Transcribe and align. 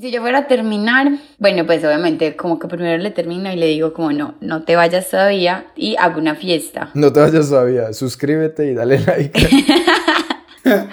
Si 0.00 0.12
yo 0.12 0.20
fuera 0.20 0.38
a 0.38 0.46
terminar, 0.46 1.10
bueno, 1.38 1.66
pues 1.66 1.84
obviamente 1.84 2.36
como 2.36 2.60
que 2.60 2.68
primero 2.68 3.02
le 3.02 3.10
termino 3.10 3.52
y 3.52 3.56
le 3.56 3.66
digo 3.66 3.92
como 3.92 4.12
no, 4.12 4.36
no 4.40 4.62
te 4.62 4.76
vayas 4.76 5.10
todavía 5.10 5.66
y 5.74 5.96
hago 5.96 6.20
una 6.20 6.36
fiesta. 6.36 6.90
No 6.94 7.12
te 7.12 7.18
vayas 7.18 7.48
todavía, 7.48 7.92
suscríbete 7.92 8.70
y 8.70 8.74
dale 8.74 9.00
like. 9.00 9.40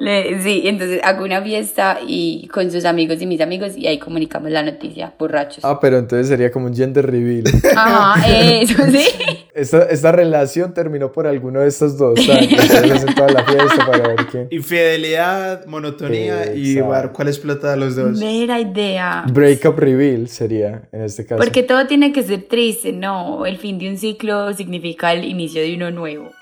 Le- 0.00 0.42
sí, 0.42 0.62
entonces 0.64 0.98
hago 1.04 1.24
una 1.24 1.42
fiesta 1.42 1.98
y 2.06 2.48
con 2.48 2.70
sus 2.70 2.86
amigos 2.86 3.20
y 3.20 3.26
mis 3.26 3.40
amigos 3.42 3.76
y 3.76 3.86
ahí 3.86 3.98
comunicamos 3.98 4.50
la 4.50 4.62
noticia, 4.62 5.12
borrachos. 5.18 5.62
Ah, 5.62 5.78
pero 5.78 5.98
entonces 5.98 6.26
sería 6.28 6.50
como 6.50 6.66
un 6.66 6.74
gender 6.74 7.04
reveal. 7.10 7.44
Ajá, 7.76 8.26
eso 8.62 8.82
sí. 8.90 9.06
Esta, 9.52 9.82
esta 9.90 10.10
relación 10.10 10.72
terminó 10.72 11.12
por 11.12 11.26
alguno 11.26 11.60
de 11.60 11.68
estos 11.68 11.98
dos. 11.98 12.18
¿sabes? 12.24 12.48
Entonces 12.50 13.14
toda 13.14 13.28
la 13.30 13.44
fiesta 13.44 13.86
para 13.86 14.08
ver 14.08 14.26
quién. 14.30 14.48
Infidelidad, 14.50 15.66
monotonía 15.66 16.54
y 16.54 16.72
Exacto. 16.78 16.90
ver 16.92 17.10
cuál 17.12 17.28
explota 17.28 17.70
de 17.72 17.76
los 17.76 17.94
dos. 17.94 18.18
Mera 18.18 18.58
idea. 18.58 19.24
Breakup 19.30 19.78
reveal 19.78 20.28
sería 20.28 20.82
en 20.92 21.02
este 21.02 21.26
caso. 21.26 21.38
Porque 21.42 21.62
todo 21.62 21.86
tiene 21.86 22.10
que 22.12 22.22
ser 22.22 22.44
triste, 22.48 22.92
no. 22.94 23.44
El 23.44 23.58
fin 23.58 23.78
de 23.78 23.90
un 23.90 23.98
ciclo 23.98 24.54
significa 24.54 25.12
el 25.12 25.24
inicio 25.24 25.60
de 25.60 25.74
uno 25.74 25.90
nuevo. 25.90 26.32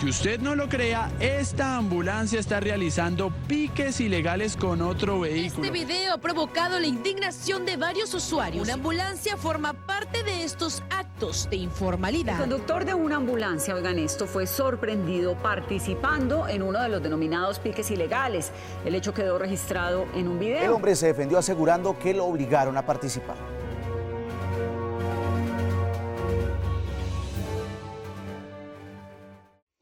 Aunque 0.00 0.12
usted 0.12 0.40
no 0.40 0.54
lo 0.54 0.66
crea, 0.66 1.10
esta 1.20 1.76
ambulancia 1.76 2.40
está 2.40 2.58
realizando 2.58 3.30
piques 3.46 4.00
ilegales 4.00 4.56
con 4.56 4.80
otro 4.80 5.20
vehículo. 5.20 5.66
Este 5.66 5.70
video 5.70 6.14
ha 6.14 6.16
provocado 6.16 6.80
la 6.80 6.86
indignación 6.86 7.66
de 7.66 7.76
varios 7.76 8.14
usuarios. 8.14 8.64
Una 8.64 8.72
ambulancia 8.72 9.36
forma 9.36 9.74
parte 9.74 10.22
de 10.22 10.42
estos 10.42 10.82
actos 10.88 11.50
de 11.50 11.56
El 11.56 11.62
informalidad. 11.64 12.38
conductor 12.38 12.86
de 12.86 12.94
una 12.94 13.16
ambulancia, 13.16 13.74
oigan 13.74 13.98
esto, 13.98 14.26
fue 14.26 14.46
sorprendido 14.46 15.34
participando 15.34 16.48
en 16.48 16.62
uno 16.62 16.80
de 16.80 16.88
los 16.88 17.02
denominados 17.02 17.58
piques 17.58 17.90
ilegales. 17.90 18.52
El 18.86 18.94
hecho 18.94 19.12
quedó 19.12 19.38
registrado 19.38 20.06
en 20.14 20.28
un 20.28 20.38
El 20.38 20.38
video. 20.38 20.76
hombre 20.76 20.96
se 20.96 21.08
defendió 21.08 21.36
asegurando 21.36 21.98
que 21.98 22.14
lo 22.14 22.24
obligaron 22.24 22.78
a 22.78 22.86
participar. 22.86 23.36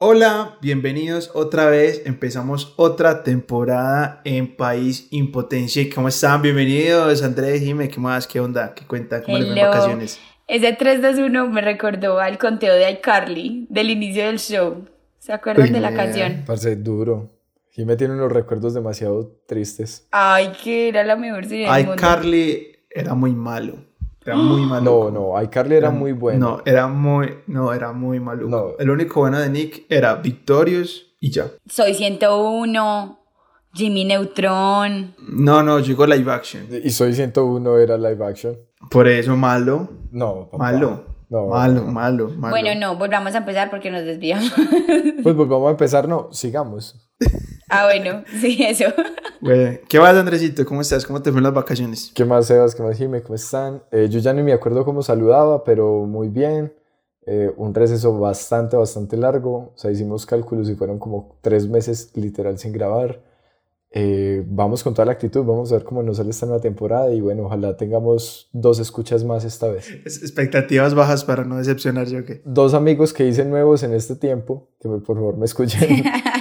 Hola, 0.00 0.58
bienvenidos 0.62 1.32
otra 1.34 1.66
vez. 1.66 2.02
Empezamos 2.06 2.72
otra 2.77 3.24
temporada 3.24 4.20
en 4.24 4.55
País 4.55 5.08
Impotencia. 5.10 5.82
¿Cómo 5.92 6.06
están? 6.06 6.40
Bienvenidos, 6.40 7.20
Andrés, 7.24 7.62
Jimé. 7.62 7.88
¿Qué 7.88 7.98
más? 7.98 8.28
¿Qué 8.28 8.38
onda? 8.38 8.74
¿Qué 8.77 8.86
cuentan? 8.86 9.22
¿Cómo 9.24 9.38
les 9.38 9.48
Hello. 9.48 9.66
vacaciones? 9.68 10.20
Ese 10.46 10.72
321 10.72 11.48
me 11.48 11.60
recordó 11.62 12.20
al 12.20 12.38
conteo 12.38 12.74
de 12.74 12.88
iCarly 12.92 13.66
del 13.70 13.90
inicio 13.90 14.27
del 14.27 14.38
show. 14.38 14.84
¿Se 15.18 15.32
acuerdan 15.32 15.66
Uy, 15.66 15.72
de 15.72 15.80
la 15.80 15.90
no. 15.90 15.96
canción? 15.96 16.44
Parce, 16.46 16.77
duro. 16.77 17.34
Jimé 17.70 17.96
tiene 17.96 18.14
unos 18.14 18.30
recuerdos 18.30 18.74
demasiado 18.74 19.36
tristes. 19.48 20.06
Ay, 20.12 20.52
que 20.62 20.88
era 20.90 21.02
la 21.02 21.16
mejor 21.16 21.44
serie 21.44 21.64
del 21.64 21.74
Ay, 21.74 21.84
mundo. 21.86 22.00
Carly 22.00 22.68
era 22.88 23.14
muy 23.14 23.33
malo. 23.33 23.88
Era 24.28 24.36
muy 24.36 24.60
malo. 24.66 25.10
No, 25.10 25.10
no, 25.10 25.42
iCarly 25.42 25.76
era 25.76 25.90
muy 25.90 26.12
bueno. 26.12 26.38
No, 26.38 26.62
era 26.64 26.86
muy, 26.86 27.38
no, 27.46 27.72
era 27.72 27.92
muy 27.92 28.20
maluco. 28.20 28.50
No. 28.50 28.66
El 28.78 28.90
único 28.90 29.20
bueno 29.20 29.38
de 29.40 29.48
Nick 29.48 29.86
era 29.88 30.16
Victorious 30.16 31.06
y 31.18 31.30
ya. 31.30 31.46
Soy 31.66 31.94
101, 31.94 33.18
Jimmy 33.72 34.04
Neutron. 34.04 35.14
No, 35.18 35.62
no, 35.62 35.80
llegó 35.80 36.06
live 36.06 36.30
action. 36.30 36.66
Y 36.70 36.90
Soy 36.90 37.14
101 37.14 37.78
era 37.78 37.96
live 37.96 38.24
action. 38.24 38.56
Por 38.90 39.08
eso 39.08 39.34
malo. 39.36 39.88
No, 40.10 40.48
papá. 40.50 40.72
Malo. 40.72 41.04
No. 41.30 41.48
Malo, 41.48 41.84
malo, 41.84 42.30
malo. 42.30 42.50
Bueno, 42.50 42.74
no, 42.78 42.96
volvamos 42.96 43.34
a 43.34 43.38
empezar 43.38 43.70
porque 43.70 43.90
nos 43.90 44.04
desviamos. 44.04 44.50
Pues 45.22 45.34
volvamos 45.34 45.68
a 45.68 45.70
empezar, 45.72 46.08
no, 46.08 46.28
sigamos. 46.32 47.10
ah, 47.69 47.84
bueno, 47.84 48.24
sí, 48.41 48.58
eso. 48.62 48.86
Bueno, 49.41 49.78
¿Qué 49.88 49.98
vas, 49.98 50.16
Andresito? 50.16 50.64
¿Cómo 50.64 50.80
estás? 50.80 51.06
¿Cómo 51.06 51.22
te 51.22 51.30
fueron 51.30 51.44
las 51.44 51.55
vacaciones? 51.55 52.12
¿Qué 52.14 52.24
más, 52.24 52.46
Sebas? 52.46 52.74
¿Qué 52.74 52.83
más, 52.83 52.96
Jimé? 52.96 53.23
¿Cómo 53.23 53.34
están? 53.34 53.83
Eh, 53.92 54.08
yo 54.11 54.18
ya 54.20 54.33
ni 54.33 54.42
me 54.42 54.52
acuerdo 54.52 54.84
cómo 54.84 55.02
saludaba, 55.02 55.64
pero 55.64 56.05
muy 56.06 56.29
bien. 56.29 56.73
Eh, 57.27 57.52
un 57.56 57.74
receso 57.74 58.18
bastante, 58.18 58.77
bastante 58.77 59.17
largo. 59.17 59.73
O 59.74 59.77
sea, 59.77 59.90
hicimos 59.90 60.24
cálculos 60.24 60.68
y 60.70 60.74
fueron 60.74 60.98
como 60.98 61.39
tres 61.42 61.68
meses 61.68 62.11
literal 62.14 62.58
sin 62.58 62.73
grabar. 62.73 63.23
Eh, 63.90 64.45
vamos 64.46 64.83
con 64.85 64.92
toda 64.92 65.06
la 65.06 65.12
actitud, 65.12 65.45
vamos 65.45 65.73
a 65.73 65.77
ver 65.77 65.85
cómo 65.85 66.02
nos 66.02 66.18
sale 66.18 66.29
esta 66.30 66.45
nueva 66.45 66.61
temporada 66.61 67.11
y 67.11 67.23
bueno, 67.23 67.45
ojalá 67.45 67.74
tengamos 67.77 68.50
dos 68.52 68.80
escuchas 68.80 69.24
más 69.24 69.45
esta 69.45 69.68
vez. 69.68 69.89
Expectativas 70.05 70.95
bajas 70.95 71.24
para 71.24 71.45
no 71.45 71.56
decepcionar, 71.56 72.06
¿yo 72.06 72.24
qué? 72.24 72.42
Dos 72.45 72.74
amigos 72.74 73.14
que 73.14 73.27
hice 73.27 73.46
nuevos 73.46 73.83
en 73.83 73.95
este 73.95 74.14
tiempo, 74.14 74.68
que 74.79 74.89
por 74.89 75.17
favor 75.17 75.39
me 75.39 75.46
escuchen. 75.46 76.05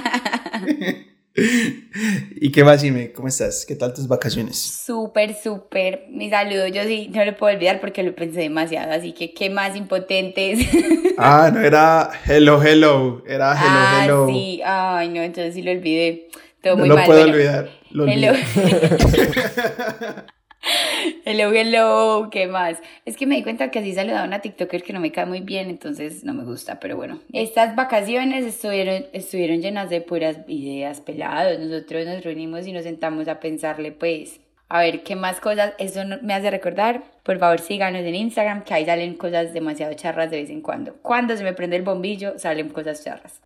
¿Y 2.40 2.50
qué 2.52 2.64
más, 2.64 2.82
Jimé? 2.82 3.12
¿Cómo 3.12 3.28
estás? 3.28 3.64
¿Qué 3.66 3.74
tal 3.74 3.92
tus 3.92 4.08
vacaciones? 4.08 4.56
Súper, 4.58 5.34
súper. 5.34 6.06
Mi 6.10 6.30
saludo, 6.30 6.66
yo 6.68 6.82
sí 6.84 7.10
no 7.14 7.24
lo 7.24 7.36
puedo 7.36 7.54
olvidar 7.54 7.80
porque 7.80 8.02
lo 8.02 8.14
pensé 8.14 8.40
demasiado. 8.40 8.92
Así 8.92 9.12
que, 9.12 9.34
¿qué 9.34 9.50
más 9.50 9.76
impotentes? 9.76 10.60
Ah, 11.20 11.50
no 11.52 11.58
era 11.60 12.10
hello, 12.28 12.62
hello. 12.62 13.24
Era 13.26 13.50
hello, 13.52 13.78
ah, 13.80 14.02
hello. 14.04 14.28
sí. 14.28 14.60
Ay, 14.64 15.08
no, 15.08 15.20
entonces 15.20 15.52
sí 15.52 15.62
lo 15.62 15.72
olvidé. 15.72 16.28
Todo 16.62 16.74
No 16.74 16.78
muy 16.82 16.88
lo 16.90 16.94
mal. 16.94 17.06
puedo 17.06 17.22
olvidar. 17.24 17.70
Lo 17.90 18.06
Hello. 18.06 18.34
hello, 21.24 21.52
hello, 21.52 22.28
¿qué 22.30 22.46
más? 22.46 22.78
Es 23.04 23.16
que 23.16 23.26
me 23.26 23.36
di 23.36 23.42
cuenta 23.42 23.70
que 23.70 23.78
así 23.78 23.94
saludaba 23.94 24.24
una 24.24 24.40
TikToker 24.40 24.82
que 24.82 24.92
no 24.92 25.00
me 25.00 25.12
cae 25.12 25.26
muy 25.26 25.40
bien, 25.40 25.70
entonces 25.70 26.24
no 26.24 26.34
me 26.34 26.44
gusta, 26.44 26.80
pero 26.80 26.96
bueno. 26.96 27.20
Estas 27.32 27.76
vacaciones 27.76 28.44
estuvieron, 28.44 29.06
estuvieron 29.12 29.60
llenas 29.60 29.90
de 29.90 30.00
puras 30.00 30.38
ideas 30.48 31.00
pelados. 31.00 31.58
Nosotros 31.58 32.06
nos 32.06 32.24
reunimos 32.24 32.66
y 32.66 32.72
nos 32.72 32.84
sentamos 32.84 33.28
a 33.28 33.40
pensarle, 33.40 33.92
pues, 33.92 34.40
a 34.68 34.80
ver 34.80 35.02
qué 35.02 35.16
más 35.16 35.40
cosas. 35.40 35.74
Eso 35.78 36.02
me 36.22 36.34
hace 36.34 36.50
recordar. 36.50 37.02
Por 37.22 37.38
favor, 37.38 37.60
síganos 37.60 38.02
en 38.02 38.14
Instagram, 38.14 38.64
que 38.64 38.74
ahí 38.74 38.84
salen 38.84 39.14
cosas 39.14 39.52
demasiado 39.52 39.94
charras 39.94 40.30
de 40.30 40.38
vez 40.38 40.50
en 40.50 40.60
cuando. 40.60 40.94
Cuando 41.02 41.36
se 41.36 41.44
me 41.44 41.52
prende 41.52 41.76
el 41.76 41.82
bombillo, 41.82 42.38
salen 42.38 42.68
cosas 42.70 43.04
charras. 43.04 43.40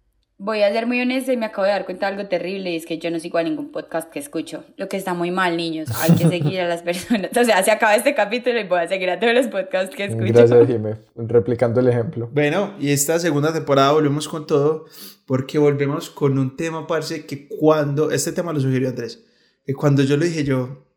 Voy 0.45 0.61
a 0.63 0.73
ser 0.73 0.89
muy 0.89 1.01
honesta 1.01 1.33
y 1.33 1.37
me 1.37 1.47
acabo 1.47 1.67
de 1.67 1.71
dar 1.71 1.85
cuenta 1.85 2.07
de 2.07 2.17
algo 2.17 2.29
terrible 2.29 2.73
y 2.73 2.77
es 2.77 2.85
que 2.85 2.99
yo 2.99 3.13
no 3.13 3.21
sigo 3.21 3.39
a 3.39 3.45
ningún 3.45 3.71
podcast 3.71 4.11
que 4.11 4.19
escucho. 4.19 4.65
Lo 4.77 4.89
que 4.89 4.97
está 4.97 5.15
muy 5.15 5.31
mal, 5.31 5.57
niños. 5.57 5.89
Hay 6.01 6.17
que 6.17 6.27
seguir 6.27 6.61
a 6.61 6.67
las 6.67 6.83
personas. 6.83 7.31
O 7.37 7.45
sea, 7.45 7.63
se 7.63 7.71
acaba 7.71 7.95
este 7.95 8.13
capítulo 8.17 8.59
y 8.59 8.65
voy 8.65 8.81
a 8.81 8.89
seguir 8.89 9.09
a 9.11 9.21
todos 9.21 9.35
los 9.35 9.47
podcasts 9.47 9.95
que 9.95 10.07
escucho. 10.07 10.33
Gracias, 10.33 10.67
Jimé. 10.67 10.97
Replicando 11.15 11.79
el 11.79 11.87
ejemplo. 11.87 12.29
Bueno, 12.33 12.75
y 12.81 12.91
esta 12.91 13.21
segunda 13.21 13.53
temporada 13.53 13.93
volvemos 13.93 14.27
con 14.27 14.45
todo 14.49 14.87
porque 15.27 15.59
volvemos 15.59 16.11
con 16.11 16.37
un 16.37 16.57
tema, 16.57 16.89
parce, 16.89 17.25
que 17.25 17.47
cuando, 17.47 18.11
este 18.11 18.33
tema 18.33 18.53
lo 18.53 18.59
sugirió 18.59 18.89
Andrés, 18.89 19.25
que 19.65 19.75
cuando 19.75 20.03
yo 20.03 20.17
lo 20.17 20.25
dije 20.25 20.43
yo, 20.43 20.89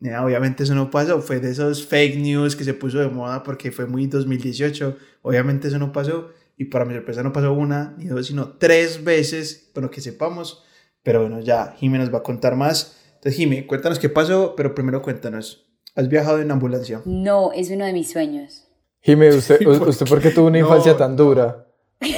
"Nea, 0.00 0.24
obviamente 0.24 0.64
eso 0.64 0.74
no 0.74 0.90
pasó, 0.90 1.22
fue 1.22 1.38
de 1.38 1.52
esos 1.52 1.86
fake 1.86 2.16
news 2.16 2.56
que 2.56 2.64
se 2.64 2.74
puso 2.74 2.98
de 2.98 3.06
moda 3.06 3.44
porque 3.44 3.70
fue 3.70 3.86
muy 3.86 4.08
2018, 4.08 4.96
obviamente 5.22 5.68
eso 5.68 5.78
no 5.78 5.92
pasó 5.92 6.30
y 6.58 6.66
para 6.66 6.84
mi 6.84 6.92
sorpresa 6.94 7.22
no 7.22 7.32
pasó 7.32 7.52
una 7.52 7.94
ni 7.96 8.06
dos, 8.06 8.26
sino 8.26 8.56
tres 8.58 9.04
veces, 9.04 9.70
bueno, 9.74 9.90
que 9.90 10.00
sepamos, 10.00 10.64
pero 11.02 11.20
bueno, 11.22 11.40
ya 11.40 11.74
Jimé 11.78 11.98
nos 11.98 12.12
va 12.12 12.18
a 12.18 12.22
contar 12.22 12.56
más. 12.56 12.96
Entonces, 13.14 13.36
Jimé, 13.36 13.66
cuéntanos 13.66 13.98
qué 13.98 14.08
pasó, 14.08 14.54
pero 14.56 14.74
primero 14.74 15.00
cuéntanos, 15.00 15.70
¿has 15.94 16.08
viajado 16.08 16.40
en 16.40 16.50
ambulancia? 16.50 17.00
No, 17.04 17.52
es 17.52 17.70
uno 17.70 17.84
de 17.84 17.92
mis 17.92 18.10
sueños. 18.10 18.64
Jimé, 19.00 19.28
¿usted, 19.34 19.64
usted 19.66 20.06
por 20.06 20.20
qué 20.20 20.30
tuvo 20.30 20.48
una 20.48 20.58
No. 20.58 20.66
infancia 20.66 20.96
tan 20.96 21.16
dura? 21.16 21.66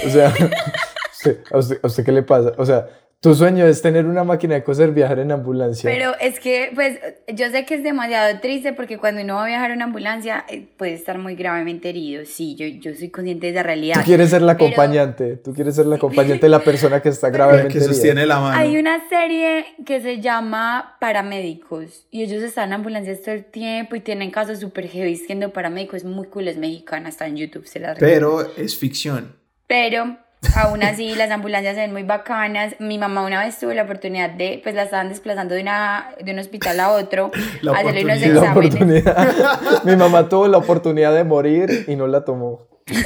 O 0.06 0.10
sea, 0.10 0.32
usted- 1.12 1.40
¿a, 1.52 1.58
usted, 1.58 1.78
¿a 1.82 1.86
usted 1.86 2.04
qué 2.04 2.12
le 2.12 2.22
pasa? 2.22 2.52
O 2.56 2.64
sea, 2.66 2.88
tu 3.20 3.34
sueño 3.34 3.66
es 3.66 3.82
tener 3.82 4.06
una 4.06 4.24
máquina 4.24 4.54
de 4.54 4.62
coser, 4.64 4.92
viajar 4.92 5.18
en 5.18 5.30
ambulancia. 5.30 5.90
Pero 5.90 6.14
es 6.20 6.40
que, 6.40 6.70
pues, 6.74 6.98
yo 7.28 7.50
sé 7.50 7.66
que 7.66 7.74
es 7.74 7.82
demasiado 7.82 8.40
triste 8.40 8.72
porque 8.72 8.96
cuando 8.96 9.20
uno 9.22 9.34
va 9.34 9.44
a 9.44 9.46
viajar 9.46 9.72
en 9.72 9.82
ambulancia 9.82 10.46
eh, 10.48 10.66
puede 10.78 10.94
estar 10.94 11.18
muy 11.18 11.34
gravemente 11.34 11.90
herido. 11.90 12.24
Sí, 12.24 12.54
yo, 12.54 12.66
yo 12.66 12.94
soy 12.96 13.10
consciente 13.10 13.46
de 13.48 13.52
esa 13.52 13.62
realidad. 13.62 13.96
Tú 13.96 14.04
quieres 14.06 14.30
ser 14.30 14.40
la 14.40 14.56
Pero- 14.56 14.68
acompañante, 14.68 15.36
tú 15.36 15.52
quieres 15.52 15.74
ser 15.76 15.84
la 15.84 15.96
acompañante 15.96 16.46
de 16.46 16.48
la 16.48 16.60
persona 16.60 17.02
que 17.02 17.10
está 17.10 17.28
gravemente 17.30 17.74
que 17.74 17.80
sostiene 17.84 18.22
herida. 18.22 18.36
la 18.36 18.40
mano. 18.40 18.56
Hay 18.58 18.78
una 18.78 19.06
serie 19.10 19.66
que 19.84 20.00
se 20.00 20.20
llama 20.20 20.96
Paramédicos 20.98 22.06
y 22.10 22.22
ellos 22.22 22.42
están 22.42 22.68
en 22.68 22.72
ambulancias 22.74 23.20
todo 23.20 23.34
el 23.34 23.44
tiempo 23.44 23.96
y 23.96 24.00
tienen 24.00 24.30
casos 24.30 24.60
súper 24.60 24.88
heavy 24.88 25.16
siendo 25.16 25.52
paramédicos. 25.52 25.96
Es 25.98 26.04
muy 26.04 26.26
cool, 26.28 26.48
es 26.48 26.56
mexicana, 26.56 27.10
está 27.10 27.26
en 27.26 27.36
YouTube, 27.36 27.66
se 27.66 27.80
la 27.80 27.92
recomiendo. 27.92 28.38
Pero 28.46 28.64
es 28.64 28.78
ficción. 28.78 29.36
Pero 29.66 30.16
aún 30.56 30.82
así 30.82 31.14
las 31.14 31.30
ambulancias 31.30 31.74
se 31.74 31.82
ven 31.82 31.92
muy 31.92 32.02
bacanas. 32.02 32.74
Mi 32.78 32.98
mamá 32.98 33.22
una 33.22 33.44
vez 33.44 33.58
tuvo 33.58 33.72
la 33.72 33.82
oportunidad 33.82 34.30
de, 34.30 34.60
pues 34.62 34.74
la 34.74 34.84
estaban 34.84 35.08
desplazando 35.08 35.54
de, 35.54 35.62
una, 35.62 36.14
de 36.20 36.32
un 36.32 36.38
hospital 36.38 36.80
a 36.80 36.90
otro, 36.92 37.30
La 37.62 37.72
hacerle 37.72 38.04
unos. 38.04 38.20
La 38.20 38.26
exámenes. 38.26 38.50
oportunidad. 38.74 39.84
Mi 39.84 39.96
mamá 39.96 40.28
tuvo 40.28 40.48
la 40.48 40.58
oportunidad 40.58 41.14
de 41.14 41.24
morir 41.24 41.84
y 41.88 41.96
no 41.96 42.06
la 42.06 42.24
tomó. 42.24 42.66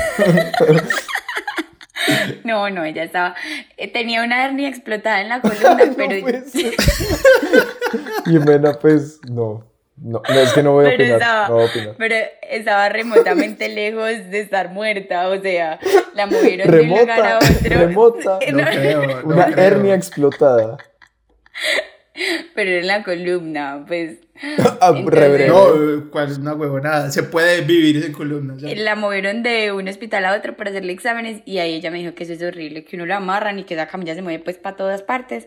No, 2.44 2.68
no, 2.68 2.84
ella 2.84 3.04
estaba, 3.04 3.34
eh, 3.78 3.90
tenía 3.90 4.22
una 4.22 4.44
hernia 4.44 4.68
explotada 4.68 5.22
en 5.22 5.30
la 5.30 5.40
columna, 5.40 5.78
pero 5.96 6.28
No 6.28 6.44
ser. 6.44 6.74
Jimena, 8.26 8.74
pues, 8.78 9.20
no. 9.30 9.64
No, 10.06 10.20
no, 10.28 10.38
es 10.38 10.52
que 10.52 10.62
no 10.62 10.72
voy 10.72 10.84
a 10.84 10.88
Pero 10.90 11.02
opinar. 11.02 11.20
estaba, 11.22 11.48
no 11.48 11.54
voy 11.54 11.62
a 11.64 11.66
opinar. 11.66 11.94
pero 11.96 12.14
estaba 12.50 12.88
remotamente 12.90 13.68
lejos 13.70 14.30
de 14.30 14.40
estar 14.40 14.68
muerta, 14.68 15.28
o 15.28 15.40
sea, 15.40 15.78
la 16.14 16.26
movieron 16.26 16.70
de 16.70 16.80
un 16.82 16.88
lugar 16.90 17.10
a 17.10 17.38
Remota, 17.40 17.48
otro. 17.58 17.78
remota. 17.78 18.38
No 18.52 18.58
No, 18.58 18.70
creo, 18.70 19.06
no 19.22 19.26
Una 19.34 19.46
creo. 19.46 19.64
hernia 19.66 19.94
explotada. 19.94 20.76
pero 22.54 22.70
en 22.70 22.86
la 22.86 23.02
columna, 23.02 23.82
pues 23.86 24.18
Ah, 24.80 24.92
Entonces-. 24.96 25.48
No, 25.48 26.10
cuál 26.10 26.30
es 26.30 26.38
una 26.38 26.54
huevonada. 26.54 27.10
Se 27.10 27.22
puede 27.22 27.60
vivir 27.62 28.02
sin 28.02 28.12
columnas. 28.12 28.60
ya. 28.60 28.74
la 28.74 28.96
movieron 28.96 29.42
de 29.44 29.70
un 29.72 29.88
hospital 29.88 30.24
a 30.24 30.34
otro 30.36 30.56
para 30.56 30.70
hacerle 30.70 30.92
exámenes 30.92 31.40
y 31.46 31.58
ahí 31.58 31.74
ella 31.74 31.90
me 31.90 31.98
dijo 31.98 32.14
que 32.14 32.24
eso 32.24 32.32
es 32.32 32.42
horrible, 32.42 32.84
que 32.84 32.96
uno 32.96 33.06
la 33.06 33.16
amarran 33.18 33.58
y 33.60 33.64
que 33.64 33.74
esa 33.74 33.86
camilla 33.86 34.14
se 34.14 34.22
mueve 34.22 34.42
pues 34.42 34.58
para 34.58 34.76
todas 34.76 35.02
partes. 35.02 35.46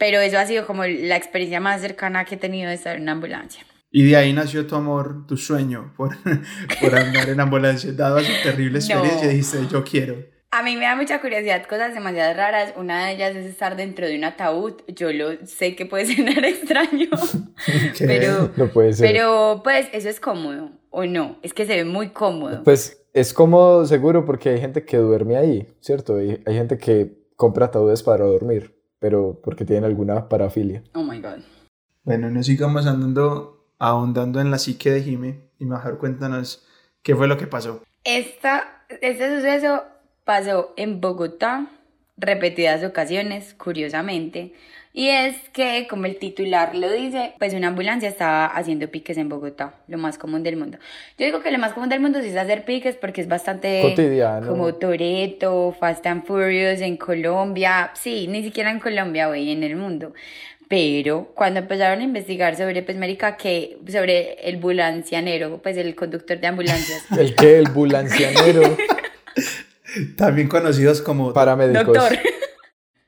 Pero 0.00 0.18
eso 0.18 0.36
ha 0.38 0.46
sido 0.46 0.66
como 0.66 0.84
la 0.84 1.14
experiencia 1.16 1.60
más 1.60 1.80
cercana 1.80 2.24
que 2.24 2.34
he 2.34 2.38
tenido 2.38 2.68
de 2.70 2.74
estar 2.74 2.96
en 2.96 3.02
una 3.02 3.12
ambulancia. 3.12 3.64
Y 3.92 4.08
de 4.08 4.16
ahí 4.16 4.32
nació 4.32 4.66
tu 4.66 4.74
amor, 4.74 5.26
tu 5.28 5.36
sueño 5.36 5.92
por, 5.96 6.16
por 6.80 6.94
andar 6.98 7.28
en 7.28 7.38
ambulancia. 7.38 7.92
Dado 7.92 8.16
a 8.18 8.22
su 8.22 8.32
terrible 8.42 8.78
experiencia, 8.78 9.22
No. 9.24 9.28
dijiste, 9.30 9.58
yo 9.70 9.84
quiero. 9.84 10.16
A 10.52 10.64
mí 10.64 10.74
me 10.74 10.82
da 10.86 10.96
mucha 10.96 11.20
curiosidad 11.20 11.64
cosas 11.68 11.94
demasiado 11.94 12.34
raras. 12.34 12.72
Una 12.76 13.06
de 13.06 13.12
ellas 13.12 13.36
es 13.36 13.46
estar 13.46 13.76
dentro 13.76 14.06
de 14.08 14.16
un 14.16 14.24
ataúd. 14.24 14.74
Yo 14.88 15.12
lo 15.12 15.44
sé 15.46 15.76
que 15.76 15.86
puede 15.86 16.06
sonar 16.16 16.44
extraño, 16.44 17.08
¿Qué? 17.96 18.04
pero, 18.06 18.50
No 18.56 18.68
puede 18.68 18.92
ser. 18.94 19.06
pero 19.12 19.60
pues 19.62 19.86
eso 19.92 20.08
es 20.08 20.18
cómodo 20.18 20.70
o 20.90 21.04
no. 21.04 21.38
Es 21.42 21.52
que 21.54 21.66
se 21.66 21.76
ve 21.76 21.84
muy 21.84 22.08
cómodo. 22.10 22.62
Pues 22.64 23.04
es 23.12 23.32
cómodo 23.34 23.86
seguro 23.86 24.24
porque 24.24 24.48
hay 24.48 24.60
gente 24.60 24.84
que 24.84 24.96
duerme 24.96 25.36
ahí, 25.36 25.68
¿cierto? 25.80 26.16
Hay, 26.16 26.42
hay 26.46 26.54
gente 26.54 26.78
que 26.78 27.12
compra 27.36 27.66
ataúdes 27.66 28.02
para 28.02 28.24
dormir, 28.24 28.74
pero 29.00 29.40
porque 29.42 29.64
tienen 29.64 29.84
alguna 29.84 30.28
parafilia. 30.28 30.84
Oh 30.94 31.02
my 31.02 31.20
god. 31.20 31.40
Bueno, 32.04 32.30
no 32.30 32.42
sigamos 32.42 32.86
andando, 32.86 33.66
ahondando 33.78 34.40
en 34.40 34.50
la 34.52 34.58
psique 34.58 34.90
de 34.90 35.02
Jime. 35.02 35.40
Y 35.58 35.64
mejor 35.64 35.98
cuéntanos 35.98 36.64
qué 37.02 37.16
fue 37.16 37.26
lo 37.26 37.36
que 37.36 37.46
pasó. 37.46 37.82
Esta, 38.04 38.84
este 39.00 39.36
suceso 39.36 39.82
pasó 40.24 40.72
en 40.76 41.00
Bogotá 41.00 41.68
repetidas 42.16 42.84
ocasiones, 42.84 43.54
curiosamente. 43.54 44.54
Y 44.92 45.08
es 45.08 45.36
que, 45.52 45.86
como 45.88 46.06
el 46.06 46.16
titular 46.18 46.74
lo 46.74 46.90
dice, 46.90 47.34
pues 47.38 47.54
una 47.54 47.68
ambulancia 47.68 48.08
estaba 48.08 48.46
haciendo 48.46 48.88
piques 48.88 49.16
en 49.18 49.28
Bogotá, 49.28 49.74
lo 49.86 49.98
más 49.98 50.18
común 50.18 50.42
del 50.42 50.56
mundo. 50.56 50.78
Yo 51.16 51.26
digo 51.26 51.42
que 51.42 51.52
lo 51.52 51.58
más 51.58 51.74
común 51.74 51.88
del 51.88 52.00
mundo 52.00 52.20
sí 52.20 52.28
es 52.28 52.36
hacer 52.36 52.64
piques 52.64 52.96
porque 52.96 53.20
es 53.20 53.28
bastante 53.28 53.82
Cotidiano. 53.82 54.48
como 54.48 54.74
Toreto, 54.74 55.76
Fast 55.78 56.04
and 56.06 56.24
Furious 56.24 56.80
en 56.80 56.96
Colombia, 56.96 57.92
sí, 57.94 58.26
ni 58.26 58.42
siquiera 58.42 58.70
en 58.72 58.80
Colombia, 58.80 59.28
güey, 59.28 59.52
en 59.52 59.62
el 59.62 59.76
mundo. 59.76 60.12
Pero 60.68 61.32
cuando 61.34 61.60
empezaron 61.60 62.00
a 62.00 62.04
investigar 62.04 62.56
sobre, 62.56 62.82
pues, 62.82 62.96
América, 62.96 63.36
que 63.36 63.78
sobre 63.88 64.34
el 64.48 64.56
ambulancianero, 64.56 65.58
pues 65.62 65.76
el 65.76 65.94
conductor 65.94 66.38
de 66.40 66.46
ambulancias, 66.48 67.04
El 67.16 67.36
que, 67.36 67.58
el 67.58 67.68
bulancianero, 67.70 68.76
También 70.16 70.48
conocidos 70.48 71.00
como... 71.00 71.32
paramédicos. 71.32 71.86
Doctor. 71.86 72.18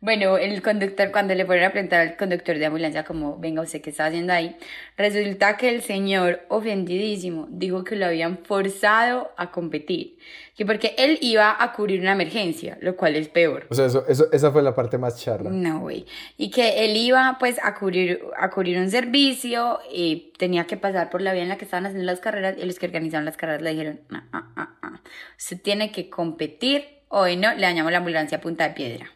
Bueno, 0.03 0.37
el 0.37 0.61
conductor, 0.63 1.13
cuando 1.13 1.33
le 1.33 1.47
fueron 1.47 1.65
a 1.65 1.71
preguntar 1.71 2.01
al 2.01 2.17
conductor 2.17 2.59
de 2.59 2.67
ambulancia, 2.67 3.05
como, 3.05 3.39
venga, 3.39 3.63
¿usted 3.63 3.81
qué 3.81 3.91
está 3.91 4.07
haciendo 4.07 4.33
ahí? 4.33 4.57
Resulta 4.97 5.57
que 5.57 5.69
el 5.69 5.81
señor, 5.81 6.41
ofendidísimo, 6.49 7.47
dijo 7.49 7.85
que 7.85 7.95
lo 7.95 8.07
habían 8.07 8.39
forzado 8.39 9.31
a 9.37 9.53
competir. 9.53 10.19
Que 10.57 10.67
porque 10.67 10.97
él 10.99 11.19
iba 11.21 11.57
a 11.57 11.73
cubrir 11.73 12.01
una 12.01 12.15
emergencia, 12.15 12.79
lo 12.81 12.97
cual 12.97 13.15
es 13.15 13.29
peor. 13.29 13.69
O 13.71 13.77
sea, 13.77 13.87
eso, 13.87 14.05
eso, 14.09 14.27
esa 14.33 14.51
fue 14.51 14.65
la 14.65 14.75
parte 14.75 14.99
más 14.99 15.23
charla. 15.23 15.51
No, 15.51 15.83
güey. 15.83 16.05
Y 16.37 16.51
que 16.51 16.85
él 16.85 16.97
iba, 16.97 17.37
pues, 17.39 17.61
a 17.63 17.77
cubrir, 17.77 18.23
a 18.37 18.51
cubrir 18.51 18.79
un 18.79 18.91
servicio 18.91 19.79
y 19.89 20.33
tenía 20.37 20.65
que 20.65 20.77
pasar 20.77 21.11
por 21.11 21.23
la 21.23 21.33
vía 21.33 21.45
en 21.45 21.49
la 21.49 21.59
que 21.59 21.65
estaban 21.65 21.87
haciendo 21.87 22.07
las 22.07 22.19
carreras 22.19 22.57
y 22.59 22.67
los 22.67 22.81
que 22.81 22.87
organizaban 22.87 23.25
las 23.25 23.37
carreras 23.37 23.63
le 23.63 23.71
dijeron, 23.71 24.01
ah, 24.11 24.25
ah, 24.33 24.49
ah, 24.57 24.69
ah. 24.83 25.01
Usted 25.39 25.63
tiene 25.63 25.93
que 25.93 26.11
competir, 26.11 26.87
hoy 27.07 27.37
no, 27.37 27.55
le 27.55 27.61
dañamos 27.61 27.93
la 27.93 27.99
ambulancia 27.99 28.39
a 28.39 28.41
punta 28.41 28.67
de 28.67 28.75
piedra. 28.75 29.13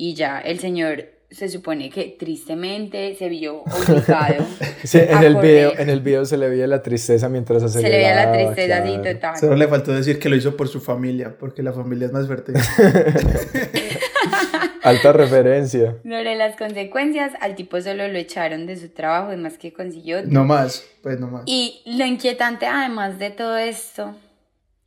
Y 0.00 0.14
ya, 0.14 0.40
el 0.40 0.60
señor 0.60 1.04
se 1.30 1.50
supone 1.50 1.90
que 1.90 2.16
tristemente 2.18 3.14
se 3.16 3.28
vio 3.28 3.64
obligado. 3.64 4.46
Sí, 4.82 4.96
en 4.96 5.14
a 5.14 5.26
el, 5.26 5.36
video, 5.36 5.78
en 5.78 5.90
el 5.90 6.00
video 6.00 6.24
se 6.24 6.38
le 6.38 6.48
veía 6.48 6.66
la 6.66 6.80
tristeza 6.80 7.28
mientras 7.28 7.60
Se 7.60 7.66
aceleraba. 7.68 7.90
le 7.90 7.98
veía 7.98 8.24
la 8.24 8.32
tristeza 8.32 8.76
así 8.78 8.94
claro. 8.94 9.14
total. 9.14 9.36
Solo 9.36 9.56
le 9.56 9.68
faltó 9.68 9.92
decir 9.92 10.18
que 10.18 10.30
lo 10.30 10.36
hizo 10.36 10.56
por 10.56 10.68
su 10.68 10.80
familia, 10.80 11.36
porque 11.38 11.62
la 11.62 11.74
familia 11.74 12.06
es 12.06 12.12
más 12.12 12.26
fuerte. 12.26 12.54
Alta 14.82 15.12
referencia. 15.12 15.96
Sobre 16.02 16.34
las 16.34 16.56
consecuencias, 16.56 17.32
al 17.42 17.56
tipo 17.56 17.78
solo 17.82 18.08
lo 18.08 18.16
echaron 18.16 18.64
de 18.64 18.76
su 18.76 18.88
trabajo, 18.88 19.28
además 19.28 19.58
que 19.58 19.74
consiguió 19.74 20.22
no 20.24 20.46
más, 20.46 20.82
pues 21.02 21.20
no 21.20 21.28
más. 21.28 21.42
Y 21.44 21.82
lo 21.84 22.06
inquietante, 22.06 22.64
además 22.64 23.18
de 23.18 23.28
todo 23.28 23.58
esto, 23.58 24.16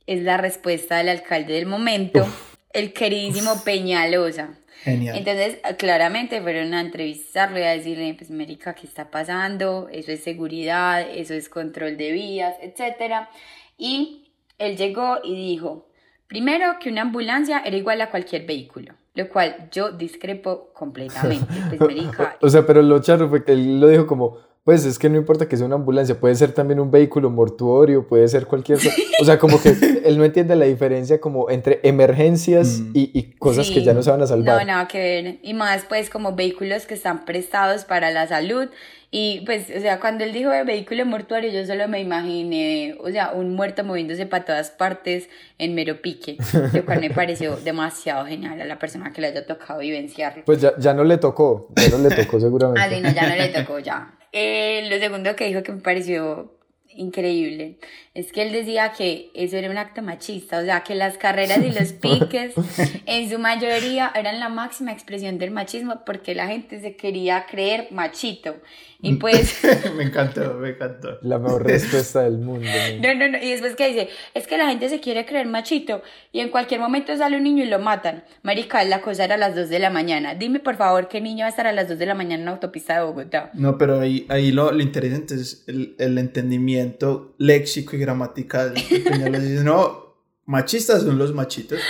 es 0.08 0.24
la 0.24 0.38
respuesta 0.38 0.96
del 0.96 1.08
alcalde 1.10 1.54
del 1.54 1.66
momento, 1.66 2.26
el 2.72 2.92
queridísimo 2.92 3.62
Peñalosa. 3.64 4.58
Genial. 4.84 5.16
Entonces, 5.16 5.58
claramente 5.78 6.42
fueron 6.42 6.74
a 6.74 6.82
entrevistarlo 6.82 7.58
y 7.58 7.62
a 7.62 7.70
decirle, 7.70 8.14
pues, 8.18 8.30
América, 8.30 8.74
¿qué 8.74 8.86
está 8.86 9.10
pasando? 9.10 9.88
Eso 9.90 10.12
es 10.12 10.22
seguridad, 10.22 11.00
eso 11.00 11.32
es 11.32 11.48
control 11.48 11.96
de 11.96 12.12
vías, 12.12 12.54
etc. 12.60 13.28
Y 13.78 14.30
él 14.58 14.76
llegó 14.76 15.20
y 15.24 15.34
dijo, 15.34 15.88
primero, 16.26 16.74
que 16.78 16.90
una 16.90 17.00
ambulancia 17.00 17.62
era 17.64 17.78
igual 17.78 18.02
a 18.02 18.10
cualquier 18.10 18.44
vehículo, 18.44 18.92
lo 19.14 19.28
cual 19.30 19.70
yo 19.72 19.90
discrepo 19.90 20.70
completamente. 20.74 21.46
Pues, 21.70 21.80
América, 21.80 22.36
O 22.42 22.50
sea, 22.50 22.66
pero 22.66 22.82
lo 22.82 23.00
charro 23.00 23.30
fue 23.30 23.42
que 23.42 23.52
él 23.52 23.80
lo 23.80 23.88
dijo 23.88 24.06
como, 24.06 24.38
pues 24.64 24.84
es 24.86 24.98
que 24.98 25.08
no 25.10 25.16
importa 25.18 25.46
que 25.46 25.56
sea 25.56 25.66
una 25.66 25.74
ambulancia, 25.76 26.18
puede 26.18 26.34
ser 26.34 26.52
también 26.52 26.80
un 26.80 26.90
vehículo 26.90 27.28
mortuorio, 27.30 28.06
puede 28.08 28.26
ser 28.28 28.46
cualquier 28.46 28.78
cosa. 28.78 28.90
O 29.20 29.24
sea, 29.24 29.38
como 29.38 29.60
que 29.60 29.68
él 30.04 30.16
no 30.18 30.24
entiende 30.24 30.56
la 30.56 30.64
diferencia 30.64 31.20
como 31.20 31.50
entre 31.50 31.80
emergencias 31.82 32.80
Mm. 32.80 32.90
y, 32.94 33.10
y 33.12 33.22
cosas 33.38 33.68
que 33.68 33.74
Sí. 33.80 33.84
ya 33.84 33.92
no 33.94 34.02
se 34.02 34.10
van 34.10 34.22
a 34.22 34.26
salvar. 34.26 34.58
No, 34.60 34.64
nada 34.66 34.88
que 34.88 34.98
ver. 34.98 35.38
Y 35.42 35.54
más 35.54 35.84
pues 35.88 36.08
como 36.10 36.34
vehículos 36.34 36.86
que 36.86 36.94
están 36.94 37.24
prestados 37.24 37.84
para 37.84 38.10
la 38.10 38.26
salud. 38.26 38.68
Y 39.10 39.42
pues, 39.46 39.66
o 39.76 39.80
sea, 39.80 40.00
cuando 40.00 40.24
él 40.24 40.32
dijo 40.32 40.50
de 40.50 40.64
vehículo 40.64 41.06
mortuario, 41.06 41.48
yo 41.52 41.64
solo 41.64 41.86
me 41.86 42.00
imaginé, 42.00 42.96
o 43.00 43.10
sea, 43.10 43.30
un 43.32 43.54
muerto 43.54 43.84
moviéndose 43.84 44.26
para 44.26 44.44
todas 44.44 44.70
partes 44.72 45.28
en 45.58 45.74
mero 45.76 46.02
pique. 46.02 46.36
Lo 46.72 46.84
cual 46.84 47.00
me 47.00 47.10
pareció 47.10 47.54
demasiado 47.64 48.26
genial 48.26 48.60
a 48.60 48.64
la 48.64 48.78
persona 48.78 49.12
que 49.12 49.20
le 49.20 49.28
haya 49.28 49.46
tocado 49.46 49.78
vivenciarlo. 49.80 50.42
Pues 50.44 50.60
ya, 50.60 50.72
ya 50.78 50.94
no 50.94 51.04
le 51.04 51.18
tocó, 51.18 51.68
ya 51.76 51.90
no 51.96 51.98
le 52.08 52.14
tocó 52.16 52.40
seguramente. 52.40 52.80
Así 52.80 53.00
no, 53.00 53.12
ya 53.12 53.28
no 53.28 53.36
le 53.36 53.48
tocó 53.50 53.78
ya. 53.78 54.12
Eh, 54.36 54.88
lo 54.90 54.98
segundo 54.98 55.36
que 55.36 55.44
dijo 55.46 55.62
que 55.62 55.70
me 55.70 55.80
pareció 55.80 56.58
increíble 56.88 57.78
es 58.14 58.30
que 58.30 58.42
él 58.42 58.52
decía 58.52 58.92
que 58.96 59.32
eso 59.34 59.56
era 59.56 59.68
un 59.68 59.76
acto 59.76 60.00
machista, 60.00 60.60
o 60.60 60.64
sea, 60.64 60.84
que 60.84 60.94
las 60.94 61.18
carreras 61.18 61.58
y 61.58 61.72
los 61.72 61.92
piques 62.00 62.54
en 63.06 63.28
su 63.28 63.40
mayoría 63.40 64.12
eran 64.14 64.38
la 64.38 64.48
máxima 64.48 64.92
expresión 64.92 65.36
del 65.38 65.50
machismo 65.50 66.02
porque 66.06 66.34
la 66.36 66.46
gente 66.46 66.80
se 66.80 66.94
quería 66.94 67.46
creer 67.46 67.88
machito. 67.90 68.54
Y 69.02 69.16
pues, 69.16 69.60
me 69.96 70.04
encantó, 70.04 70.54
me 70.54 70.70
encantó. 70.70 71.18
La 71.20 71.38
mejor 71.38 71.64
respuesta 71.64 72.22
del 72.22 72.38
mundo. 72.38 72.66
no, 73.02 73.14
no, 73.14 73.28
no, 73.28 73.38
y 73.38 73.50
después 73.50 73.76
que 73.76 73.88
dice, 73.88 74.08
es 74.32 74.46
que 74.46 74.56
la 74.56 74.68
gente 74.68 74.88
se 74.88 75.00
quiere 75.00 75.26
creer 75.26 75.46
machito 75.46 76.00
y 76.32 76.40
en 76.40 76.48
cualquier 76.48 76.80
momento 76.80 77.14
sale 77.14 77.36
un 77.36 77.42
niño 77.42 77.64
y 77.64 77.66
lo 77.66 77.78
matan. 77.80 78.24
Marica, 78.42 78.82
la 78.84 79.02
cosa 79.02 79.24
era 79.24 79.34
a 79.34 79.38
las 79.38 79.54
2 79.54 79.68
de 79.68 79.78
la 79.78 79.90
mañana. 79.90 80.34
Dime 80.34 80.58
por 80.58 80.76
favor 80.76 81.08
qué 81.08 81.20
niño 81.20 81.40
va 81.40 81.46
a 81.46 81.50
estar 81.50 81.66
a 81.66 81.72
las 81.72 81.88
2 81.88 81.98
de 81.98 82.06
la 82.06 82.14
mañana 82.14 82.36
en 82.36 82.42
una 82.42 82.52
autopista 82.52 82.94
de 82.94 83.04
Bogotá. 83.04 83.50
No, 83.52 83.76
pero 83.76 84.00
ahí, 84.00 84.24
ahí 84.30 84.52
lo, 84.52 84.72
lo 84.72 84.82
interesante 84.82 85.34
es 85.34 85.64
el, 85.66 85.96
el 85.98 86.16
entendimiento 86.16 87.34
léxico 87.36 87.96
y 87.96 88.03
gramatical. 88.04 88.74
No, 89.64 90.16
machistas 90.44 91.02
son 91.02 91.18
los 91.18 91.32
machitos. 91.32 91.80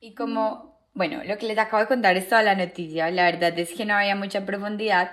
Y 0.00 0.14
como, 0.14 0.80
bueno, 0.94 1.22
lo 1.24 1.36
que 1.38 1.46
les 1.46 1.58
acabo 1.58 1.82
de 1.82 1.88
contar 1.88 2.16
es 2.16 2.28
toda 2.28 2.42
la 2.42 2.54
noticia, 2.54 3.10
la 3.10 3.24
verdad 3.24 3.58
es 3.58 3.72
que 3.72 3.84
no 3.84 3.94
había 3.94 4.14
mucha 4.14 4.46
profundidad. 4.46 5.10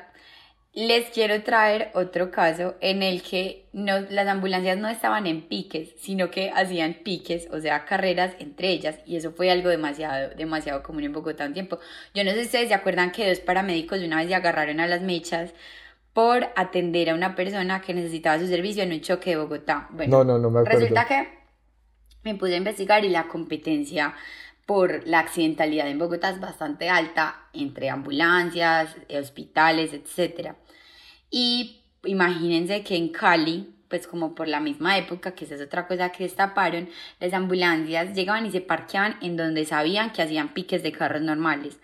Les 0.73 1.09
quiero 1.09 1.41
traer 1.41 1.91
otro 1.95 2.31
caso 2.31 2.75
en 2.81 3.01
el 3.01 3.21
que 3.23 3.67
no, 3.73 4.01
las 4.09 4.27
ambulancias 4.27 4.77
no 4.77 4.89
estaban 4.89 5.25
en 5.25 5.47
piques, 5.47 5.95
sino 5.97 6.29
que 6.29 6.51
hacían 6.51 6.95
piques, 7.03 7.47
o 7.51 7.59
sea, 7.61 7.85
carreras 7.85 8.35
entre 8.39 8.69
ellas, 8.69 8.99
y 9.05 9.15
eso 9.15 9.31
fue 9.31 9.49
algo 9.49 9.69
demasiado, 9.69 10.35
demasiado 10.35 10.83
común 10.83 11.05
en 11.05 11.13
Bogotá 11.13 11.45
un 11.45 11.53
tiempo. 11.53 11.79
Yo 12.13 12.23
no 12.23 12.31
sé 12.31 12.41
si 12.41 12.45
ustedes 12.45 12.67
se 12.67 12.73
acuerdan 12.73 13.11
que 13.11 13.27
dos 13.27 13.39
paramédicos 13.39 13.99
de 13.99 14.07
una 14.07 14.17
vez 14.17 14.27
se 14.27 14.35
agarraron 14.35 14.79
a 14.81 14.87
las 14.87 15.01
mechas 15.01 15.53
por 16.15 16.47
atender 16.55 17.09
a 17.09 17.13
una 17.13 17.35
persona 17.35 17.81
que 17.81 17.93
necesitaba 17.93 18.39
su 18.39 18.47
servicio 18.47 18.81
en 18.83 18.93
un 18.93 19.01
choque 19.01 19.31
de 19.31 19.35
Bogotá. 19.35 19.89
Bueno, 19.91 20.19
No, 20.19 20.23
no, 20.23 20.39
no 20.39 20.49
me 20.49 20.61
acuerdo. 20.61 20.79
Resulta 20.79 21.05
que 21.05 21.27
me 22.23 22.35
puse 22.35 22.53
a 22.53 22.57
investigar 22.57 23.03
y 23.03 23.09
la 23.09 23.27
competencia 23.27 24.15
por 24.65 25.05
la 25.05 25.19
accidentalidad 25.19 25.89
en 25.89 25.99
Bogotá 25.99 26.29
es 26.29 26.39
bastante 26.39 26.87
alta 26.87 27.49
entre 27.51 27.89
ambulancias, 27.89 28.95
hospitales, 29.09 29.91
etc. 29.91 30.53
Y 31.29 31.81
imagínense 32.05 32.81
que 32.81 32.95
en 32.95 33.09
Cali, 33.09 33.73
pues 33.89 34.03
pues 34.05 34.07
como 34.07 34.35
por 34.35 34.47
la 34.47 34.61
misma 34.61 34.97
época, 34.97 35.35
que 35.35 35.43
esa 35.43 35.55
es 35.55 35.61
otra 35.61 35.85
cosa 35.85 36.13
que 36.13 36.23
destaparon, 36.23 36.89
las 37.19 37.33
ambulancias 37.33 38.13
llegaban 38.15 38.45
y 38.45 38.51
se 38.51 38.61
parqueaban 38.61 39.17
en 39.21 39.35
donde 39.35 39.65
sabían 39.65 40.11
que 40.13 40.21
hacían 40.21 40.53
piques 40.53 40.81
de 40.81 40.93
carros 40.93 41.21
normales 41.21 41.77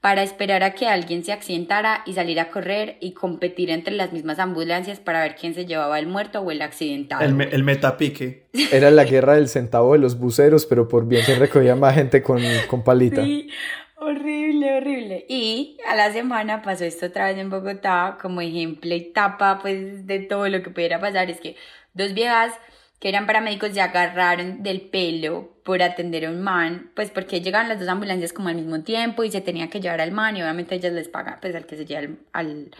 para 0.00 0.22
esperar 0.22 0.62
a 0.62 0.74
que 0.74 0.86
alguien 0.86 1.24
se 1.24 1.32
accidentara 1.32 2.02
y 2.06 2.12
salir 2.12 2.38
a 2.38 2.50
correr 2.50 2.98
y 3.00 3.12
competir 3.14 3.68
entre 3.70 3.94
las 3.94 4.12
mismas 4.12 4.38
ambulancias 4.38 5.00
para 5.00 5.22
ver 5.22 5.34
quién 5.34 5.54
se 5.54 5.66
llevaba 5.66 5.98
el 5.98 6.06
muerto 6.06 6.40
o 6.40 6.50
el 6.52 6.62
accidentado. 6.62 7.24
El, 7.24 7.34
me- 7.34 7.48
el 7.48 7.64
metapique. 7.64 8.46
Era 8.70 8.90
la 8.92 9.04
guerra 9.04 9.34
del 9.34 9.48
centavo 9.48 9.94
de 9.94 9.98
los 9.98 10.18
buceros, 10.18 10.66
pero 10.66 10.86
por 10.86 11.08
bien 11.08 11.24
se 11.24 11.34
recogía 11.34 11.74
más 11.74 11.94
gente 11.96 12.22
con, 12.22 12.40
con 12.68 12.84
palita. 12.84 13.24
Sí, 13.24 13.50
horrible, 13.96 14.76
horrible. 14.78 15.26
Y 15.28 15.78
a 15.88 15.96
la 15.96 16.12
semana 16.12 16.62
pasó 16.62 16.84
esto 16.84 17.06
otra 17.06 17.26
vez 17.26 17.36
en 17.38 17.50
Bogotá, 17.50 18.18
como 18.22 18.40
ejemplo 18.40 18.94
y 18.94 19.12
tapa 19.12 19.58
pues 19.60 20.06
de 20.06 20.20
todo 20.20 20.48
lo 20.48 20.62
que 20.62 20.70
pudiera 20.70 21.00
pasar, 21.00 21.28
es 21.30 21.40
que 21.40 21.56
dos 21.94 22.14
viejas 22.14 22.52
que 23.00 23.08
eran 23.08 23.26
paramédicos 23.26 23.72
se 23.72 23.80
agarraron 23.80 24.62
del 24.62 24.80
pelo 24.80 25.50
por 25.64 25.82
atender 25.82 26.26
a 26.26 26.30
un 26.30 26.42
man, 26.42 26.90
pues 26.94 27.10
porque 27.10 27.40
llegaban 27.40 27.68
las 27.68 27.78
dos 27.78 27.88
ambulancias 27.88 28.32
como 28.32 28.48
al 28.48 28.56
mismo 28.56 28.82
tiempo 28.82 29.24
y 29.24 29.30
se 29.30 29.40
tenía 29.40 29.70
que 29.70 29.80
llevar 29.80 30.00
al 30.00 30.12
man 30.12 30.36
y 30.36 30.42
obviamente 30.42 30.74
ellas 30.74 30.92
les 30.92 31.08
pagan, 31.08 31.38
pues 31.40 31.54
al 31.54 31.66
que 31.66 31.76
se 31.76 31.84
lleva 31.84 32.00
al, 32.00 32.18
al, 32.32 32.70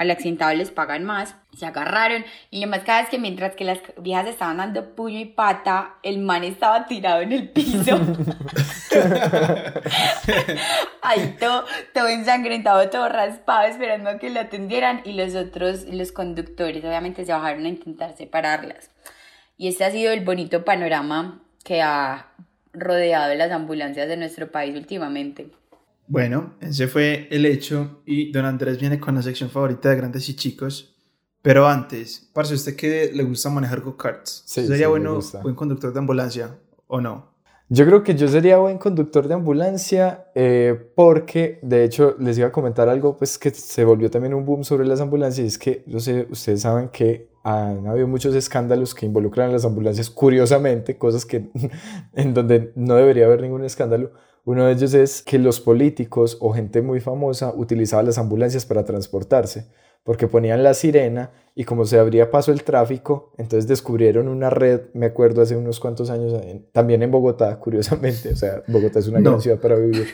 al 0.00 0.10
accidentado 0.10 0.54
les 0.54 0.70
pagan 0.70 1.04
más, 1.04 1.36
se 1.54 1.66
agarraron 1.66 2.24
y 2.50 2.62
lo 2.62 2.68
más 2.68 2.80
cada 2.80 3.02
vez 3.02 3.10
que 3.10 3.18
mientras 3.18 3.54
que 3.54 3.64
las 3.64 3.80
viejas 3.98 4.26
estaban 4.28 4.56
dando 4.56 4.94
puño 4.96 5.18
y 5.18 5.26
pata, 5.26 5.96
el 6.02 6.18
man 6.18 6.42
estaba 6.42 6.86
tirado 6.86 7.20
en 7.20 7.32
el 7.32 7.50
piso. 7.50 8.00
Ahí 11.02 11.36
todo, 11.38 11.66
todo 11.92 12.08
ensangrentado, 12.08 12.88
todo 12.88 13.10
raspado, 13.10 13.68
esperando 13.68 14.08
a 14.08 14.18
que 14.18 14.30
lo 14.30 14.40
atendieran 14.40 15.02
y 15.04 15.12
los 15.12 15.34
otros, 15.34 15.84
los 15.84 16.12
conductores 16.12 16.82
obviamente 16.82 17.26
se 17.26 17.32
bajaron 17.32 17.66
a 17.66 17.68
intentar 17.68 18.16
separarlas. 18.16 18.90
Y 19.60 19.68
este 19.68 19.84
ha 19.84 19.90
sido 19.90 20.10
el 20.10 20.24
bonito 20.24 20.64
panorama 20.64 21.42
que 21.62 21.82
ha 21.82 22.32
rodeado 22.72 23.34
las 23.34 23.52
ambulancias 23.52 24.08
de 24.08 24.16
nuestro 24.16 24.50
país 24.50 24.74
últimamente. 24.74 25.50
Bueno, 26.06 26.54
ese 26.62 26.88
fue 26.88 27.28
el 27.30 27.44
hecho 27.44 28.00
y 28.06 28.32
don 28.32 28.46
Andrés 28.46 28.80
viene 28.80 28.98
con 28.98 29.16
la 29.16 29.20
sección 29.20 29.50
favorita 29.50 29.90
de 29.90 29.96
grandes 29.96 30.26
y 30.30 30.34
chicos. 30.34 30.96
Pero 31.42 31.68
antes, 31.68 32.30
parce, 32.32 32.54
¿usted 32.54 32.74
que 32.74 33.10
le 33.12 33.22
gusta 33.22 33.50
manejar 33.50 33.82
go-karts? 33.82 34.44
Sí, 34.46 34.66
¿Sería 34.66 34.86
sí, 34.86 34.90
bueno, 34.92 35.20
buen 35.42 35.54
conductor 35.54 35.92
de 35.92 35.98
ambulancia 35.98 36.56
o 36.86 37.02
no? 37.02 37.34
Yo 37.68 37.84
creo 37.84 38.02
que 38.02 38.14
yo 38.14 38.28
sería 38.28 38.56
buen 38.56 38.78
conductor 38.78 39.28
de 39.28 39.34
ambulancia 39.34 40.24
eh, 40.34 40.90
porque, 40.94 41.58
de 41.60 41.84
hecho, 41.84 42.16
les 42.18 42.38
iba 42.38 42.48
a 42.48 42.52
comentar 42.52 42.88
algo 42.88 43.14
pues 43.18 43.36
que 43.36 43.50
se 43.50 43.84
volvió 43.84 44.10
también 44.10 44.32
un 44.32 44.46
boom 44.46 44.64
sobre 44.64 44.86
las 44.86 45.02
ambulancias 45.02 45.44
y 45.44 45.48
es 45.48 45.58
que, 45.58 45.84
no 45.86 46.00
sé, 46.00 46.26
ustedes 46.30 46.62
saben 46.62 46.88
que 46.88 47.29
han 47.42 47.86
habido 47.86 48.06
muchos 48.06 48.34
escándalos 48.34 48.94
que 48.94 49.06
involucran 49.06 49.50
a 49.50 49.52
las 49.52 49.64
ambulancias, 49.64 50.10
curiosamente, 50.10 50.98
cosas 50.98 51.24
que 51.24 51.50
en 52.14 52.34
donde 52.34 52.72
no 52.76 52.94
debería 52.96 53.26
haber 53.26 53.42
ningún 53.42 53.64
escándalo. 53.64 54.10
Uno 54.44 54.66
de 54.66 54.72
ellos 54.72 54.94
es 54.94 55.22
que 55.22 55.38
los 55.38 55.60
políticos 55.60 56.38
o 56.40 56.52
gente 56.52 56.82
muy 56.82 57.00
famosa 57.00 57.52
utilizaban 57.54 58.06
las 58.06 58.18
ambulancias 58.18 58.64
para 58.66 58.84
transportarse, 58.84 59.68
porque 60.02 60.26
ponían 60.28 60.62
la 60.62 60.72
sirena 60.74 61.30
y 61.54 61.64
como 61.64 61.84
se 61.84 61.98
abría 61.98 62.30
paso 62.30 62.50
el 62.52 62.62
tráfico, 62.64 63.32
entonces 63.36 63.68
descubrieron 63.68 64.28
una 64.28 64.48
red, 64.48 64.82
me 64.94 65.06
acuerdo 65.06 65.42
hace 65.42 65.56
unos 65.56 65.78
cuantos 65.78 66.08
años, 66.08 66.32
también 66.72 67.02
en 67.02 67.10
Bogotá, 67.10 67.58
curiosamente, 67.60 68.30
o 68.32 68.36
sea, 68.36 68.62
Bogotá 68.66 68.98
es 68.98 69.08
una 69.08 69.20
No. 69.20 69.30
gran 69.30 69.42
ciudad 69.42 69.58
para 69.60 69.76
vivir, 69.76 70.06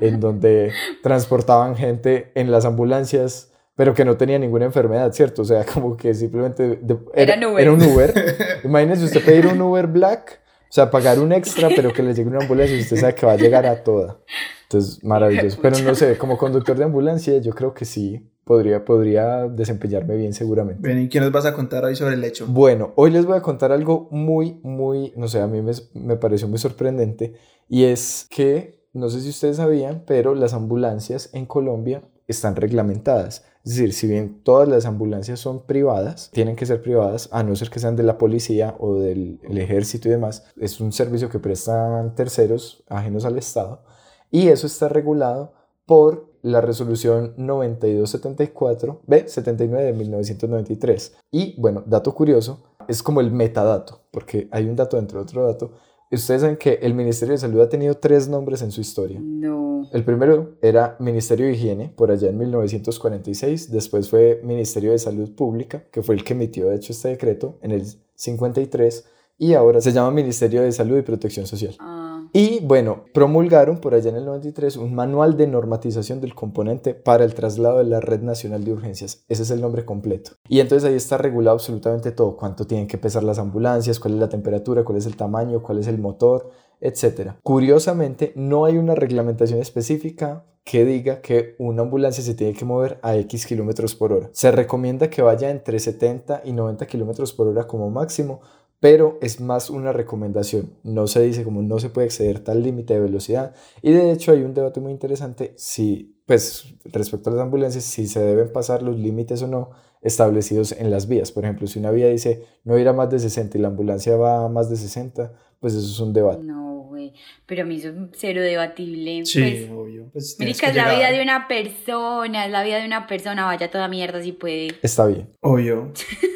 en 0.00 0.18
donde 0.18 0.72
transportaban 1.02 1.76
gente 1.76 2.32
en 2.34 2.50
las 2.50 2.64
ambulancias, 2.64 3.52
pero 3.78 3.94
que 3.94 4.04
no 4.04 4.16
tenía 4.16 4.40
ninguna 4.40 4.64
enfermedad, 4.64 5.12
¿cierto? 5.12 5.42
O 5.42 5.44
sea, 5.44 5.64
como 5.72 5.96
que 5.96 6.12
simplemente 6.12 6.80
de- 6.82 6.98
era, 7.14 7.34
Eran 7.34 7.44
Uber. 7.44 7.62
era 7.62 7.72
un 7.72 7.80
Uber. 7.82 8.12
Imagínense 8.64 9.04
usted 9.04 9.24
pedir 9.24 9.46
un 9.46 9.60
Uber 9.62 9.86
Black, 9.86 10.40
o 10.64 10.72
sea, 10.72 10.90
pagar 10.90 11.20
un 11.20 11.30
extra, 11.32 11.68
pero 11.74 11.92
que 11.92 12.02
le 12.02 12.12
llegue 12.12 12.28
una 12.28 12.40
ambulancia 12.40 12.76
y 12.76 12.80
usted 12.80 12.96
sabe 12.96 13.14
que 13.14 13.24
va 13.24 13.32
a 13.32 13.36
llegar 13.36 13.64
a 13.66 13.84
toda. 13.84 14.18
Entonces, 14.64 15.02
maravilloso. 15.04 15.60
Pero 15.62 15.78
no 15.78 15.94
sé, 15.94 16.18
como 16.18 16.36
conductor 16.36 16.76
de 16.76 16.84
ambulancia, 16.84 17.38
yo 17.38 17.52
creo 17.54 17.72
que 17.72 17.84
sí, 17.84 18.28
podría, 18.44 18.84
podría 18.84 19.46
desempeñarme 19.46 20.16
bien 20.16 20.32
seguramente. 20.34 20.86
Ven, 20.86 20.98
¿y 21.02 21.08
qué 21.08 21.20
nos 21.20 21.30
vas 21.30 21.46
a 21.46 21.54
contar 21.54 21.84
hoy 21.84 21.94
sobre 21.94 22.14
el 22.14 22.24
hecho? 22.24 22.46
Bueno, 22.48 22.92
hoy 22.96 23.12
les 23.12 23.24
voy 23.26 23.36
a 23.36 23.42
contar 23.42 23.70
algo 23.70 24.08
muy, 24.10 24.58
muy, 24.64 25.12
no 25.16 25.28
sé, 25.28 25.40
a 25.40 25.46
mí 25.46 25.62
me, 25.62 25.72
me 25.94 26.16
pareció 26.16 26.48
muy 26.48 26.58
sorprendente 26.58 27.34
y 27.68 27.84
es 27.84 28.26
que, 28.28 28.82
no 28.92 29.08
sé 29.08 29.20
si 29.20 29.28
ustedes 29.28 29.58
sabían, 29.58 30.02
pero 30.04 30.34
las 30.34 30.52
ambulancias 30.52 31.30
en 31.32 31.46
Colombia 31.46 32.02
están 32.28 32.56
reglamentadas. 32.56 33.44
Es 33.64 33.76
decir, 33.76 33.92
si 33.92 34.06
bien 34.06 34.40
todas 34.44 34.68
las 34.68 34.86
ambulancias 34.86 35.40
son 35.40 35.66
privadas, 35.66 36.30
tienen 36.32 36.56
que 36.56 36.66
ser 36.66 36.80
privadas, 36.80 37.28
a 37.32 37.42
no 37.42 37.56
ser 37.56 37.70
que 37.70 37.80
sean 37.80 37.96
de 37.96 38.02
la 38.02 38.18
policía 38.18 38.76
o 38.78 38.94
del 38.94 39.40
el 39.42 39.58
ejército 39.58 40.08
y 40.08 40.12
demás. 40.12 40.44
Es 40.56 40.80
un 40.80 40.92
servicio 40.92 41.28
que 41.28 41.38
prestan 41.38 42.14
terceros 42.14 42.84
ajenos 42.88 43.24
al 43.24 43.36
Estado 43.36 43.82
y 44.30 44.48
eso 44.48 44.66
está 44.66 44.88
regulado 44.88 45.52
por 45.86 46.28
la 46.42 46.60
resolución 46.60 47.34
9274 47.36 49.02
B79 49.06 49.84
de 49.84 49.92
1993. 49.92 51.16
Y 51.30 51.60
bueno, 51.60 51.82
dato 51.86 52.14
curioso, 52.14 52.62
es 52.88 53.02
como 53.02 53.20
el 53.20 53.32
metadato, 53.32 54.02
porque 54.10 54.48
hay 54.50 54.66
un 54.66 54.76
dato 54.76 54.96
dentro 54.96 55.18
de 55.18 55.22
otro 55.24 55.46
dato. 55.46 55.72
Ustedes 56.10 56.40
saben 56.40 56.56
que 56.56 56.78
el 56.82 56.94
Ministerio 56.94 57.32
de 57.32 57.38
Salud 57.38 57.60
ha 57.60 57.68
tenido 57.68 57.94
tres 57.94 58.28
nombres 58.28 58.62
en 58.62 58.72
su 58.72 58.80
historia. 58.80 59.20
No. 59.22 59.86
El 59.92 60.04
primero 60.04 60.56
era 60.62 60.96
Ministerio 61.00 61.46
de 61.46 61.52
Higiene, 61.52 61.92
por 61.94 62.10
allá 62.10 62.30
en 62.30 62.38
1946. 62.38 63.70
Después 63.70 64.08
fue 64.08 64.40
Ministerio 64.42 64.92
de 64.92 64.98
Salud 64.98 65.34
Pública, 65.34 65.84
que 65.92 66.02
fue 66.02 66.14
el 66.14 66.24
que 66.24 66.32
emitió, 66.32 66.68
de 66.68 66.76
hecho, 66.76 66.92
este 66.92 67.08
decreto 67.08 67.58
en 67.60 67.72
el 67.72 67.84
53. 68.14 69.04
Y 69.36 69.52
ahora 69.52 69.80
se 69.80 69.92
llama 69.92 70.10
Ministerio 70.10 70.62
de 70.62 70.72
Salud 70.72 70.96
y 70.96 71.02
Protección 71.02 71.46
Social. 71.46 71.76
Ah, 71.78 72.07
Y 72.32 72.60
bueno, 72.60 73.04
promulgaron 73.14 73.78
por 73.78 73.94
allá 73.94 74.10
en 74.10 74.16
el 74.16 74.24
93 74.26 74.76
un 74.76 74.94
manual 74.94 75.36
de 75.36 75.46
normatización 75.46 76.20
del 76.20 76.34
componente 76.34 76.94
para 76.94 77.24
el 77.24 77.34
traslado 77.34 77.78
de 77.78 77.84
la 77.84 78.00
Red 78.00 78.22
Nacional 78.22 78.64
de 78.64 78.72
Urgencias. 78.72 79.24
Ese 79.28 79.42
es 79.42 79.50
el 79.50 79.60
nombre 79.60 79.84
completo. 79.84 80.32
Y 80.48 80.60
entonces 80.60 80.88
ahí 80.88 80.96
está 80.96 81.18
regulado 81.18 81.54
absolutamente 81.54 82.12
todo, 82.12 82.36
cuánto 82.36 82.66
tienen 82.66 82.86
que 82.86 82.98
pesar 82.98 83.24
las 83.24 83.38
ambulancias, 83.38 83.98
cuál 83.98 84.14
es 84.14 84.20
la 84.20 84.28
temperatura, 84.28 84.84
cuál 84.84 84.98
es 84.98 85.06
el 85.06 85.16
tamaño, 85.16 85.62
cuál 85.62 85.78
es 85.78 85.86
el 85.86 85.98
motor, 85.98 86.50
etc. 86.80 87.32
Curiosamente, 87.42 88.32
no 88.36 88.64
hay 88.64 88.78
una 88.78 88.94
reglamentación 88.94 89.60
específica 89.60 90.44
que 90.64 90.84
diga 90.84 91.22
que 91.22 91.54
una 91.58 91.80
ambulancia 91.80 92.22
se 92.22 92.34
tiene 92.34 92.52
que 92.52 92.66
mover 92.66 92.98
a 93.00 93.16
X 93.16 93.46
kilómetros 93.46 93.94
por 93.94 94.12
hora. 94.12 94.28
Se 94.32 94.50
recomienda 94.50 95.08
que 95.08 95.22
vaya 95.22 95.48
entre 95.48 95.78
70 95.78 96.42
y 96.44 96.52
90 96.52 96.86
kilómetros 96.86 97.32
por 97.32 97.46
hora 97.46 97.66
como 97.66 97.90
máximo, 97.90 98.42
pero 98.80 99.18
es 99.22 99.40
más 99.40 99.70
una 99.70 99.92
recomendación. 99.92 100.72
No 100.84 101.06
se 101.06 101.22
dice 101.22 101.44
como 101.44 101.62
no 101.62 101.78
se 101.80 101.90
puede 101.90 102.06
exceder 102.06 102.40
tal 102.40 102.62
límite 102.62 102.94
de 102.94 103.00
velocidad. 103.00 103.54
Y 103.82 103.92
de 103.92 104.12
hecho 104.12 104.32
hay 104.32 104.42
un 104.42 104.54
debate 104.54 104.80
muy 104.80 104.92
interesante 104.92 105.52
si, 105.56 106.16
pues 106.26 106.74
respecto 106.84 107.30
a 107.30 107.32
las 107.34 107.42
ambulancias, 107.42 107.84
si 107.84 108.06
se 108.06 108.20
deben 108.20 108.52
pasar 108.52 108.82
los 108.82 108.96
límites 108.96 109.42
o 109.42 109.48
no 109.48 109.70
establecidos 110.00 110.72
en 110.72 110.90
las 110.90 111.08
vías. 111.08 111.32
Por 111.32 111.44
ejemplo, 111.44 111.66
si 111.66 111.78
una 111.80 111.90
vía 111.90 112.06
dice 112.08 112.44
no 112.64 112.78
ir 112.78 112.86
a 112.88 112.92
más 112.92 113.10
de 113.10 113.18
60 113.18 113.58
y 113.58 113.60
la 113.60 113.68
ambulancia 113.68 114.16
va 114.16 114.44
a 114.44 114.48
más 114.48 114.70
de 114.70 114.76
60, 114.76 115.32
pues 115.60 115.74
eso 115.74 115.86
es 115.86 115.98
un 116.00 116.12
debate. 116.12 116.44
no, 116.44 116.82
güey. 116.88 117.12
Pero 117.46 117.62
a 117.62 117.64
mí 117.64 117.76
eso 117.76 117.88
es 117.88 117.94
cero 118.12 118.40
debatible. 118.42 119.24
Sí, 119.26 119.40
Pues, 119.40 119.70
obvio. 119.70 120.08
Pues 120.12 120.36
Marica, 120.38 120.68
es 120.68 120.76
la 120.76 120.84
llegar. 120.84 120.96
vida 120.98 121.10
de 121.18 121.22
una 121.22 121.48
persona, 121.48 122.46
es 122.46 122.52
la 122.52 122.62
vida 122.62 122.78
de 122.78 122.86
una 122.86 123.06
persona, 123.08 123.44
vaya 123.46 123.70
toda 123.70 123.88
mierda 123.88 124.22
si 124.22 124.30
puede. 124.32 124.68
Está 124.82 125.06
bien. 125.06 125.28
Obvio. 125.40 125.92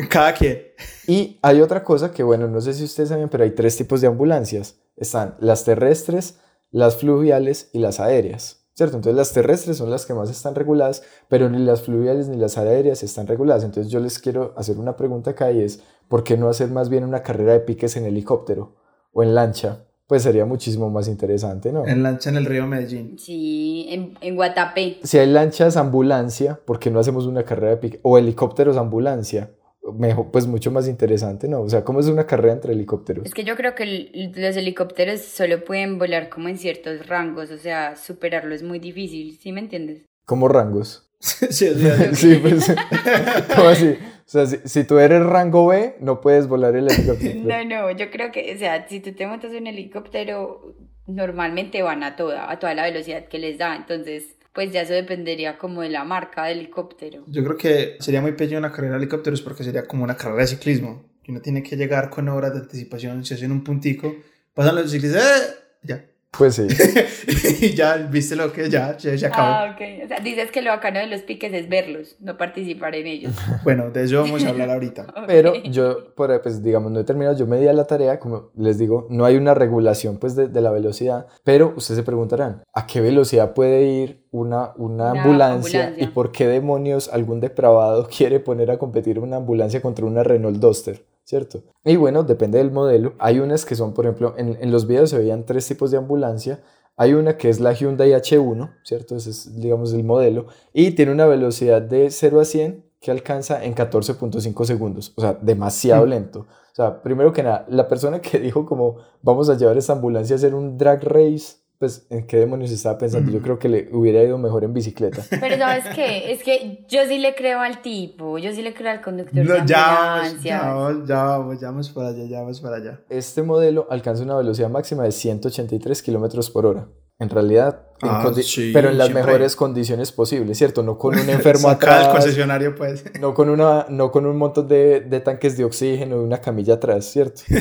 Cada 0.08 0.32
quien. 0.32 0.62
Y 1.06 1.38
hay 1.42 1.60
otra 1.60 1.82
cosa 1.82 2.12
que, 2.12 2.22
bueno, 2.22 2.48
no 2.48 2.60
sé 2.60 2.72
si 2.72 2.84
ustedes 2.84 3.08
saben, 3.08 3.28
pero 3.28 3.44
hay 3.44 3.50
tres 3.50 3.76
tipos 3.76 4.00
de 4.00 4.06
ambulancias. 4.06 4.76
Están 4.96 5.36
las 5.40 5.64
terrestres, 5.64 6.38
las 6.70 6.96
fluviales 6.96 7.70
y 7.72 7.78
las 7.78 8.00
aéreas. 8.00 8.58
¿Cierto? 8.74 8.96
Entonces 8.96 9.16
las 9.16 9.32
terrestres 9.32 9.76
son 9.76 9.90
las 9.90 10.06
que 10.06 10.14
más 10.14 10.30
están 10.30 10.54
reguladas, 10.54 11.02
pero 11.28 11.50
ni 11.50 11.58
las 11.58 11.82
fluviales 11.82 12.28
ni 12.28 12.38
las 12.38 12.56
aéreas 12.56 13.02
están 13.02 13.26
reguladas. 13.26 13.62
Entonces 13.62 13.92
yo 13.92 14.00
les 14.00 14.18
quiero 14.18 14.54
hacer 14.56 14.78
una 14.78 14.96
pregunta 14.96 15.32
acá 15.32 15.52
y 15.52 15.60
es, 15.60 15.82
¿por 16.08 16.24
qué 16.24 16.38
no 16.38 16.48
hacer 16.48 16.70
más 16.70 16.88
bien 16.88 17.04
una 17.04 17.22
carrera 17.22 17.52
de 17.52 17.60
piques 17.60 17.96
en 17.96 18.06
helicóptero 18.06 18.76
o 19.12 19.22
en 19.22 19.34
lancha? 19.34 19.84
Pues 20.06 20.22
sería 20.22 20.46
muchísimo 20.46 20.88
más 20.88 21.08
interesante, 21.08 21.72
¿no? 21.72 21.86
En 21.86 22.02
lancha 22.02 22.30
en 22.30 22.36
el 22.36 22.46
río 22.46 22.66
Medellín. 22.66 23.18
Sí, 23.18 23.86
en, 23.90 24.16
en 24.22 24.34
Guatapé. 24.34 24.98
Si 25.02 25.18
hay 25.18 25.26
lanchas 25.26 25.76
ambulancia, 25.76 26.58
¿por 26.64 26.78
qué 26.78 26.90
no 26.90 27.00
hacemos 27.00 27.26
una 27.26 27.42
carrera 27.42 27.72
de 27.72 27.76
pique? 27.76 28.00
O 28.02 28.16
helicópteros 28.16 28.78
ambulancia. 28.78 29.50
Mejor, 29.92 30.30
pues 30.30 30.46
mucho 30.46 30.70
más 30.70 30.88
interesante, 30.88 31.48
¿no? 31.48 31.60
O 31.60 31.68
sea, 31.68 31.84
¿cómo 31.84 32.00
es 32.00 32.06
una 32.06 32.26
carrera 32.26 32.52
entre 32.54 32.72
helicópteros? 32.72 33.26
Es 33.26 33.34
que 33.34 33.44
yo 33.44 33.56
creo 33.56 33.74
que 33.74 33.82
el- 33.84 34.32
los 34.36 34.56
helicópteros 34.56 35.20
solo 35.20 35.64
pueden 35.64 35.98
volar 35.98 36.28
como 36.28 36.48
en 36.48 36.58
ciertos 36.58 37.06
rangos, 37.06 37.50
o 37.50 37.58
sea, 37.58 37.96
superarlo 37.96 38.54
es 38.54 38.62
muy 38.62 38.78
difícil, 38.78 39.38
¿sí 39.38 39.52
me 39.52 39.60
entiendes? 39.60 40.02
Como 40.24 40.48
rangos. 40.48 41.10
sí, 41.20 41.46
sí, 41.50 41.68
sí. 42.12 42.14
Sí, 42.14 42.36
pues, 42.40 42.72
¿cómo 43.54 43.68
así? 43.68 43.88
O 43.98 44.32
sea, 44.32 44.46
si, 44.46 44.58
si 44.64 44.84
tú 44.84 44.98
eres 44.98 45.24
rango 45.24 45.66
B, 45.66 45.96
no 46.00 46.20
puedes 46.20 46.46
volar 46.46 46.76
el 46.76 46.88
helicóptero. 46.88 47.40
No, 47.42 47.64
no, 47.64 47.90
yo 47.90 48.10
creo 48.10 48.30
que, 48.30 48.54
o 48.54 48.58
sea, 48.58 48.86
si 48.88 49.00
tú 49.00 49.12
te 49.12 49.26
montas 49.26 49.50
en 49.52 49.62
un 49.62 49.66
helicóptero, 49.66 50.76
normalmente 51.06 51.82
van 51.82 52.02
a 52.04 52.14
toda, 52.16 52.50
a 52.50 52.58
toda 52.58 52.74
la 52.74 52.84
velocidad 52.84 53.26
que 53.26 53.38
les 53.38 53.58
da, 53.58 53.74
entonces 53.76 54.36
Pues 54.52 54.72
ya 54.72 54.82
eso 54.82 54.92
dependería 54.92 55.58
como 55.58 55.82
de 55.82 55.90
la 55.90 56.04
marca 56.04 56.44
del 56.44 56.58
helicóptero. 56.58 57.24
Yo 57.28 57.44
creo 57.44 57.56
que 57.56 57.96
sería 58.00 58.20
muy 58.20 58.32
pequeño 58.32 58.58
una 58.58 58.72
carrera 58.72 58.94
de 58.94 59.02
helicópteros 59.02 59.42
porque 59.42 59.62
sería 59.62 59.86
como 59.86 60.04
una 60.04 60.16
carrera 60.16 60.42
de 60.42 60.48
ciclismo. 60.48 61.04
Uno 61.28 61.40
tiene 61.40 61.62
que 61.62 61.76
llegar 61.76 62.10
con 62.10 62.28
horas 62.28 62.52
de 62.52 62.60
anticipación, 62.60 63.24
se 63.24 63.34
hacen 63.34 63.52
un 63.52 63.62
puntico, 63.62 64.12
pasan 64.52 64.74
los 64.74 64.90
ciclistas, 64.90 65.22
¡eh! 65.22 65.54
ya. 65.82 66.04
Pues 66.36 66.54
sí. 66.54 66.66
y 67.60 67.74
ya, 67.74 67.96
viste 67.96 68.36
lo 68.36 68.52
que 68.52 68.70
ya, 68.70 68.96
ya 68.96 69.18
se 69.18 69.26
acabó. 69.26 69.42
Ah, 69.48 69.74
ok. 69.74 70.04
O 70.04 70.08
sea, 70.08 70.20
dices 70.20 70.50
que 70.50 70.62
lo 70.62 70.70
bacano 70.70 71.00
de 71.00 71.06
los 71.08 71.22
piques 71.22 71.52
es 71.52 71.68
verlos, 71.68 72.16
no 72.20 72.36
participar 72.38 72.94
en 72.94 73.06
ellos. 73.06 73.32
Bueno, 73.64 73.90
de 73.90 74.04
eso 74.04 74.20
vamos 74.22 74.44
a 74.44 74.50
hablar 74.50 74.70
ahorita. 74.74 75.06
Pero 75.26 75.54
yo, 75.64 76.14
por, 76.14 76.40
pues 76.40 76.62
digamos, 76.62 76.92
no 76.92 77.00
he 77.00 77.04
terminado, 77.04 77.36
yo 77.36 77.46
me 77.46 77.58
di 77.58 77.66
a 77.68 77.72
la 77.72 77.84
tarea, 77.84 78.18
como 78.20 78.50
les 78.56 78.78
digo, 78.78 79.06
no 79.10 79.24
hay 79.24 79.36
una 79.36 79.54
regulación 79.54 80.18
pues 80.18 80.36
de, 80.36 80.48
de 80.48 80.60
la 80.60 80.70
velocidad, 80.70 81.26
pero 81.44 81.74
ustedes 81.76 81.98
se 81.98 82.04
preguntarán, 82.04 82.62
¿a 82.72 82.86
qué 82.86 83.00
velocidad 83.00 83.52
puede 83.52 83.84
ir 83.84 84.24
una, 84.30 84.72
una, 84.76 85.10
Una 85.10 85.20
ambulancia, 85.22 85.80
ambulancia. 85.86 86.04
y 86.04 86.06
por 86.08 86.30
qué 86.32 86.46
demonios 86.46 87.08
algún 87.12 87.40
depravado 87.40 88.08
quiere 88.08 88.38
poner 88.40 88.70
a 88.70 88.78
competir 88.78 89.18
una 89.18 89.36
ambulancia 89.36 89.82
contra 89.82 90.06
una 90.06 90.22
Renault 90.22 90.58
Duster? 90.58 91.04
¿Cierto? 91.30 91.62
Y 91.84 91.94
bueno, 91.94 92.24
depende 92.24 92.58
del 92.58 92.72
modelo. 92.72 93.14
Hay 93.20 93.38
unas 93.38 93.64
que 93.64 93.76
son, 93.76 93.94
por 93.94 94.04
ejemplo, 94.04 94.34
en, 94.36 94.58
en 94.60 94.72
los 94.72 94.88
videos 94.88 95.10
se 95.10 95.18
veían 95.18 95.46
tres 95.46 95.64
tipos 95.64 95.92
de 95.92 95.96
ambulancia. 95.96 96.60
Hay 96.96 97.14
una 97.14 97.36
que 97.36 97.48
es 97.48 97.60
la 97.60 97.72
Hyundai 97.72 98.10
H1, 98.10 98.68
¿cierto? 98.82 99.14
Ese 99.14 99.30
es, 99.30 99.60
digamos, 99.60 99.92
el 99.92 100.02
modelo. 100.02 100.46
Y 100.72 100.90
tiene 100.90 101.12
una 101.12 101.26
velocidad 101.26 101.82
de 101.82 102.10
0 102.10 102.40
a 102.40 102.44
100 102.44 102.84
que 103.00 103.12
alcanza 103.12 103.62
en 103.64 103.76
14.5 103.76 104.64
segundos. 104.64 105.12
O 105.14 105.20
sea, 105.20 105.38
demasiado 105.40 106.04
lento. 106.04 106.40
O 106.40 106.74
sea, 106.74 107.00
primero 107.00 107.32
que 107.32 107.44
nada, 107.44 107.64
la 107.68 107.86
persona 107.86 108.20
que 108.20 108.40
dijo 108.40 108.66
como 108.66 108.96
vamos 109.22 109.48
a 109.50 109.56
llevar 109.56 109.78
esta 109.78 109.92
ambulancia 109.92 110.34
a 110.34 110.38
hacer 110.38 110.52
un 110.52 110.78
drag 110.78 111.04
race, 111.04 111.58
pues 111.80 112.06
¿en 112.10 112.26
qué 112.26 112.36
demonios 112.36 112.70
estaba 112.70 112.98
pensando? 112.98 113.32
Yo 113.32 113.40
creo 113.40 113.58
que 113.58 113.70
le 113.70 113.88
hubiera 113.92 114.22
ido 114.22 114.36
mejor 114.36 114.64
en 114.64 114.74
bicicleta. 114.74 115.22
Pero 115.40 115.56
¿sabes 115.56 115.86
qué? 115.94 116.30
Es 116.30 116.42
que 116.42 116.84
yo 116.90 117.00
sí 117.08 117.16
le 117.16 117.34
creo 117.34 117.58
al 117.60 117.80
tipo, 117.80 118.36
yo 118.36 118.52
sí 118.52 118.60
le 118.60 118.74
creo 118.74 118.90
al 118.92 119.00
conductor 119.00 119.42
No, 119.42 119.54
de 119.54 119.62
ya, 119.64 119.86
vamos, 119.88 120.42
ya, 120.42 120.60
vamos, 120.60 121.08
ya 121.08 121.24
vamos, 121.24 121.60
ya 121.60 121.66
vamos 121.68 121.88
para 121.88 122.08
allá, 122.08 122.24
ya 122.26 122.40
vamos 122.42 122.60
para 122.60 122.76
allá. 122.76 123.00
Este 123.08 123.42
modelo 123.42 123.86
alcanza 123.88 124.22
una 124.22 124.36
velocidad 124.36 124.68
máxima 124.68 125.04
de 125.04 125.12
183 125.12 126.02
kilómetros 126.02 126.50
por 126.50 126.66
hora. 126.66 126.86
En 127.18 127.30
realidad, 127.30 127.82
en 128.02 128.08
Ah, 128.10 128.30
sí, 128.42 128.72
pero 128.74 128.90
en 128.90 128.98
las 128.98 129.06
siempre. 129.08 129.24
mejores 129.24 129.56
condiciones 129.56 130.12
posibles, 130.12 130.58
¿cierto? 130.58 130.82
No 130.82 130.98
con 130.98 131.18
un 131.18 131.30
enfermo 131.30 131.68
Saca 131.70 131.86
del 131.86 132.04
atrás, 132.04 132.08
concesionario, 132.14 132.74
pues. 132.74 133.04
no 133.18 133.32
con, 133.32 133.48
una, 133.48 133.86
no 133.88 134.10
con 134.10 134.26
un 134.26 134.36
montón 134.36 134.68
de, 134.68 135.00
de 135.00 135.20
tanques 135.20 135.56
de 135.56 135.64
oxígeno 135.64 136.16
y 136.16 136.24
una 136.24 136.42
camilla 136.42 136.74
atrás, 136.74 137.06
¿cierto? 137.06 137.40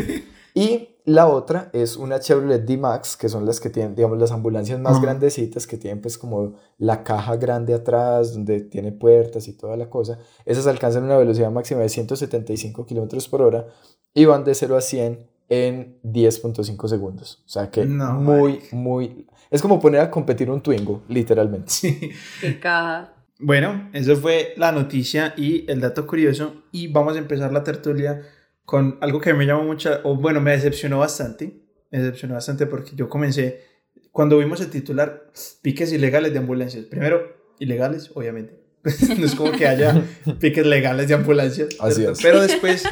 Y 0.55 0.97
la 1.09 1.27
otra 1.27 1.71
es 1.73 1.97
una 1.97 2.19
Chevrolet 2.19 2.63
D-Max, 2.63 3.17
que 3.17 3.29
son 3.29 3.43
las 3.43 3.59
que 3.59 3.71
tienen, 3.71 3.95
digamos, 3.95 4.19
las 4.19 4.31
ambulancias 4.31 4.79
más 4.79 5.01
grandecitas, 5.01 5.65
que 5.65 5.75
tienen 5.75 6.01
pues 6.01 6.19
como 6.19 6.53
la 6.77 7.03
caja 7.03 7.35
grande 7.35 7.73
atrás, 7.73 8.33
donde 8.33 8.61
tiene 8.61 8.91
puertas 8.91 9.47
y 9.47 9.53
toda 9.53 9.75
la 9.75 9.89
cosa. 9.89 10.19
Esas 10.45 10.67
alcanzan 10.67 11.05
una 11.05 11.17
velocidad 11.17 11.49
máxima 11.49 11.81
de 11.81 11.89
175 11.89 12.85
kilómetros 12.85 13.27
por 13.27 13.41
hora 13.41 13.65
y 14.13 14.25
van 14.25 14.43
de 14.43 14.53
0 14.53 14.77
a 14.77 14.81
100 14.81 15.27
en 15.49 15.99
10.5 16.03 16.87
segundos. 16.87 17.41
O 17.43 17.49
sea 17.49 17.71
que 17.71 17.85
No, 17.85 18.13
muy, 18.13 18.59
muy... 18.71 19.25
Es 19.49 19.63
como 19.63 19.79
poner 19.79 20.01
a 20.01 20.11
competir 20.11 20.51
un 20.51 20.61
Twingo, 20.61 21.01
literalmente. 21.07 21.71
Sí. 21.71 22.11
Qué 22.39 22.59
caja. 22.59 23.15
Bueno, 23.39 23.89
eso 23.93 24.15
fue 24.15 24.53
la 24.57 24.71
noticia 24.71 25.33
y 25.35 25.65
el 25.71 25.81
dato 25.81 26.05
curioso. 26.05 26.53
Y 26.71 26.87
vamos 26.87 27.15
a 27.15 27.19
empezar 27.19 27.51
la 27.51 27.63
tertulia 27.63 28.21
con 28.69 28.99
algo 29.01 29.19
que 29.19 29.33
me 29.33 29.47
llamó 29.47 29.63
mucha, 29.63 30.01
o 30.03 30.15
bueno, 30.15 30.41
me 30.41 30.51
decepcionó 30.51 30.99
bastante. 30.99 31.59
Me 31.89 31.97
decepcionó 31.97 32.35
bastante 32.35 32.67
porque 32.67 32.91
yo 32.95 33.09
comencé, 33.09 33.63
cuando 34.11 34.37
vimos 34.37 34.61
el 34.61 34.69
titular, 34.69 35.31
piques 35.63 35.91
ilegales 35.91 36.33
de 36.33 36.37
ambulancias. 36.37 36.85
Primero, 36.85 37.35
ilegales, 37.57 38.11
obviamente. 38.13 38.59
no 39.17 39.25
es 39.25 39.33
como 39.33 39.53
que 39.53 39.67
haya 39.67 39.99
piques 40.39 40.67
legales 40.67 41.07
de 41.07 41.15
ambulancias. 41.15 41.69
Así 41.79 42.05
es. 42.05 42.21
Pero 42.21 42.43
después, 42.43 42.83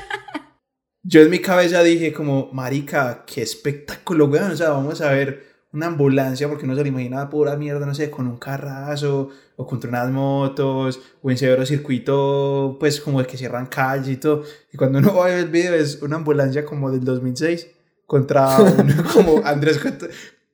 yo 1.04 1.22
en 1.22 1.30
mi 1.30 1.42
cabeza 1.42 1.84
dije 1.84 2.12
como, 2.12 2.50
marica, 2.52 3.24
qué 3.28 3.44
espectáculo, 3.44 4.26
weón. 4.26 4.54
O 4.54 4.58
sea, 4.58 4.72
vamos 4.72 5.02
a 5.02 5.12
ver 5.12 5.44
una 5.74 5.86
ambulancia, 5.86 6.50
porque 6.50 6.66
no 6.66 6.76
se 6.76 6.82
lo 6.82 6.88
imaginaba 6.88 7.30
pura 7.30 7.56
mierda, 7.56 7.86
no 7.86 7.94
sé, 7.94 8.10
con 8.10 8.26
un 8.26 8.38
carrazo, 8.38 9.30
o 9.58 9.66
contra 9.66 9.90
unas 9.90 10.10
motos, 10.12 11.02
o 11.22 11.32
en 11.32 11.38
severo 11.38 11.66
circuito, 11.66 12.78
pues 12.80 13.02
como 13.02 13.20
de 13.20 13.28
que 13.28 13.38
cierran 13.38 13.66
calles 13.66 14.08
y 14.08 14.18
todo. 14.18 14.44
Y 14.72 14.78
cuando 14.78 15.00
uno 15.00 15.14
va 15.18 15.26
a 15.26 15.30
ver 15.30 15.40
el 15.40 15.50
video 15.50 15.74
es 15.74 16.02
una 16.02 16.16
ambulancia 16.16 16.64
como 16.64 16.90
del 16.92 17.04
2006 17.04 17.68
contra 18.06 18.58
un, 18.62 18.94
como 19.14 19.42
Andrés, 19.44 19.80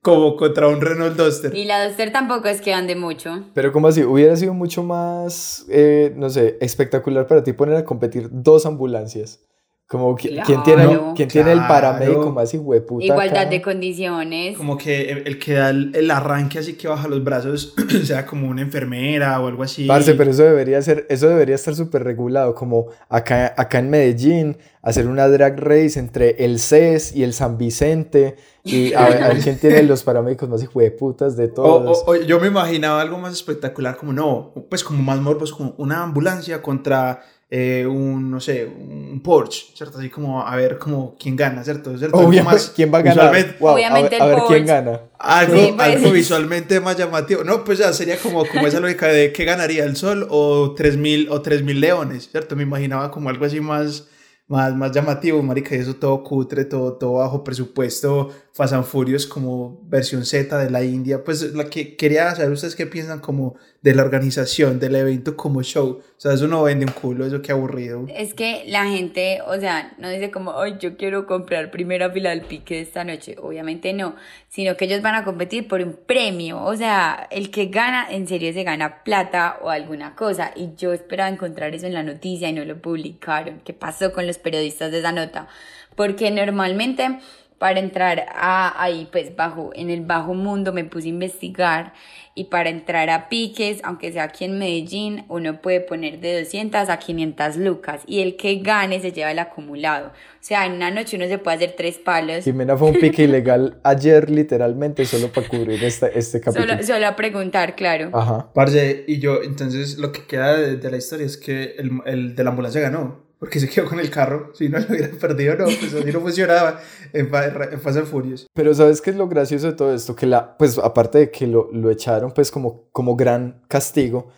como 0.01 0.38
contra 0.38 0.69
un 0.69 0.81
Renault 0.81 1.17
Duster. 1.17 1.53
Y 1.53 1.65
la 1.65 1.86
Duster 1.86 2.12
tampoco 2.12 2.48
es 2.48 2.62
que 2.62 2.74
ande 2.74 2.95
mucho. 2.95 3.43
Pero 3.53 3.74
como 3.74 3.89
así, 3.89 4.03
hubiera 4.03 4.36
sido 4.38 4.53
mucho 4.53 4.83
más, 4.83 5.65
eh, 5.69 6.13
no 6.15 6.30
sé, 6.30 6.58
espectacular 6.62 7.28
para 7.28 7.43
ti 7.43 7.51
poner 7.51 7.75
a 7.75 7.86
competir 7.86 8.30
dos 8.32 8.65
ambulancias. 8.65 9.41
Como 9.88 10.15
qui- 10.17 10.41
¿quién, 10.46 10.63
tiene, 10.63 10.84
el- 10.84 10.88
Claro. 10.89 11.13
quién 11.15 11.28
tiene 11.30 11.52
el 11.52 11.58
Claro. 11.60 11.74
paramédico 11.74 12.32
más 12.32 12.52
hueputa 12.54 13.06
Igualdad 13.06 13.41
acá? 13.43 13.50
de 13.50 13.62
condiciones. 13.62 14.58
Como 14.58 14.78
que 14.78 15.12
el, 15.12 15.28
el 15.28 15.38
que 15.38 15.54
da 15.54 15.69
el, 15.69 15.91
el 15.93 16.10
arranque 16.10 16.58
así 16.58 16.74
que 16.74 16.88
baja 16.88 17.08
los 17.08 17.24
brazos 17.24 17.76
sea 18.06 18.26
como 18.26 18.48
una 18.50 18.62
enfermera 18.62 19.39
o 19.39 19.48
algo 19.48 19.62
así. 19.62 19.86
Parce, 19.86 20.15
pero 20.15 20.32
eso 20.32 20.43
debería 20.43 20.82
ser, 20.82 21.06
eso 21.10 21.28
debería 21.30 21.56
estar 21.56 21.76
súper 21.76 22.04
regulado, 22.04 22.56
como 22.56 22.88
acá, 23.10 23.54
acá 23.56 23.80
en 23.80 23.89
Medellín, 23.91 24.58
hacer 24.82 25.06
una 25.08 25.28
drag 25.28 25.60
race 25.60 26.00
entre 26.00 26.43
el 26.43 26.60
CES 26.60 27.15
y 27.15 27.24
el 27.24 27.34
San 27.34 27.58
Vicente, 27.58 28.36
y 28.63 28.93
a, 28.93 29.10
ver, 29.10 29.24
a 29.24 29.28
ver 29.28 29.39
quién 29.41 29.60
tiene 29.60 29.84
los 29.84 30.02
paramédicos 30.04 30.50
más 30.50 30.63
hijueputas 30.63 31.36
de 31.38 31.46
O, 31.46 31.50
todos. 31.54 32.04
o- 32.08 32.12
o 32.12 32.15
yo 32.15 32.39
me 32.39 32.48
imaginaba 32.48 33.00
algo 33.02 33.17
más 33.19 33.34
espectacular, 33.34 33.96
como 33.98 34.12
no, 34.13 34.54
pues 34.69 34.84
como 34.84 35.04
más 35.04 35.19
morbos, 35.19 35.52
como 35.54 35.76
una 35.78 36.02
ambulancia 36.02 36.62
contra 36.62 37.22
eh, 37.56 37.86
un, 37.86 38.32
no 38.32 38.39
sé, 38.39 38.66
un 38.66 39.22
Porsche, 39.24 39.68
¿cierto? 39.76 40.00
Así 40.00 40.10
como 40.10 40.42
a 40.42 40.56
ver 40.56 40.80
como 40.80 41.16
quién 41.20 41.36
gana, 41.36 41.63
¿cierto? 41.63 41.96
¿Cierto? 42.00 42.18
Obviamente, 42.18 42.44
más 42.56 42.74
¿quién 42.76 42.92
va 42.92 42.98
a 42.98 43.02
ganar? 43.04 43.32
visualmente- 43.32 43.58
Wow, 43.60 43.70
a 43.70 43.74
Obviamente 43.74 44.10
ver, 44.10 44.22
a 44.22 44.26
el 44.26 44.32
ver 44.32 44.39
quién 44.48 44.66
Porsche. 44.66 44.66
gana. 44.74 45.02
Algo, 45.20 45.56
Sí, 45.58 45.74
pues. 45.76 45.88
algo 45.88 46.12
visualmente 46.12 46.80
más 46.80 46.98
llamativo. 46.98 47.44
No, 47.44 47.63
pues 47.63 47.78
ya 47.78 47.94
sería 47.94 48.18
como, 48.18 48.44
como 48.48 48.66
esa 48.66 48.80
lógica 48.80 49.06
de 49.08 49.32
qué 49.32 49.46
ganaría 49.46 49.84
el 49.86 49.96
sol 49.96 50.26
o 50.32 50.74
3000 50.76 51.30
o 51.30 51.42
3000 51.44 51.80
leones, 51.80 52.28
¿cierto? 52.32 52.56
Me 52.56 52.63
imaginaba 52.63 53.12
como 53.12 53.30
algo 53.30 53.46
así 53.46 53.62
más, 53.62 54.08
más, 54.48 54.76
más 54.76 54.92
llamativo, 54.92 55.44
marica, 55.44 55.76
y 55.76 55.80
eso 55.80 55.96
todo 55.98 56.24
cutre, 56.24 56.66
todo, 56.66 56.94
todo 56.94 57.13
bajo 57.20 57.44
presupuesto, 57.44 58.30
Fast 58.54 58.74
and 58.74 58.86
Furious 58.86 59.26
como 59.26 59.82
versión 59.86 60.26
Z 60.26 60.56
de 60.60 60.70
la 60.70 60.84
India. 60.84 61.24
Pues 61.24 61.56
la 61.56 61.72
que 61.72 61.96
quería 61.96 62.36
saber 62.36 62.52
ustedes 62.52 62.76
qué 62.76 62.86
piensan 62.86 63.20
como 63.20 63.56
de 63.82 63.96
la 63.96 64.04
organización 64.04 64.80
del 64.80 64.96
evento 64.96 65.36
como 65.36 65.63
show. 65.63 66.02
O 66.02 66.20
sea, 66.20 66.34
eso 66.34 66.48
no 66.48 66.62
vende 66.62 66.86
un 66.86 66.92
culo, 66.92 67.26
eso 67.26 67.42
qué 67.42 67.52
aburrido. 67.52 68.06
Es 68.10 68.36
que 68.36 68.63
la 68.68 68.86
gente, 68.86 69.39
o 69.48 69.60
sea, 69.60 69.96
no 69.98 70.08
dice 70.08 70.30
como, 70.30 70.60
ay, 70.60 70.76
yo 70.80 70.98
quiero 70.98 71.26
comprar 71.26 71.72
primera 71.72 72.12
fila 72.12 72.30
del 72.30 72.42
pique 72.42 72.80
esta 72.80 73.04
noche. 73.04 73.38
Obviamente 73.42 73.92
no, 73.92 74.16
sino 74.50 74.78
que 74.78 74.86
ellos 74.86 75.02
van 75.02 75.16
a 75.16 75.24
competir 75.24 75.68
por 75.68 75.82
un 75.82 75.94
premio. 76.06 76.63
O 76.63 76.76
sea, 76.78 77.28
el 77.32 77.50
que 77.50 77.66
gana, 77.66 78.06
en 78.08 78.28
serio, 78.28 78.54
se 78.54 78.63
gana 78.63 79.04
plata 79.04 79.58
o 79.63 79.72
alguna 79.72 80.16
cosa. 80.16 80.52
Y 80.56 80.76
yo 80.78 80.94
esperaba 80.94 81.28
encontrar 81.28 81.74
eso 81.74 81.88
en 81.88 81.96
la 81.96 82.04
noticia 82.04 82.50
y 82.50 82.54
no 82.54 82.63
lo 82.66 82.80
publicaron. 82.80 83.62
¿Qué 83.66 83.74
pasó 83.74 84.13
con 84.13 84.28
los 84.28 84.38
periodistas 84.38 84.92
de 84.92 85.00
esa 85.00 85.12
nota? 85.12 85.48
Porque 85.96 86.32
normalmente 86.32 87.20
para 87.63 87.80
entrar 87.80 88.26
a, 88.36 88.84
ahí, 88.84 89.08
pues 89.10 89.38
bajo, 89.38 89.71
en 89.73 89.89
el 89.89 90.02
bajo 90.02 90.34
mundo 90.34 90.73
me 90.73 90.84
puse 90.84 91.08
a 91.08 91.12
investigar 91.12 91.93
y 92.36 92.45
para 92.45 92.69
entrar 92.69 93.10
a 93.10 93.30
piques, 93.30 93.80
aunque 93.86 94.12
sea 94.12 94.23
aquí 94.23 94.43
en 94.43 94.60
Medellín, 94.60 95.23
uno 95.30 95.62
puede 95.62 95.80
poner 95.80 96.19
de 96.19 96.41
200 96.41 96.89
a 96.89 96.99
500 96.99 97.56
lucas 97.56 98.02
y 98.06 98.19
el 98.19 98.36
que 98.36 98.56
gane 98.56 98.99
se 98.99 99.13
lleva 99.13 99.32
el 99.32 99.39
acumulado. 99.39 100.08
O 100.08 100.12
sea, 100.41 100.65
en 100.65 100.73
una 100.73 100.91
noche 100.91 101.15
uno 101.15 101.26
se 101.28 101.38
puede 101.38 101.56
hacer 101.56 101.76
tres 101.78 101.99
palos. 101.99 102.43
Jimena 102.43 102.76
fue 102.76 102.89
un 102.89 102.99
pique 102.99 103.23
ilegal 103.23 103.80
ayer, 103.84 104.30
literalmente, 104.30 105.06
solo 105.06 105.30
para 105.30 105.47
cubrir 105.47 105.82
esta, 105.86 106.08
este 106.08 106.41
capítulo. 106.41 106.73
Solo, 106.73 106.84
solo 106.84 107.08
a 107.08 107.15
preguntar, 107.15 107.78
claro. 107.78 108.10
Ajá. 108.12 108.52
Parce, 108.54 109.06
y 109.08 109.19
yo, 109.19 109.41
entonces 109.41 109.97
lo 109.99 110.12
que 110.12 110.26
queda 110.26 110.58
de, 110.58 110.76
de 110.76 110.91
la 110.91 110.97
historia 110.97 111.26
es 111.26 111.38
que 111.38 111.76
el, 111.78 111.91
el 112.08 112.36
de 112.36 112.43
la 112.43 112.49
ambulancia 112.49 112.82
ganó, 112.82 113.22
porque 113.43 113.60
se 113.60 113.67
quedó 113.67 113.89
con 113.89 113.99
el 113.99 114.10
carro. 114.10 114.51
Si 114.53 114.69
no 114.69 114.79
lo 114.79 114.86
hubieran 114.86 115.17
perdido, 115.17 115.58
no, 115.58 115.65
pues 115.65 115.93
así 115.93 116.13
no 116.13 116.21
funcionaba 116.21 116.79
en, 117.12 117.25
en 117.25 117.82
Fast 117.82 117.97
and 117.97 118.08
Furious. 118.08 118.47
Pero 118.53 118.73
¿sabes 118.73 119.01
qué 119.01 119.10
es 119.10 119.17
lo 119.17 119.27
gracioso 119.27 119.67
de 119.67 119.73
todo 119.73 119.93
esto? 119.93 120.15
Que 120.15 120.25
la, 120.25 120.56
pues 120.56 120.77
aparte 120.77 121.17
de 121.17 121.29
que 121.29 121.45
lo, 121.45 121.69
lo 121.73 121.91
echaron 121.91 122.32
pues 122.32 122.49
como, 122.49 122.88
como 122.93 123.17
gran 123.17 123.62
castigo, 123.67 124.29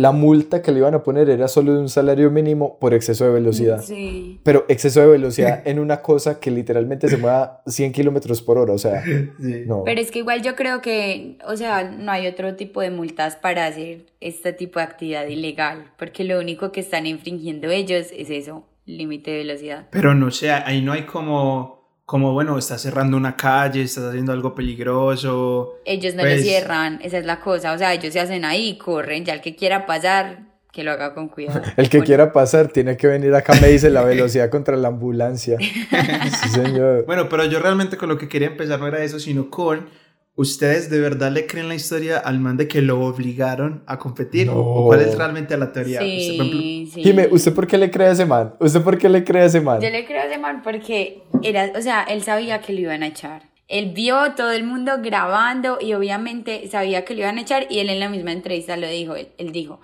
la 0.00 0.10
multa 0.12 0.60
que 0.60 0.72
le 0.72 0.78
iban 0.78 0.94
a 0.94 1.02
poner 1.02 1.30
era 1.30 1.46
solo 1.46 1.72
de 1.74 1.78
un 1.78 1.88
salario 1.88 2.30
mínimo 2.30 2.78
por 2.80 2.94
exceso 2.94 3.24
de 3.24 3.30
velocidad. 3.32 3.80
Sí. 3.82 4.40
Pero 4.42 4.64
exceso 4.68 5.00
de 5.00 5.06
velocidad 5.06 5.62
en 5.66 5.78
una 5.78 6.02
cosa 6.02 6.40
que 6.40 6.50
literalmente 6.50 7.08
se 7.08 7.16
mueva 7.16 7.62
100 7.66 7.92
kilómetros 7.92 8.42
por 8.42 8.58
hora, 8.58 8.72
o 8.72 8.78
sea, 8.78 9.02
Sí. 9.40 9.64
no. 9.66 9.82
Pero 9.84 10.00
es 10.00 10.10
que 10.10 10.18
igual 10.20 10.42
yo 10.42 10.56
creo 10.56 10.80
que, 10.80 11.38
o 11.46 11.56
sea, 11.56 11.84
no 11.84 12.10
hay 12.10 12.26
otro 12.26 12.56
tipo 12.56 12.80
de 12.80 12.90
multas 12.90 13.36
para 13.36 13.66
hacer 13.66 14.06
este 14.20 14.52
tipo 14.52 14.78
de 14.80 14.84
actividad 14.86 15.26
ilegal, 15.26 15.92
porque 15.98 16.24
lo 16.24 16.38
único 16.40 16.72
que 16.72 16.80
están 16.80 17.06
infringiendo 17.06 17.70
ellos 17.70 18.08
es 18.16 18.30
eso, 18.30 18.66
límite 18.86 19.30
de 19.30 19.36
velocidad. 19.38 19.86
Pero 19.90 20.14
no 20.14 20.30
sé, 20.30 20.50
ahí 20.50 20.82
no 20.82 20.92
hay 20.92 21.02
como 21.02 21.83
como, 22.06 22.32
bueno, 22.32 22.58
estás 22.58 22.82
cerrando 22.82 23.16
una 23.16 23.36
calle, 23.36 23.82
estás 23.82 24.04
haciendo 24.04 24.32
algo 24.32 24.54
peligroso. 24.54 25.74
Ellos 25.84 26.14
no 26.14 26.22
lo 26.22 26.28
Pues- 26.30 26.42
cierran, 26.42 27.00
esa 27.02 27.18
es 27.18 27.24
la 27.26 27.40
cosa. 27.40 27.72
O 27.72 27.78
sea, 27.78 27.92
ellos 27.94 28.12
se 28.12 28.20
hacen 28.20 28.44
ahí 28.44 28.76
corren. 28.78 29.24
Ya 29.24 29.32
el 29.34 29.40
que 29.40 29.56
quiera 29.56 29.86
pasar, 29.86 30.40
que 30.72 30.82
lo 30.84 30.90
haga 30.92 31.14
con 31.14 31.28
cuidado. 31.28 31.62
El 31.76 31.88
que 31.88 31.98
Bueno, 31.98 32.06
quiera 32.06 32.32
pasar 32.32 32.66
tiene 32.68 32.96
que 32.96 33.06
venir 33.06 33.32
acá, 33.34 33.54
me 33.60 33.68
dice 33.68 33.90
la 33.90 34.02
velocidad 34.04 34.50
contra 34.50 34.76
la 34.76 34.88
ambulancia. 34.88 35.56
Sí, 36.42 36.48
señor. 36.50 37.04
Bueno, 37.06 37.28
pero 37.28 37.44
yo 37.44 37.60
realmente 37.60 37.96
con 37.96 38.08
lo 38.08 38.18
que 38.18 38.28
quería 38.28 38.48
empezar 38.48 38.80
no 38.80 38.86
era 38.88 39.02
eso, 39.02 39.18
sino 39.20 39.48
con, 39.50 39.88
¿ustedes 40.36 40.90
de 40.90 41.00
verdad 41.00 41.30
le 41.30 41.46
creen 41.46 41.68
la 41.68 41.74
historia 41.74 42.18
al 42.18 42.40
man 42.40 42.56
de 42.56 42.66
que 42.66 42.82
lo 42.82 43.00
obligaron 43.00 43.82
a 43.86 43.98
competir? 43.98 44.48
No. 44.48 44.58
¿O 44.58 44.86
cuál 44.86 45.00
es 45.00 45.16
realmente 45.16 45.56
la 45.56 45.72
teoría? 45.72 46.00
Usted, 46.00 46.36
por 46.36 46.46
ejemplo, 46.46 46.60
Sí, 46.60 46.90
sí. 46.92 47.02
Jime, 47.02 47.28
¿usted 47.30 47.54
por 47.54 47.66
qué 47.66 47.78
le 47.78 47.90
cree 47.90 48.08
a 48.08 48.12
ese 48.12 48.26
man? 48.26 48.54
¿Usted 48.58 48.82
por 48.82 48.98
qué 48.98 49.08
le 49.08 49.24
cree 49.24 49.42
a 49.42 49.46
ese 49.46 49.60
man? 49.60 49.80
Yo 49.80 49.90
le 49.90 50.04
creo 50.04 50.22
a 50.22 50.24
ese 50.26 50.38
man 50.38 50.62
porque 50.62 51.22
era, 51.42 51.72
o 51.76 51.82
sea, 51.82 52.02
él 52.02 52.22
sabía 52.22 52.60
que 52.60 52.72
lo 52.72 52.80
iban 52.80 53.02
a 53.02 53.08
echar. 53.08 53.42
Él 53.68 53.92
vio 53.94 54.34
todo 54.36 54.52
el 54.52 54.64
mundo 54.64 54.92
grabando 55.02 55.78
y 55.80 55.94
obviamente 55.94 56.68
sabía 56.68 57.04
que 57.04 57.14
lo 57.14 57.20
iban 57.20 57.38
a 57.38 57.40
echar 57.40 57.66
y 57.70 57.78
él 57.78 57.88
en 57.88 58.00
la 58.00 58.08
misma 58.08 58.32
entrevista 58.32 58.76
lo 58.76 58.88
dijo, 58.88 59.16
él, 59.16 59.28
él 59.38 59.52
dijo, 59.52 59.80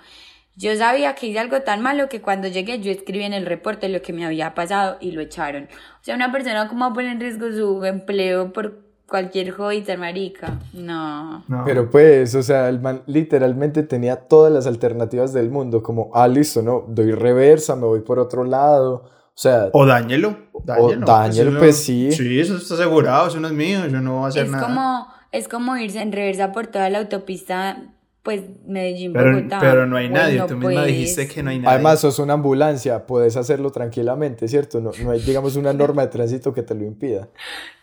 yo 0.56 0.76
sabía 0.76 1.14
que 1.14 1.28
hice 1.28 1.38
algo 1.38 1.62
tan 1.62 1.80
malo 1.80 2.10
que 2.10 2.20
cuando 2.20 2.46
llegué 2.48 2.80
yo 2.80 2.90
escribí 2.90 3.24
en 3.24 3.32
el 3.32 3.46
reporte 3.46 3.88
lo 3.88 4.02
que 4.02 4.12
me 4.12 4.26
había 4.26 4.54
pasado 4.54 4.98
y 5.00 5.12
lo 5.12 5.22
echaron. 5.22 5.64
O 5.64 6.04
sea, 6.04 6.14
una 6.14 6.30
persona 6.30 6.68
como 6.68 6.92
poner 6.92 7.12
en 7.12 7.20
riesgo 7.20 7.50
su 7.52 7.82
empleo 7.84 8.52
por 8.52 8.89
cualquier 9.10 9.50
jodita 9.50 9.96
marica. 9.96 10.58
No. 10.72 11.44
no. 11.48 11.64
Pero 11.66 11.90
pues, 11.90 12.34
o 12.34 12.42
sea, 12.42 12.68
el 12.68 12.80
man 12.80 13.02
literalmente 13.06 13.82
tenía 13.82 14.16
todas 14.16 14.52
las 14.52 14.66
alternativas 14.66 15.32
del 15.34 15.50
mundo, 15.50 15.82
como, 15.82 16.10
ah, 16.14 16.28
listo, 16.28 16.62
no, 16.62 16.84
doy 16.88 17.12
reversa, 17.12 17.74
me 17.76 17.86
voy 17.86 18.00
por 18.00 18.18
otro 18.18 18.44
lado. 18.44 19.04
O 19.04 19.42
sea, 19.42 19.68
O 19.72 19.84
dáñelo. 19.86 20.36
Dáñelo, 20.64 21.06
dáñelo, 21.06 21.50
eso- 21.50 21.58
pues, 21.58 21.76
sí. 21.76 22.12
Sí, 22.12 22.38
eso 22.40 22.56
está 22.56 22.74
asegurado, 22.74 23.28
eso 23.28 23.40
no 23.40 23.48
es 23.48 23.54
mío, 23.54 23.86
yo 23.86 24.00
no 24.00 24.16
voy 24.16 24.24
a 24.24 24.28
hacer 24.28 24.44
Es 24.46 24.50
nada. 24.50 24.64
como, 24.66 25.06
es 25.32 25.48
como 25.48 25.76
irse 25.76 26.00
en 26.00 26.12
reversa 26.12 26.52
por 26.52 26.66
toda 26.68 26.88
la 26.90 26.98
autopista, 26.98 27.78
pues 28.22 28.42
Medellín, 28.66 29.14
Pero, 29.14 29.34
Bogotá. 29.36 29.58
pero 29.60 29.86
no 29.86 29.96
hay 29.96 30.08
Bueno, 30.08 30.22
nadie, 30.24 30.38
tú 30.42 30.54
misma 30.56 30.82
pues, 30.82 30.86
dijiste 30.88 31.26
que 31.26 31.42
no 31.42 31.48
hay 31.50 31.58
nadie. 31.58 31.74
además 31.74 32.00
sos 32.00 32.18
una 32.18 32.34
ambulancia, 32.34 33.06
puedes 33.06 33.34
hacerlo 33.38 33.70
tranquilamente, 33.72 34.46
¿cierto? 34.46 34.80
No, 34.80 34.90
no 35.02 35.10
hay, 35.12 35.20
digamos, 35.20 35.56
una 35.56 35.72
norma 35.72 36.02
de 36.02 36.08
tránsito 36.08 36.52
que 36.52 36.62
te 36.62 36.74
lo 36.74 36.84
impida. 36.84 37.28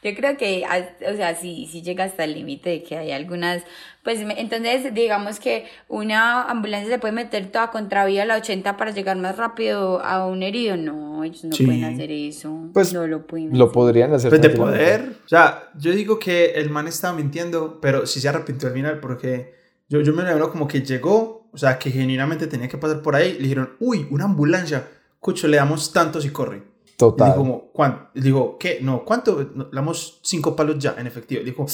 Yo 0.04 0.14
creo 0.16 0.38
que, 0.38 0.64
o 1.12 1.16
sea, 1.16 1.36
sí, 1.36 1.68
sí 1.72 1.82
llega 1.82 2.04
hasta 2.04 2.24
el 2.24 2.36
límite 2.36 2.70
de 2.70 2.84
que 2.84 2.98
hay 2.98 3.12
algunas, 3.12 3.64
pues 4.04 4.24
me- 4.24 4.40
entonces 4.40 4.94
digamos 4.94 5.40
que 5.40 5.66
una 5.88 6.44
ambulancia 6.44 6.88
se 6.92 7.00
puede 7.00 7.14
meter 7.14 7.48
toda 7.52 7.72
contravía 7.72 8.22
a 8.22 8.26
la 8.26 8.36
80 8.38 8.78
para 8.78 8.92
llegar 8.92 9.18
más 9.18 9.38
rápido 9.38 10.00
a 10.04 10.28
un 10.28 10.44
herido. 10.44 10.78
No, 10.78 11.24
ellos 11.24 11.44
no 11.46 11.56
Sí. 11.56 11.66
pueden 11.66 11.84
hacer 11.84 12.12
eso. 12.12 12.70
Pues, 12.74 12.94
no 12.94 13.08
lo 13.08 13.26
pueden 13.26 13.58
Lo 13.58 13.66
hacer. 13.66 13.74
podrían 13.74 14.14
hacer 14.14 14.30
Pues 14.30 14.42
de 14.44 14.50
poder. 14.52 15.14
O 15.26 15.28
sea, 15.28 15.64
yo 15.80 15.92
digo 15.94 16.20
que 16.20 16.52
el 16.52 16.70
man 16.70 16.88
estaba 16.88 17.16
mintiendo, 17.18 17.80
pero 17.82 18.06
sí 18.06 18.22
se 18.22 18.30
arrepintió 18.30 18.68
al 18.70 18.76
final 18.76 19.00
porque 19.00 19.58
yo, 19.90 20.02
yo 20.02 20.14
me 20.14 20.24
lo 20.24 20.52
como 20.52 20.68
que 20.68 20.82
llegó, 20.82 21.50
o 21.52 21.58
sea, 21.58 21.80
que 21.80 21.92
genuinamente 21.92 22.48
tenía 22.48 22.68
que 22.68 22.78
pasar 22.78 23.02
por 23.02 23.16
ahí. 23.16 23.34
Le 23.34 23.44
dijeron, 23.44 23.76
uy, 23.80 24.08
una 24.12 24.26
ambulancia. 24.26 24.88
Cucho, 25.20 25.48
le 25.48 25.58
damos 25.58 25.92
tantos 25.94 26.26
y 26.26 26.30
corre. 26.30 26.64
Y 26.86 26.98
Total. 26.98 27.30
dijo, 27.30 27.38
como, 27.38 27.72
¿cuánto? 27.72 28.10
Y 28.14 28.22
digo, 28.22 28.58
¿qué? 28.58 28.80
No, 28.82 29.04
¿cuánto? 29.06 29.50
No, 29.56 29.66
Le 29.66 29.70
damos 29.72 30.20
cinco 30.24 30.56
palos 30.56 30.78
ya, 30.78 30.96
en 30.98 31.08
efectivo. 31.08 31.44
Dijo, 31.44 31.66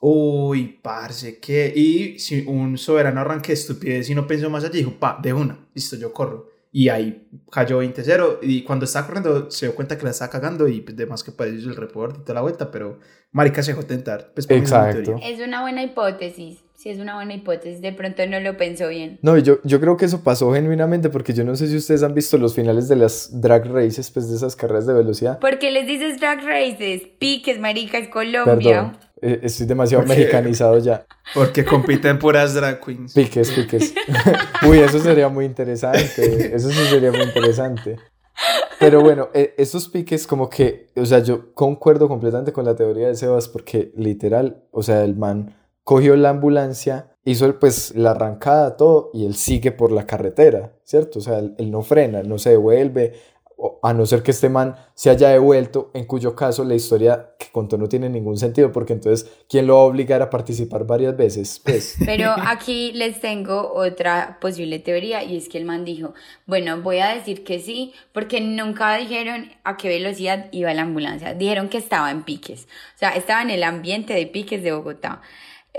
uy, 0.00 0.78
parce, 0.82 1.38
¿qué? 1.40 1.72
Y 1.74 2.18
si 2.18 2.44
un 2.46 2.76
soberano 2.76 3.20
arranque 3.20 3.48
de 3.48 3.54
estupidez 3.54 4.10
y 4.10 4.14
no 4.14 4.26
pensó 4.26 4.50
más 4.50 4.64
allá, 4.64 4.74
dijo, 4.74 4.92
pa, 4.98 5.18
de 5.22 5.32
una, 5.32 5.66
listo, 5.74 5.96
yo 5.96 6.12
corro. 6.12 6.50
Y 6.70 6.90
ahí 6.90 7.26
cayó 7.50 7.82
20-0. 7.82 8.40
Y 8.42 8.62
cuando 8.62 8.84
estaba 8.84 9.06
corriendo, 9.06 9.50
se 9.50 9.66
dio 9.66 9.74
cuenta 9.74 9.96
que 9.96 10.04
la 10.04 10.10
estaba 10.10 10.30
cagando. 10.30 10.68
Y 10.68 10.82
pues, 10.82 10.96
demás 10.96 11.24
que 11.24 11.32
para 11.32 11.50
hizo 11.50 11.70
el 11.70 11.76
reporte 11.76 12.18
y 12.20 12.22
toda 12.22 12.34
la 12.34 12.42
vuelta. 12.42 12.70
Pero 12.70 12.98
Marica 13.32 13.62
se 13.62 13.72
dejó 13.72 13.86
tentar. 13.86 14.32
Pues, 14.34 14.46
Exacto. 14.50 15.16
Es 15.22 15.40
una 15.40 15.62
buena 15.62 15.82
hipótesis. 15.82 16.58
Sí, 16.78 16.90
es 16.90 17.00
una 17.00 17.16
buena 17.16 17.34
hipótesis. 17.34 17.82
De 17.82 17.92
pronto 17.92 18.24
no 18.28 18.38
lo 18.38 18.56
pensó 18.56 18.86
bien. 18.86 19.18
No, 19.20 19.36
yo, 19.36 19.58
yo 19.64 19.80
creo 19.80 19.96
que 19.96 20.04
eso 20.04 20.22
pasó 20.22 20.52
genuinamente 20.52 21.10
porque 21.10 21.32
yo 21.32 21.42
no 21.42 21.56
sé 21.56 21.66
si 21.66 21.76
ustedes 21.76 22.04
han 22.04 22.14
visto 22.14 22.38
los 22.38 22.54
finales 22.54 22.86
de 22.86 22.94
las 22.94 23.40
drag 23.40 23.66
races, 23.66 24.12
pues 24.12 24.30
de 24.30 24.36
esas 24.36 24.54
carreras 24.54 24.86
de 24.86 24.94
velocidad. 24.94 25.40
¿Por 25.40 25.58
qué 25.58 25.72
les 25.72 25.88
dices 25.88 26.20
drag 26.20 26.40
races? 26.44 27.02
Piques, 27.18 27.58
marica, 27.58 27.98
es 27.98 28.06
Colombia. 28.06 28.54
Perdón, 28.54 28.96
eh, 29.20 29.40
estoy 29.42 29.66
demasiado 29.66 30.06
mexicanizado 30.06 30.78
ya. 30.78 31.04
Porque 31.34 31.64
compiten 31.64 32.16
puras 32.20 32.54
drag 32.54 32.80
queens. 32.80 33.12
Piques, 33.12 33.50
piques. 33.50 33.92
Uy, 34.68 34.78
eso 34.78 35.00
sería 35.00 35.28
muy 35.28 35.46
interesante. 35.46 36.54
Eso 36.54 36.70
sí 36.70 36.84
sería 36.88 37.10
muy 37.10 37.22
interesante. 37.22 37.96
Pero 38.78 39.00
bueno, 39.00 39.30
eh, 39.34 39.52
esos 39.58 39.88
piques 39.88 40.28
como 40.28 40.48
que, 40.48 40.90
o 40.94 41.04
sea, 41.04 41.18
yo 41.18 41.52
concuerdo 41.54 42.06
completamente 42.06 42.52
con 42.52 42.64
la 42.64 42.76
teoría 42.76 43.08
de 43.08 43.16
Sebas 43.16 43.48
porque 43.48 43.90
literal, 43.96 44.62
o 44.70 44.84
sea, 44.84 45.02
el 45.02 45.16
man 45.16 45.57
cogió 45.88 46.16
la 46.16 46.28
ambulancia, 46.28 47.06
hizo 47.24 47.46
el, 47.46 47.54
pues 47.54 47.94
la 47.96 48.10
arrancada, 48.10 48.76
todo, 48.76 49.10
y 49.14 49.24
él 49.24 49.34
sigue 49.34 49.72
por 49.72 49.90
la 49.90 50.06
carretera, 50.06 50.74
¿cierto? 50.84 51.18
O 51.18 51.22
sea, 51.22 51.38
él, 51.38 51.54
él 51.56 51.70
no 51.70 51.80
frena, 51.80 52.22
no 52.22 52.36
se 52.36 52.50
devuelve, 52.50 53.14
o- 53.56 53.80
a 53.82 53.94
no 53.94 54.04
ser 54.04 54.22
que 54.22 54.32
este 54.32 54.50
man 54.50 54.74
se 54.92 55.08
haya 55.08 55.30
devuelto, 55.30 55.90
en 55.94 56.04
cuyo 56.04 56.36
caso 56.36 56.62
la 56.62 56.74
historia 56.74 57.30
que 57.38 57.46
contó 57.50 57.78
no 57.78 57.88
tiene 57.88 58.10
ningún 58.10 58.36
sentido, 58.36 58.70
porque 58.70 58.92
entonces, 58.92 59.30
¿quién 59.48 59.66
lo 59.66 59.76
va 59.76 59.80
a 59.80 59.84
obligar 59.84 60.20
a 60.20 60.28
participar 60.28 60.84
varias 60.86 61.16
veces? 61.16 61.58
Pues... 61.64 61.96
Pero 62.04 62.34
aquí 62.36 62.92
les 62.92 63.22
tengo 63.22 63.72
otra 63.72 64.36
posible 64.42 64.80
teoría 64.80 65.24
y 65.24 65.38
es 65.38 65.48
que 65.48 65.56
el 65.56 65.64
man 65.64 65.86
dijo, 65.86 66.12
bueno, 66.44 66.82
voy 66.82 66.98
a 66.98 67.14
decir 67.14 67.44
que 67.44 67.60
sí, 67.60 67.94
porque 68.12 68.42
nunca 68.42 68.94
dijeron 68.98 69.48
a 69.64 69.78
qué 69.78 69.88
velocidad 69.88 70.48
iba 70.52 70.74
la 70.74 70.82
ambulancia. 70.82 71.32
Dijeron 71.32 71.70
que 71.70 71.78
estaba 71.78 72.10
en 72.10 72.24
piques, 72.24 72.64
o 72.94 72.98
sea, 72.98 73.12
estaba 73.12 73.40
en 73.40 73.48
el 73.48 73.62
ambiente 73.62 74.12
de 74.12 74.26
piques 74.26 74.62
de 74.62 74.72
Bogotá. 74.72 75.22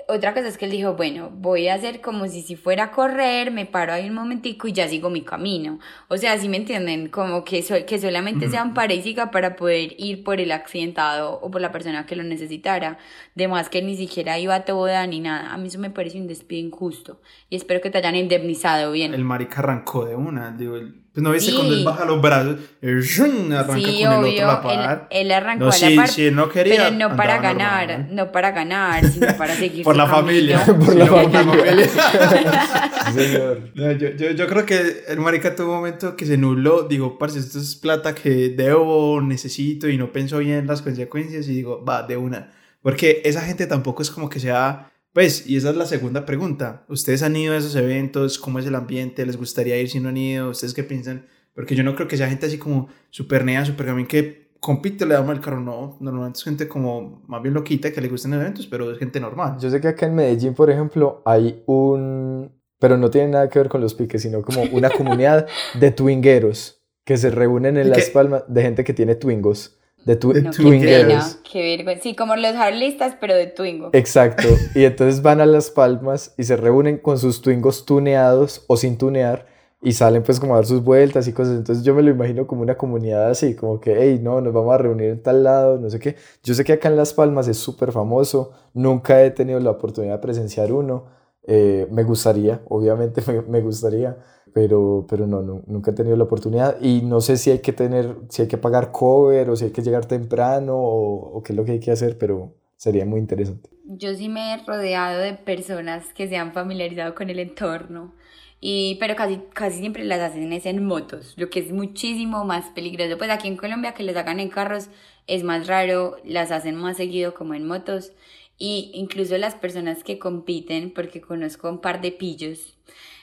Otra 0.08 0.34
cosa 0.34 0.48
es 0.48 0.58
que 0.58 0.66
él 0.66 0.72
dijo, 0.72 0.94
bueno, 0.96 1.30
voy 1.34 1.68
a 1.68 1.74
hacer 1.76 2.02
como 2.02 2.28
si 2.28 2.42
si 2.42 2.56
fuera 2.56 2.86
a 2.86 2.92
correr, 2.92 3.52
me 3.52 3.66
paro 3.66 3.92
ahí 3.94 4.08
un 4.08 4.16
momentico 4.16 4.68
y 4.68 4.72
ya 4.72 4.88
sigo 4.88 5.10
mi 5.10 5.22
camino. 5.22 5.80
O 6.08 6.18
sea, 6.18 6.38
si 6.38 6.48
me 6.48 6.58
entienden, 6.58 7.10
como 7.10 7.44
que, 7.44 7.62
so- 7.64 7.86
que 7.86 8.00
solamente 8.00 8.50
sea 8.50 8.64
un 8.64 8.74
pare 8.74 8.96
y 8.96 9.02
siga 9.02 9.32
para 9.32 9.56
poder 9.56 9.94
ir 9.98 10.24
por 10.24 10.40
el 10.40 10.52
accidentado 10.52 11.40
o 11.42 11.52
por 11.52 11.62
la 11.62 11.72
persona 11.72 12.06
que 12.06 12.16
lo 12.16 12.24
necesitara. 12.24 12.98
De 13.36 13.48
más 13.48 13.70
que 13.70 13.82
ni 13.82 13.98
siquiera 13.98 14.40
iba 14.40 14.56
a 14.56 14.66
toda 14.66 15.06
ni 15.08 15.20
nada. 15.20 15.54
A 15.54 15.58
mí 15.58 15.68
eso 15.68 15.80
me 15.80 15.90
parece 15.90 16.20
un 16.20 16.28
despido 16.28 16.66
injusto. 16.68 17.22
Y 17.50 17.56
espero 17.56 17.82
que 17.82 17.90
te 17.90 17.98
hayan 17.98 18.16
indemnizado 18.16 18.92
bien. 18.92 19.14
El 19.14 19.26
marica 19.26 19.60
arrancó 19.60 20.06
de 20.06 20.16
una. 20.16 20.52
Digo, 20.52 20.76
el- 20.78 21.04
pues 21.13 21.24
no 21.24 21.32
viste 21.32 21.52
Sí. 21.52 21.56
cuando 21.58 21.74
él 21.76 21.84
baja 21.84 22.06
los 22.06 22.22
brazos, 22.22 22.58
el 22.82 23.02
¡shum! 23.02 23.52
arranca 23.52 23.76
Sí, 23.76 23.82
con 23.84 23.89
el 23.89 24.06
otro 24.06 24.12
a 24.12 24.19
obvio, 24.19 24.45
la 24.45 24.54
él, 24.54 24.62
par. 24.62 25.08
él 25.10 25.32
arrancó 25.32 25.63
No, 25.65 25.69
a 25.69 25.72
sí, 25.74 25.89
la 25.95 26.02
par, 26.02 26.10
si 26.10 26.26
él 26.26 26.36
no 26.36 26.50
quería, 26.50 26.76
pero 26.89 27.10
no 27.10 27.15
para 27.15 27.38
ganar, 27.39 27.88
normal. 27.89 28.15
no 28.15 28.32
para 28.32 28.52
ganar, 28.52 29.06
sino 29.06 29.28
para 29.38 29.56
seguir 29.56 29.84
Por 29.84 29.95
su 29.95 29.98
la 29.98 30.06
camino. 30.06 30.60
familia. 30.60 30.65
Por 30.65 30.95
la 30.95 31.06
Sí, 31.06 31.10
por 31.10 31.32
familia. 31.32 31.88
Sí, 33.13 33.19
señor. 33.19 33.62
No, 33.76 33.91
yo, 33.93 34.10
yo, 34.12 34.32
yo 34.32 34.48
creo 34.48 34.65
que 34.65 35.04
el 35.08 35.19
marica 35.19 35.56
tuvo 35.56 35.69
un 35.72 35.76
momento 35.78 36.15
que 36.15 36.26
se 36.26 36.38
nubló. 36.38 36.84
Digo, 36.84 37.17
parce, 37.17 37.39
esto 37.39 37.58
es 37.60 37.76
plata 37.76 38.13
que 38.13 38.50
debo, 38.50 39.19
necesito 39.22 39.88
y 39.89 39.98
no 39.98 40.12
pensó 40.12 40.38
bien 40.39 40.67
las 40.67 40.82
consecuencias. 40.82 41.48
Y 41.48 41.56
digo, 41.56 41.84
va, 41.84 42.04
de 42.04 42.17
una. 42.17 42.52
Porque 42.82 43.22
esa 43.26 43.41
gente 43.41 43.65
tampoco 43.67 44.02
es 44.04 44.12
como 44.12 44.30
que 44.30 44.39
sea. 44.39 44.88
Pues, 45.13 45.48
y 45.48 45.58
esa 45.58 45.72
es 45.72 45.76
la 45.76 45.86
segunda 45.86 46.26
pregunta. 46.26 46.86
¿Ustedes 46.88 47.24
han 47.24 47.36
ido 47.36 47.54
a 47.54 47.58
esos 47.58 47.76
eventos? 47.76 48.38
¿Cómo 48.38 48.60
es 48.60 48.65
el 48.65 48.76
ambiente? 48.76 49.26
¿Les 49.26 49.38
gustaría 49.38 49.78
ir 49.78 49.89
si 49.89 50.00
no 50.00 50.10
han 50.10 50.17
ido? 50.17 50.50
¿Ustedes 50.50 50.74
qué 50.74 50.84
piensan? 50.84 51.26
Porque 51.54 51.76
yo 51.76 51.84
no 51.84 51.95
creo 51.95 52.08
que 52.08 52.17
sea 52.17 52.30
gente 52.30 52.45
así 52.45 52.58
como 52.58 52.88
super 53.10 53.43
nea, 53.43 53.65
super 53.65 53.88
gamín 53.88 54.06
que 54.06 54.50
compite, 54.60 55.06
le 55.06 55.15
damos 55.15 55.36
el 55.36 55.41
carro. 55.41 55.60
No, 55.60 55.98
normalmente 56.00 56.38
es 56.38 56.43
gente 56.43 56.67
como 56.67 57.24
más 57.28 57.41
bien 57.41 57.54
loquita 57.54 57.91
que 57.91 58.02
le 58.02 58.08
gustan 58.08 58.34
eventos, 58.34 58.67
pero 58.67 58.91
es 58.91 58.98
gente 58.98 59.19
normal. 59.19 59.58
Yo 59.60 59.69
sé 59.69 59.82
que 59.82 59.88
acá 59.88 60.06
en 60.06 60.15
Medellín, 60.15 60.54
por 60.54 60.69
ejemplo, 60.69 61.22
hay 61.26 61.63
un, 61.65 62.52
pero 62.80 62.98
no 62.98 63.10
tiene 63.10 63.30
nada 63.30 63.50
que 63.50 63.60
ver 63.60 63.69
con 63.69 63.82
los 63.82 63.93
piques, 63.93 64.22
sino 64.22 64.41
como 64.41 64.63
una 64.72 64.89
comunidad 64.98 65.48
de 65.80 65.91
twingueros 65.91 66.82
que 67.04 67.17
se 67.17 67.32
reúnen 67.32 67.78
en 67.78 67.88
¿Y 67.88 67.89
Las? 67.89 68.10
Palmas, 68.10 68.43
de 68.48 68.62
gente 68.62 68.84
que 68.84 68.93
tiene 68.93 69.15
twingos, 69.15 69.79
de, 70.06 70.16
De 70.16 70.42
No, 70.42 70.52
qué 70.52 70.58
Twingueros. 70.64 71.24
pena, 71.24 71.44
qué 71.52 71.62
vergüenza. 71.78 72.04
Sí, 72.04 72.16
como 72.16 72.36
los 72.36 72.56
harlistas, 72.56 73.16
pero 73.20 73.36
de 73.36 73.48
Twingo. 73.48 73.90
Exacto, 73.94 74.48
y 74.76 74.86
entonces 74.86 75.22
van 75.22 75.42
a 75.42 75.46
Las 75.46 75.70
Palmas 75.70 76.34
y 76.38 76.44
se 76.44 76.56
reúnen 76.58 76.98
con 76.98 77.18
sus 77.20 77.42
twingos 77.42 77.86
tuneados 77.86 78.64
o 78.68 78.78
sin 78.78 78.98
tunear 78.98 79.46
y 79.82 79.94
salen 79.94 80.24
pues 80.24 80.40
como 80.42 80.54
a 80.54 80.58
dar 80.58 80.66
sus 80.66 80.84
vueltas 80.84 81.28
y 81.28 81.34
cosas, 81.34 81.56
entonces 81.56 81.86
yo 81.86 81.96
me 81.96 82.02
lo 82.02 82.10
imagino 82.12 82.46
como 82.48 82.64
una 82.64 82.76
comunidad 82.78 83.30
así, 83.30 83.56
como 83.56 83.80
que, 83.80 83.96
hey, 83.98 84.20
no, 84.22 84.42
nos 84.42 84.54
vamos 84.54 84.74
a 84.74 84.78
reunir 84.78 85.10
en 85.12 85.24
tal 85.24 85.44
lado, 85.44 85.78
no 85.80 85.90
sé 85.90 86.00
qué. 86.00 86.16
Yo 86.44 86.54
sé 86.54 86.66
que 86.66 86.74
acá 86.74 86.90
en 86.90 86.98
Las 86.98 87.14
Palmas 87.14 87.48
es 87.48 87.58
súper 87.58 87.92
famoso, 87.94 88.52
nunca 88.74 89.24
he 89.24 89.32
tenido 89.32 89.60
la 89.62 89.72
oportunidad 89.72 90.16
de 90.16 90.20
presenciar 90.22 90.74
uno, 90.74 91.06
eh, 91.44 91.88
me 91.92 92.04
gustaría, 92.04 92.62
obviamente 92.68 93.22
me, 93.32 93.42
me 93.44 93.62
gustaría, 93.62 94.18
pero, 94.60 95.06
pero 95.10 95.26
no, 95.28 95.41
no, 95.41 95.63
nunca 95.67 95.91
he 95.91 95.93
tenido 95.93 96.17
la 96.17 96.26
oportunidad 96.26 96.82
y 96.82 97.02
no 97.02 97.22
sé 97.22 97.38
si 97.38 97.50
hay 97.52 97.60
que 97.60 97.72
tener, 97.74 98.17
si 98.30 98.41
hay 98.43 98.48
que 98.50 98.58
pagar 98.58 98.91
cover 98.91 99.50
o 99.50 99.56
si 99.56 99.65
hay 99.65 99.72
que 99.72 99.82
llegar 99.82 100.06
temprano 100.06 100.76
o, 100.78 101.38
o 101.38 101.43
qué 101.43 101.54
es 101.54 101.58
lo 101.58 101.65
que 101.65 101.72
hay 101.74 101.80
que 101.80 101.91
hacer, 101.91 102.17
pero 102.17 102.56
sería 102.78 103.06
muy 103.06 103.19
interesante. 103.19 103.69
Yo 103.84 104.13
sí 104.15 104.30
me 104.30 104.54
he 104.54 104.58
rodeado 104.65 105.19
de 105.19 105.34
personas 105.34 106.13
que 106.13 106.28
se 106.28 106.38
han 106.38 106.54
familiarizado 106.54 107.15
con 107.15 107.30
el 107.30 107.39
entorno 107.39 108.13
Y, 108.62 108.98
pero 109.00 109.15
casi, 109.15 109.41
casi 109.54 109.80
siempre 109.80 110.04
las 110.06 110.22
hacen 110.22 110.54
es 110.54 110.65
en 110.67 110.86
motos, 110.86 111.34
lo 111.38 111.50
que 111.50 111.62
es 111.62 111.72
muchísimo 111.74 112.45
más 112.45 112.67
peligroso. 112.72 113.17
Pues 113.17 113.32
aquí 113.32 113.48
en 113.48 113.58
Colombia 113.58 113.93
que 113.93 114.04
les 114.04 114.17
hagan 114.17 114.39
en 114.41 114.50
carros 114.50 114.89
es 115.28 115.43
más 115.43 115.67
raro, 115.67 116.17
las 116.26 116.52
hacen 116.52 116.76
más 116.76 116.98
seguido 116.98 117.34
como 117.36 117.56
en 117.56 117.67
motos. 117.67 118.13
Y 118.60 118.91
incluso 118.95 119.38
las 119.39 119.56
personas 119.56 120.04
que 120.06 120.19
compiten, 120.19 120.93
porque 120.93 121.22
conozco 121.22 121.69
un 121.69 121.82
par 121.82 122.02
de 122.02 122.12
pillos, 122.12 122.78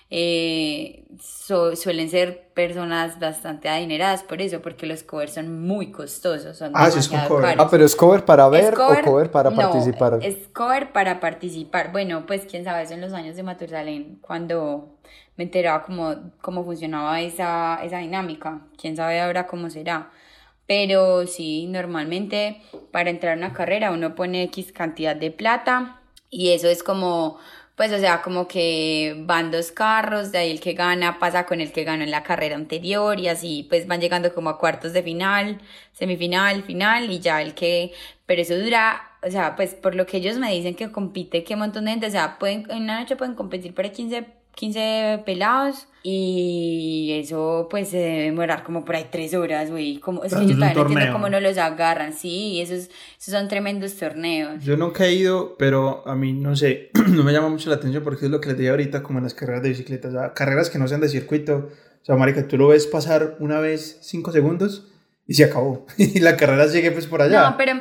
eh, 0.08 1.04
suelen 1.18 2.08
ser 2.10 2.48
personas 2.54 3.18
bastante 3.18 3.68
adineradas 3.68 4.22
por 4.22 4.40
eso, 4.40 4.62
porque 4.62 4.86
los 4.86 5.02
covers 5.02 5.34
son 5.34 5.66
muy 5.66 5.90
costosos. 5.90 6.56
Son 6.56 6.72
ah, 6.74 6.90
sí, 6.90 7.00
es 7.00 7.08
cover. 7.08 7.42
Caros. 7.42 7.66
Ah, 7.66 7.68
pero 7.70 7.84
es 7.84 7.96
cover 7.96 8.24
para 8.24 8.48
ver 8.48 8.74
o 8.74 9.02
cover 9.04 9.30
para 9.30 9.50
participar. 9.50 10.18
Es 10.22 10.48
cover 10.52 10.92
para 10.92 11.18
participar. 11.20 11.92
Bueno, 11.92 12.24
pues 12.26 12.42
quién 12.48 12.64
sabe, 12.64 12.82
eso 12.82 12.94
en 12.94 13.00
los 13.00 13.12
años 13.12 13.36
de 13.36 13.42
Matusalén, 13.42 14.18
cuando 14.20 14.96
me 15.36 15.44
enteraba 15.44 15.82
cómo, 15.82 16.14
cómo 16.40 16.64
funcionaba 16.64 17.20
esa, 17.20 17.80
esa 17.82 17.98
dinámica. 17.98 18.60
Quién 18.80 18.96
sabe 18.96 19.20
ahora 19.20 19.46
cómo 19.46 19.70
será. 19.70 20.10
Pero 20.66 21.26
sí, 21.26 21.66
normalmente 21.66 22.62
para 22.90 23.10
entrar 23.10 23.34
a 23.34 23.36
una 23.36 23.52
carrera 23.52 23.92
uno 23.92 24.14
pone 24.14 24.42
X 24.44 24.72
cantidad 24.72 25.14
de 25.14 25.30
plata 25.30 26.00
y 26.28 26.50
eso 26.50 26.68
es 26.68 26.82
como 26.82 27.38
pues 27.76 27.92
o 27.92 27.98
sea, 27.98 28.22
como 28.22 28.48
que 28.48 29.14
van 29.26 29.50
dos 29.50 29.70
carros, 29.70 30.32
de 30.32 30.38
ahí 30.38 30.50
el 30.50 30.60
que 30.60 30.72
gana 30.72 31.18
pasa 31.18 31.46
con 31.46 31.60
el 31.60 31.72
que 31.72 31.84
ganó 31.84 32.04
en 32.04 32.10
la 32.10 32.22
carrera 32.22 32.56
anterior 32.56 33.20
y 33.20 33.28
así 33.28 33.66
pues 33.68 33.86
van 33.86 34.00
llegando 34.00 34.34
como 34.34 34.50
a 34.50 34.58
cuartos 34.58 34.92
de 34.94 35.02
final, 35.02 35.60
semifinal, 35.92 36.62
final 36.62 37.10
y 37.10 37.20
ya 37.20 37.42
el 37.42 37.54
que, 37.54 37.92
pero 38.24 38.42
eso 38.42 38.58
dura, 38.58 39.10
o 39.22 39.30
sea, 39.30 39.56
pues 39.56 39.74
por 39.74 39.94
lo 39.94 40.06
que 40.06 40.16
ellos 40.18 40.38
me 40.38 40.52
dicen 40.52 40.74
que 40.74 40.90
compite, 40.90 41.44
que 41.44 41.54
montón 41.56 41.84
de 41.84 41.92
gente, 41.92 42.06
o 42.06 42.10
sea, 42.10 42.38
pueden, 42.38 42.66
en 42.70 42.84
una 42.84 43.00
noche 43.00 43.16
pueden 43.16 43.34
competir 43.34 43.74
para 43.74 43.90
15 43.90 44.26
15 44.56 45.22
pelados 45.26 45.86
y 46.02 47.12
eso 47.20 47.68
pues 47.70 47.88
se 47.90 47.98
debe 47.98 48.22
demorar 48.22 48.64
como 48.64 48.86
por 48.86 48.96
ahí 48.96 49.06
tres 49.12 49.34
horas, 49.34 49.70
güey. 49.70 49.98
Como, 49.98 50.24
es 50.24 50.34
que 50.34 50.46
yo 50.46 50.58
también 50.58 50.78
entiendo 50.78 51.12
cómo 51.12 51.28
no 51.28 51.38
los 51.40 51.58
agarran, 51.58 52.14
sí, 52.14 52.60
esos, 52.62 52.88
esos 53.20 53.34
son 53.34 53.48
tremendos 53.48 53.96
torneos. 53.96 54.64
Yo 54.64 54.78
nunca 54.78 55.04
he 55.04 55.12
ido, 55.12 55.56
pero 55.58 56.08
a 56.08 56.14
mí 56.14 56.32
no 56.32 56.56
sé, 56.56 56.90
no 57.08 57.22
me 57.22 57.32
llama 57.32 57.50
mucho 57.50 57.68
la 57.68 57.76
atención 57.76 58.02
porque 58.02 58.24
es 58.24 58.30
lo 58.30 58.40
que 58.40 58.48
les 58.48 58.56
dije 58.56 58.70
ahorita 58.70 59.02
como 59.02 59.18
en 59.18 59.24
las 59.24 59.34
carreras 59.34 59.62
de 59.62 59.68
bicicleta, 59.68 60.08
o 60.08 60.12
sea, 60.12 60.32
carreras 60.32 60.70
que 60.70 60.78
no 60.78 60.88
sean 60.88 61.02
de 61.02 61.10
circuito. 61.10 61.68
O 62.00 62.04
sea, 62.06 62.16
marica, 62.16 62.48
tú 62.48 62.56
lo 62.56 62.68
ves 62.68 62.86
pasar 62.86 63.36
una 63.40 63.60
vez 63.60 63.98
cinco 64.00 64.32
segundos 64.32 64.88
y 65.26 65.34
se 65.34 65.44
acabó. 65.44 65.86
y 65.98 66.20
la 66.20 66.38
carrera 66.38 66.66
sigue 66.68 66.92
pues 66.92 67.06
por 67.06 67.20
allá. 67.20 67.50
No, 67.50 67.56
pero 67.58 67.74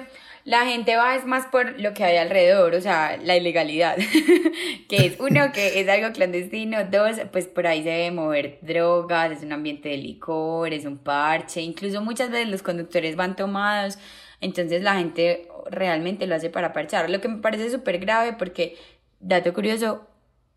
la 0.46 0.64
gente 0.68 0.96
va 0.96 1.16
es 1.16 1.26
más 1.26 1.48
por 1.48 1.80
lo 1.80 1.96
que 1.96 2.04
hay 2.04 2.18
alrededor, 2.18 2.76
o 2.76 2.82
sea, 2.82 3.18
la 3.18 3.36
ilegalidad, 3.36 3.98
que 4.88 4.98
es 4.98 5.20
uno, 5.20 5.52
que 5.52 5.82
es 5.82 5.90
algo 5.90 6.14
clandestino, 6.14 6.86
dos, 6.86 7.20
pues 7.32 7.48
por 7.48 7.66
ahí 7.66 7.82
se 7.82 7.90
debe 7.90 8.12
mover 8.12 8.60
drogas, 8.62 9.32
es 9.32 9.44
un 9.44 9.54
ambiente 9.54 9.90
de 9.90 9.98
licor, 9.98 10.72
es 10.72 10.86
un 10.86 11.00
parche, 11.00 11.62
incluso 11.62 12.00
muchas 12.02 12.30
veces 12.30 12.48
los 12.48 12.62
conductores 12.62 13.16
van 13.16 13.36
tomados, 13.36 13.98
entonces 14.40 14.84
la 14.84 14.94
gente 14.96 15.48
realmente 15.72 16.28
lo 16.28 16.36
hace 16.36 16.52
para 16.52 16.74
parchar, 16.74 17.10
lo 17.10 17.20
que 17.20 17.28
me 17.28 17.40
parece 17.40 17.72
súper 17.72 17.98
grave 17.98 18.34
porque, 18.38 18.76
dato 19.20 19.52
curioso, 19.52 20.02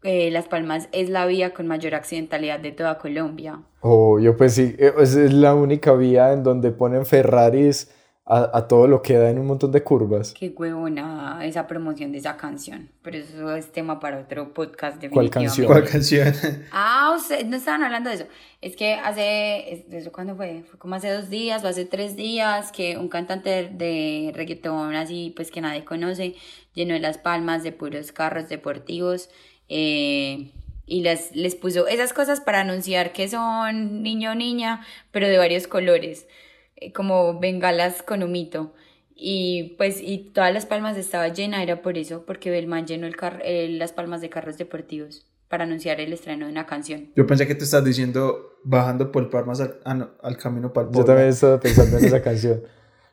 eh, 0.03 0.31
Las 0.31 0.49
Palmas 0.49 0.91
es 0.93 1.09
la 1.09 1.25
vía 1.25 1.55
con 1.55 1.67
mayor 1.67 1.95
accidentalidad 1.95 2.61
de 2.61 2.73
toda 2.73 2.99
Colombia. 2.99 3.63
Oh, 3.81 4.21
yo 4.21 4.37
pues 4.37 4.55
sí, 4.55 4.77
eh, 4.79 4.93
es 5.01 5.15
la 5.15 5.55
única 5.55 5.95
vía 5.95 6.33
en 6.35 6.43
donde 6.43 6.73
ponen 6.73 7.07
Ferraris 7.07 7.91
a, 8.31 8.69
todo 8.69 8.87
lo 8.87 9.01
que 9.01 9.15
da 9.15 9.31
en 9.31 9.39
un 9.39 9.47
montón 9.47 9.73
de 9.73 9.83
curvas. 9.83 10.35
Qué 10.35 10.51
huevona 10.55 11.41
esa 11.45 11.67
promoción 11.67 12.13
de 12.13 12.19
esa 12.19 12.37
canción. 12.37 12.91
Pero 13.01 13.17
eso 13.17 13.57
es 13.57 13.73
tema 13.73 14.01
para 14.01 14.21
otro 14.21 14.53
podcast 14.53 15.01
de 15.01 15.09
¿Cuál 15.09 15.31
canción? 15.31 15.67
¿Cuál 15.67 15.85
canción? 15.85 16.35
Ah, 16.71 17.15
ustedes 17.17 17.47
no 17.47 17.57
estaban 17.57 17.83
hablando 17.83 18.11
de 18.11 18.17
eso. 18.17 18.27
Es 18.61 18.77
que 18.77 18.95
hace, 18.95 19.87
¿eso 19.91 20.13
cuándo 20.13 20.37
fue? 20.37 20.63
Fue 20.69 20.79
como 20.79 20.95
hace 20.95 21.11
dos 21.11 21.31
días 21.31 21.65
o 21.65 21.69
hace 21.69 21.87
tres 21.87 22.17
días 22.17 22.71
que 22.71 22.99
un 22.99 23.09
cantante 23.09 23.71
de 23.73 24.31
reggaetón 24.35 24.95
así, 24.95 25.33
pues 25.35 25.51
que 25.51 25.63
nadie 25.63 25.85
conoce, 25.85 26.35
llenó 26.75 26.99
las 26.99 27.17
palmas 27.17 27.63
de 27.63 27.73
puros 27.73 28.13
carros 28.13 28.51
deportivos. 28.51 29.31
Eh, 29.71 30.51
y 30.87 31.03
les, 31.03 31.35
les 31.35 31.55
puso 31.55 31.87
esas 31.87 32.13
cosas 32.13 32.41
para 32.41 32.61
anunciar 32.61 33.13
que 33.13 33.29
son 33.29 34.03
niño 34.03 34.33
o 34.33 34.35
niña, 34.35 34.85
pero 35.13 35.29
de 35.29 35.39
varios 35.39 35.67
colores. 35.67 36.27
Eh, 36.81 36.93
como 36.93 37.39
bengalas 37.39 38.03
con 38.03 38.23
humito. 38.23 38.73
Y 39.15 39.75
pues, 39.79 40.01
y 40.01 40.31
todas 40.33 40.55
las 40.55 40.65
palmas 40.65 40.97
estaba 40.97 41.29
llena, 41.29 41.63
era 41.63 41.83
por 41.83 41.99
eso, 41.99 42.25
porque 42.25 42.51
Belman 42.51 42.87
llenó 42.87 43.07
el 43.07 43.17
car 43.17 43.43
las 43.45 43.93
palmas 43.93 44.21
de 44.21 44.31
carros 44.31 44.59
deportivos 44.59 45.27
para 45.49 45.65
anunciar 45.65 46.01
el 46.01 46.13
estreno 46.13 46.47
de 46.47 46.53
una 46.53 46.67
canción. 46.67 47.09
Yo 47.17 47.27
pensé 47.27 47.47
que 47.47 47.57
te 47.57 47.65
estás 47.65 47.85
diciendo 47.85 48.59
bajando 48.63 49.11
por 49.11 49.29
palmas 49.29 49.61
al, 49.61 49.81
ah, 49.85 50.11
al 50.23 50.37
camino 50.37 50.73
para 50.73 50.89
el 50.89 50.95
Yo 50.95 51.05
también 51.05 51.29
estaba 51.29 51.59
pensando 51.59 51.99
en 51.99 52.05
esa 52.05 52.23
canción. 52.23 52.63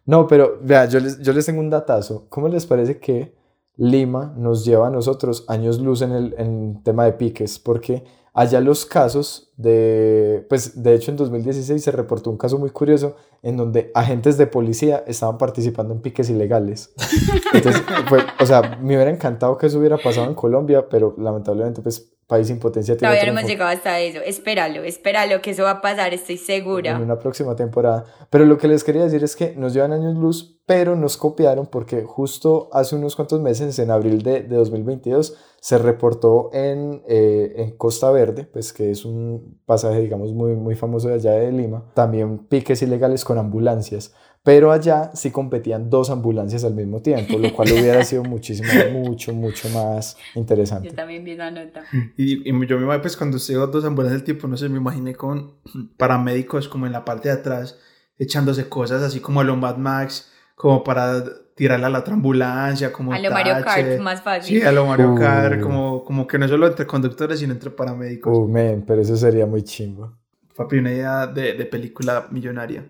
No, 0.05 0.27
pero 0.27 0.59
vea, 0.61 0.85
yo 0.85 0.99
les, 0.99 1.19
yo 1.21 1.33
les 1.33 1.45
tengo 1.45 1.59
un 1.59 1.71
datazo. 1.71 2.27
¿Cómo 2.29 2.47
les 2.49 2.67
parece 2.67 2.99
que 2.99 3.33
Lima 3.77 4.33
nos 4.37 4.65
lleva 4.65 4.87
a 4.87 4.91
nosotros 4.91 5.45
años 5.47 5.79
luz 5.79 6.01
en 6.01 6.11
el 6.11 6.35
en 6.37 6.81
tema 6.83 7.05
de 7.05 7.13
piques? 7.13 7.59
Porque 7.59 8.03
Allá 8.37 8.59
los 8.59 8.85
casos 8.85 9.49
de, 9.55 10.45
pues 10.49 10.83
de 10.83 10.93
hecho 10.93 11.09
en 11.09 11.15
2016 11.15 11.81
se 11.81 11.91
reportó 11.91 12.29
un 12.29 12.37
caso 12.37 12.57
muy 12.57 12.69
curioso 12.69 13.15
en 13.41 13.55
donde 13.55 13.91
agentes 13.95 14.37
de 14.37 14.45
policía 14.45 15.05
estaban 15.07 15.37
participando 15.37 15.93
en 15.93 16.01
piques 16.01 16.29
ilegales. 16.29 16.93
Entonces, 17.53 17.81
fue, 18.09 18.19
o 18.37 18.45
sea, 18.45 18.77
me 18.81 18.95
hubiera 18.95 19.09
encantado 19.09 19.57
que 19.57 19.67
eso 19.67 19.79
hubiera 19.79 19.97
pasado 19.97 20.27
en 20.27 20.35
Colombia, 20.35 20.89
pero 20.89 21.15
lamentablemente 21.17 21.81
pues 21.81 22.11
país 22.27 22.47
sin 22.47 22.59
potencia. 22.59 22.97
Todavía 22.97 23.23
no 23.25 23.37
hemos 23.37 23.49
llegado 23.49 23.69
hasta 23.69 23.99
eso. 23.99 24.19
Espéralo, 24.25 24.83
espéralo, 24.83 25.41
que 25.41 25.51
eso 25.51 25.63
va 25.63 25.71
a 25.71 25.81
pasar, 25.81 26.13
estoy 26.13 26.37
segura. 26.37 26.91
En 26.91 27.01
una 27.01 27.19
próxima 27.19 27.55
temporada. 27.55 28.05
Pero 28.29 28.45
lo 28.45 28.57
que 28.57 28.67
les 28.67 28.83
quería 28.83 29.03
decir 29.03 29.23
es 29.23 29.35
que 29.35 29.55
nos 29.55 29.73
llevan 29.73 29.93
años 29.93 30.15
luz, 30.15 30.59
pero 30.65 30.95
nos 30.95 31.17
copiaron 31.17 31.67
porque 31.67 32.03
justo 32.03 32.69
hace 32.71 32.95
unos 32.95 33.15
cuantos 33.15 33.39
meses, 33.41 33.77
en 33.77 33.91
abril 33.91 34.23
de, 34.23 34.41
de 34.41 34.55
2022, 34.55 35.37
se 35.65 35.77
reportó 35.77 36.49
en, 36.53 37.03
eh, 37.07 37.53
en, 37.57 37.77
Costa 37.77 38.11
Verde, 38.11 38.45
pues 38.45 38.73
que 38.73 38.91
es 38.91 39.05
un 39.05 39.59
pasaje, 39.65 39.99
digamos, 39.99 40.33
muy, 40.33 40.55
muy 40.55 40.75
famoso 40.75 41.07
de 41.07 41.15
allá 41.15 41.31
de 41.31 41.51
Lima, 41.51 41.91
también 41.93 42.45
piques 42.47 42.81
ilegales 42.81 43.23
con 43.23 43.37
ambulancias, 43.37 44.13
pero 44.45 44.71
allá 44.71 45.09
sí 45.15 45.31
competían 45.31 45.89
dos 45.89 46.11
ambulancias 46.11 46.63
al 46.63 46.75
mismo 46.75 47.01
tiempo, 47.01 47.39
lo 47.39 47.51
cual 47.51 47.71
hubiera 47.71 48.03
sido 48.03 48.23
muchísimo, 48.23 48.69
mucho, 48.91 49.33
mucho 49.33 49.67
más 49.69 50.15
interesante. 50.35 50.89
Yo 50.89 50.93
también 50.93 51.23
vi 51.23 51.35
la 51.35 51.49
nota. 51.49 51.83
Y, 52.15 52.47
y 52.47 52.67
yo 52.67 52.77
me 52.77 52.99
pues 52.99 53.17
cuando 53.17 53.37
usted 53.37 53.55
dos 53.55 53.83
ambulancias 53.85 54.21
del 54.21 54.35
tipo, 54.35 54.47
no 54.47 54.55
sé, 54.55 54.69
me 54.69 54.77
imaginé 54.77 55.15
con 55.15 55.55
paramédicos 55.97 56.67
como 56.67 56.85
en 56.85 56.91
la 56.91 57.03
parte 57.03 57.29
de 57.29 57.33
atrás, 57.33 57.79
echándose 58.19 58.69
cosas 58.69 59.01
así 59.01 59.19
como 59.19 59.41
a 59.41 59.43
lo 59.43 59.55
Mad 59.55 59.77
Max, 59.77 60.31
como 60.53 60.83
para 60.83 61.23
tirarla 61.55 61.87
a 61.87 61.89
la 61.89 61.99
otra 61.99 62.13
ambulancia, 62.13 62.93
como 62.93 63.13
a 63.13 63.17
lo 63.17 63.31
Mario 63.31 63.55
Kart, 63.63 63.99
más 63.99 64.21
fácil. 64.21 64.59
Sí, 64.59 64.63
a 64.63 64.71
lo 64.71 64.85
Mario 64.85 65.15
Kart, 65.15 65.59
como, 65.59 66.03
como 66.03 66.27
que 66.27 66.37
no 66.37 66.47
solo 66.47 66.67
entre 66.67 66.85
conductores, 66.85 67.39
sino 67.39 67.51
entre 67.51 67.71
paramédicos. 67.71 68.37
Uh, 68.37 68.47
men, 68.47 68.83
pero 68.85 69.01
eso 69.01 69.17
sería 69.17 69.47
muy 69.47 69.63
chimbo. 69.63 70.19
Papi, 70.55 70.77
una 70.77 70.91
idea 70.91 71.25
de, 71.25 71.53
de 71.53 71.65
película 71.65 72.27
millonaria. 72.29 72.87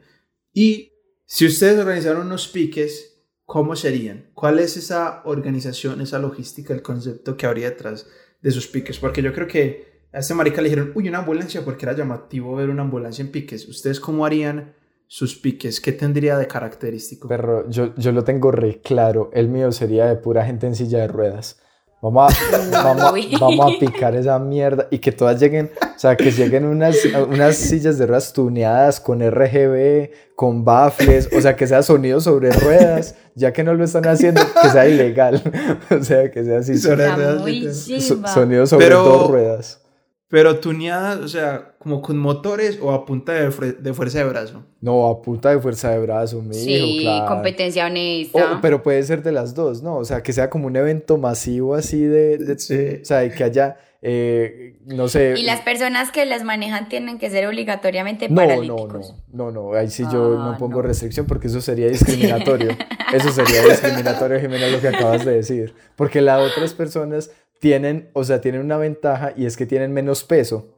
Y 0.53 0.91
si 1.25 1.45
ustedes 1.45 1.79
organizaron 1.79 2.27
unos 2.27 2.47
piques, 2.47 3.23
¿cómo 3.45 3.75
serían? 3.75 4.29
¿Cuál 4.33 4.59
es 4.59 4.77
esa 4.77 5.21
organización, 5.25 6.01
esa 6.01 6.19
logística, 6.19 6.73
el 6.73 6.81
concepto 6.81 7.37
que 7.37 7.45
habría 7.45 7.69
detrás 7.69 8.07
de 8.41 8.51
sus 8.51 8.67
piques? 8.67 8.99
Porque 8.99 9.21
yo 9.21 9.33
creo 9.33 9.47
que 9.47 10.07
a 10.13 10.19
este 10.19 10.33
marica 10.33 10.61
le 10.61 10.69
dijeron, 10.69 10.91
uy, 10.95 11.09
una 11.09 11.19
ambulancia, 11.19 11.65
porque 11.65 11.85
era 11.85 11.95
llamativo 11.95 12.55
ver 12.55 12.69
una 12.69 12.83
ambulancia 12.83 13.23
en 13.23 13.31
piques. 13.31 13.67
¿Ustedes 13.67 13.99
cómo 13.99 14.25
harían 14.25 14.73
sus 15.07 15.35
piques, 15.35 15.81
¿qué 15.81 15.91
tendría 15.91 16.37
de 16.37 16.47
característico? 16.47 17.27
Pero 17.27 17.69
yo, 17.69 17.93
yo 17.95 18.11
lo 18.11 18.23
tengo 18.23 18.51
re 18.51 18.81
claro, 18.81 19.29
el 19.33 19.49
mío 19.49 19.71
sería 19.71 20.05
de 20.05 20.15
pura 20.15 20.45
gente 20.45 20.67
en 20.67 20.75
silla 20.75 20.99
de 20.99 21.07
ruedas. 21.07 21.61
Vamos 22.05 22.33
a, 22.33 22.57
vamos, 22.83 23.39
vamos 23.39 23.73
a 23.73 23.79
picar 23.79 24.15
esa 24.15 24.37
mierda 24.37 24.87
y 24.91 24.99
que 24.99 25.11
todas 25.11 25.39
lleguen, 25.39 25.71
o 25.81 25.99
sea, 25.99 26.15
que 26.15 26.31
lleguen 26.31 26.65
unas, 26.65 26.97
unas 27.27 27.55
sillas 27.55 27.97
de 27.97 28.05
ruedas 28.05 28.31
tuneadas 28.31 28.99
con 28.99 29.21
RGB, 29.21 30.11
con 30.35 30.63
baffles, 30.63 31.27
o 31.35 31.41
sea, 31.41 31.55
que 31.55 31.65
sea 31.65 31.81
sonido 31.81 32.21
sobre 32.21 32.51
ruedas, 32.51 33.15
ya 33.33 33.53
que 33.53 33.63
no 33.63 33.73
lo 33.73 33.83
están 33.83 34.07
haciendo, 34.07 34.41
que 34.61 34.69
sea 34.69 34.87
ilegal, 34.87 35.41
o 35.89 36.03
sea, 36.03 36.29
que 36.29 36.43
sea 36.43 36.59
así. 36.59 36.77
Sobre 36.77 37.09
ruedas, 37.09 37.87
sonido 38.31 38.67
sobre 38.67 38.89
dos 38.89 39.27
ruedas. 39.27 39.84
Pero 40.27 40.59
tuneadas, 40.59 41.19
o 41.19 41.27
sea, 41.27 41.75
como 41.77 42.01
con 42.01 42.17
motores 42.17 42.79
o 42.81 42.91
a 42.91 43.05
punta 43.05 43.33
de, 43.33 43.73
de, 43.73 43.93
fuerza 43.93 44.17
de 44.19 44.25
brazo. 44.25 44.63
No, 44.81 45.07
a 45.07 45.21
punta 45.21 45.51
de 45.51 45.59
fuerza 45.59 45.91
de 45.91 45.99
brazo, 45.99 46.41
mi 46.41 46.55
sí, 46.55 46.97
claro. 47.01 47.27
competencia 47.27 47.85
honesta. 47.85 48.59
pero 48.59 48.81
puede 48.81 49.03
ser 49.03 49.21
de 49.21 49.31
las 49.31 49.53
dos, 49.53 49.83
¿no? 49.83 49.97
O 49.97 50.03
sea, 50.03 50.23
que 50.23 50.33
sea 50.33 50.49
como 50.49 50.65
un 50.65 50.75
evento 50.75 51.17
masivo 51.17 51.75
así 51.75 52.01
de... 52.01 52.55
sí. 52.57 53.01
O 53.03 53.05
sea, 53.05 53.29
que 53.29 53.43
haya, 53.43 53.77
eh, 54.01 54.79
no 54.85 55.07
sé... 55.07 55.35
Y 55.37 55.43
las 55.43 55.61
personas 55.61 56.11
que 56.11 56.25
las 56.25 56.43
manejan 56.43 56.89
tienen 56.89 57.19
que 57.19 57.29
ser 57.29 57.45
obligatoriamente 57.45 58.27
no, 58.27 58.35
paralíticos. 58.35 59.13
No, 59.31 59.51
no, 59.51 59.51
no, 59.51 59.71
no, 59.71 59.77
ahí 59.77 59.91
sí 59.91 60.05
yo 60.11 60.39
no 60.39 60.51
ah, 60.53 60.57
pongo 60.57 60.81
restricción 60.81 61.27
porque 61.27 61.47
eso 61.47 61.61
sería 61.61 61.87
discriminatorio. 61.89 62.75
eso 63.13 63.29
sería 63.31 63.61
discriminatorio, 63.63 64.39
Jimena, 64.39 64.69
lo 64.69 64.81
que 64.81 64.87
acabas 64.87 65.23
de 65.23 65.35
decir. 65.35 65.75
Porque 65.95 66.19
las 66.19 66.51
otras 66.51 66.73
personas 66.73 67.29
tienen, 67.59 68.09
o 68.13 68.23
sea, 68.23 68.41
tienen 68.41 68.61
una 68.61 68.77
ventaja 68.77 69.33
y 69.35 69.45
es 69.45 69.57
que 69.57 69.65
tienen 69.65 69.93
menos 69.93 70.23
peso. 70.23 70.71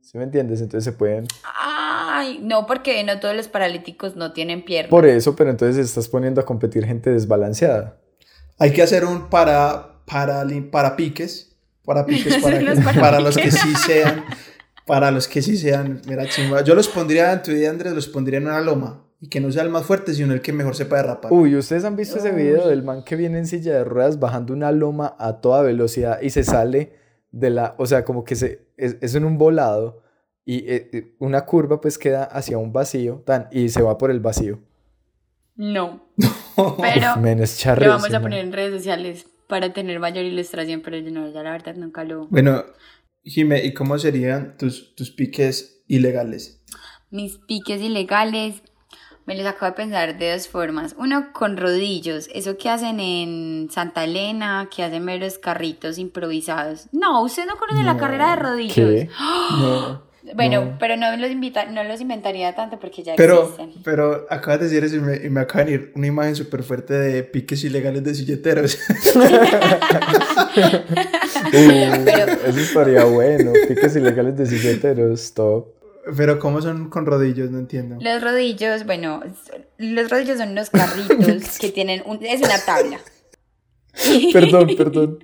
¿Sí 0.00 0.18
me 0.18 0.24
entiendes? 0.24 0.60
Entonces 0.60 0.84
se 0.84 0.92
pueden... 0.92 1.26
Ay, 1.58 2.38
no, 2.42 2.66
porque 2.66 3.02
no 3.02 3.18
todos 3.18 3.34
los 3.34 3.48
paralíticos 3.48 4.14
no 4.14 4.32
tienen 4.32 4.64
piernas. 4.64 4.90
Por 4.90 5.04
eso, 5.04 5.34
pero 5.34 5.50
entonces 5.50 5.84
estás 5.84 6.08
poniendo 6.08 6.40
a 6.40 6.44
competir 6.44 6.86
gente 6.86 7.10
desbalanceada. 7.10 7.98
Hay 8.58 8.72
que 8.72 8.82
hacer 8.82 9.04
un 9.04 9.28
para, 9.28 10.02
para, 10.06 10.46
para 10.70 10.96
piques, 10.96 11.56
para 11.84 12.06
piques, 12.06 12.36
para, 12.42 12.60
Los 12.60 12.78
para 12.78 13.20
los 13.20 13.36
que 13.36 13.50
sí 13.50 13.74
sean, 13.74 14.24
para 14.86 15.10
los 15.10 15.28
que 15.28 15.42
sí 15.42 15.56
sean, 15.56 16.00
mira 16.06 16.26
chimba. 16.28 16.62
Yo 16.62 16.74
los 16.74 16.88
pondría 16.88 17.32
en 17.32 17.42
tu 17.42 17.50
idea, 17.50 17.70
Andrés, 17.70 17.92
los 17.92 18.08
pondría 18.08 18.38
en 18.38 18.46
una 18.46 18.60
loma. 18.60 19.05
Y 19.20 19.28
que 19.28 19.40
no 19.40 19.50
sea 19.50 19.62
el 19.62 19.70
más 19.70 19.86
fuerte, 19.86 20.12
sino 20.14 20.34
el 20.34 20.42
que 20.42 20.52
mejor 20.52 20.76
sepa 20.76 20.96
derrapar. 20.96 21.32
Uy, 21.32 21.56
¿ustedes 21.56 21.84
han 21.84 21.96
visto 21.96 22.18
ese 22.18 22.32
video 22.32 22.68
del 22.68 22.82
man 22.82 23.02
que 23.02 23.16
viene 23.16 23.38
en 23.38 23.46
silla 23.46 23.72
de 23.72 23.84
ruedas 23.84 24.20
bajando 24.20 24.52
una 24.52 24.72
loma 24.72 25.16
a 25.18 25.40
toda 25.40 25.62
velocidad 25.62 26.20
y 26.20 26.30
se 26.30 26.44
sale 26.44 26.92
de 27.30 27.50
la, 27.50 27.74
o 27.78 27.86
sea, 27.86 28.04
como 28.04 28.24
que 28.24 28.36
se, 28.36 28.66
es, 28.76 28.96
es 29.00 29.14
en 29.14 29.24
un 29.24 29.38
volado 29.38 30.02
y 30.44 30.58
eh, 30.70 30.90
eh, 30.92 31.14
una 31.18 31.44
curva 31.44 31.80
pues 31.80 31.98
queda 31.98 32.24
hacia 32.24 32.56
un 32.56 32.72
vacío 32.72 33.22
tan, 33.26 33.48
y 33.50 33.68
se 33.68 33.82
va 33.82 33.98
por 33.98 34.10
el 34.10 34.20
vacío. 34.20 34.60
No. 35.56 36.08
Pero 36.56 37.16
Men, 37.16 37.40
es 37.40 37.64
lo 37.66 37.88
vamos 37.88 38.14
a 38.14 38.20
poner 38.20 38.44
en 38.44 38.52
redes 38.52 38.74
sociales 38.74 39.26
para 39.48 39.72
tener 39.72 39.98
mayor 40.00 40.24
ilustración, 40.24 40.80
pero 40.82 40.98
yo 40.98 41.10
no, 41.10 41.30
ya 41.30 41.42
la 41.42 41.52
verdad 41.52 41.76
nunca 41.76 42.02
lo... 42.02 42.26
Bueno, 42.26 42.64
Jime, 43.22 43.64
¿y 43.64 43.74
cómo 43.74 43.98
serían 43.98 44.56
tus, 44.56 44.94
tus 44.96 45.10
piques 45.10 45.84
ilegales? 45.86 46.62
Mis 47.10 47.38
piques 47.38 47.80
ilegales, 47.80 48.62
me 49.26 49.36
los 49.36 49.44
acabo 49.46 49.66
de 49.66 49.76
pensar 49.76 50.16
de 50.18 50.32
dos 50.32 50.48
formas. 50.48 50.94
Uno 50.98 51.32
con 51.32 51.56
rodillos, 51.56 52.28
eso 52.32 52.56
que 52.56 52.70
hacen 52.70 53.00
en 53.00 53.68
Santa 53.70 54.04
Elena, 54.04 54.68
que 54.74 54.82
hacen 54.84 55.04
meros 55.04 55.38
carritos 55.38 55.98
improvisados. 55.98 56.86
No, 56.92 57.22
usted 57.22 57.44
no 57.46 57.56
conoce 57.56 57.82
la 57.82 57.94
No. 57.94 58.00
carrera 58.00 58.30
de 58.30 58.36
rodillos. 58.36 58.74
¿Qué? 58.74 59.08
No. 59.60 60.06
Bueno, 60.34 60.64
No. 60.64 60.76
pero 60.80 60.96
no 60.96 61.16
los, 61.16 61.30
invita, 61.30 61.66
no 61.66 61.84
los 61.84 62.00
inventaría 62.00 62.52
tanto 62.52 62.80
porque 62.80 63.04
ya 63.04 63.14
Pero, 63.16 63.42
existen. 63.44 63.74
pero 63.84 64.26
acabas 64.28 64.58
de 64.58 64.64
decir 64.66 64.82
eso 64.82 64.96
y 64.96 64.98
me, 65.00 65.16
y 65.24 65.30
me 65.30 65.38
acaba 65.40 65.64
de 65.64 65.70
venir 65.70 65.92
una 65.94 66.08
imagen 66.08 66.34
súper 66.34 66.64
fuerte 66.64 66.94
de 66.94 67.22
piques 67.22 67.62
ilegales 67.62 68.02
de 68.02 68.12
silleteros. 68.14 68.76
Uh, 71.52 72.08
eso 72.48 72.58
estaría 72.60 73.04
bueno. 73.04 73.52
Piques 73.68 73.94
ilegales 73.96 74.36
de 74.36 74.46
silleteros, 74.46 75.20
stop. 75.20 75.75
Pero 76.16 76.38
¿cómo 76.38 76.60
son 76.62 76.90
con 76.90 77.06
rodillos? 77.06 77.50
No 77.50 77.58
entiendo. 77.58 77.96
Los 78.00 78.22
rodillos, 78.22 78.84
bueno, 78.86 79.22
los 79.78 80.10
rodillos 80.10 80.38
son 80.38 80.50
unos 80.50 80.70
carritos 80.70 81.58
que 81.60 81.70
tienen 81.70 82.02
un, 82.06 82.24
es 82.24 82.40
una 82.40 82.58
tabla. 82.64 82.98
Perdón, 84.32 84.76
perdón. 84.76 85.18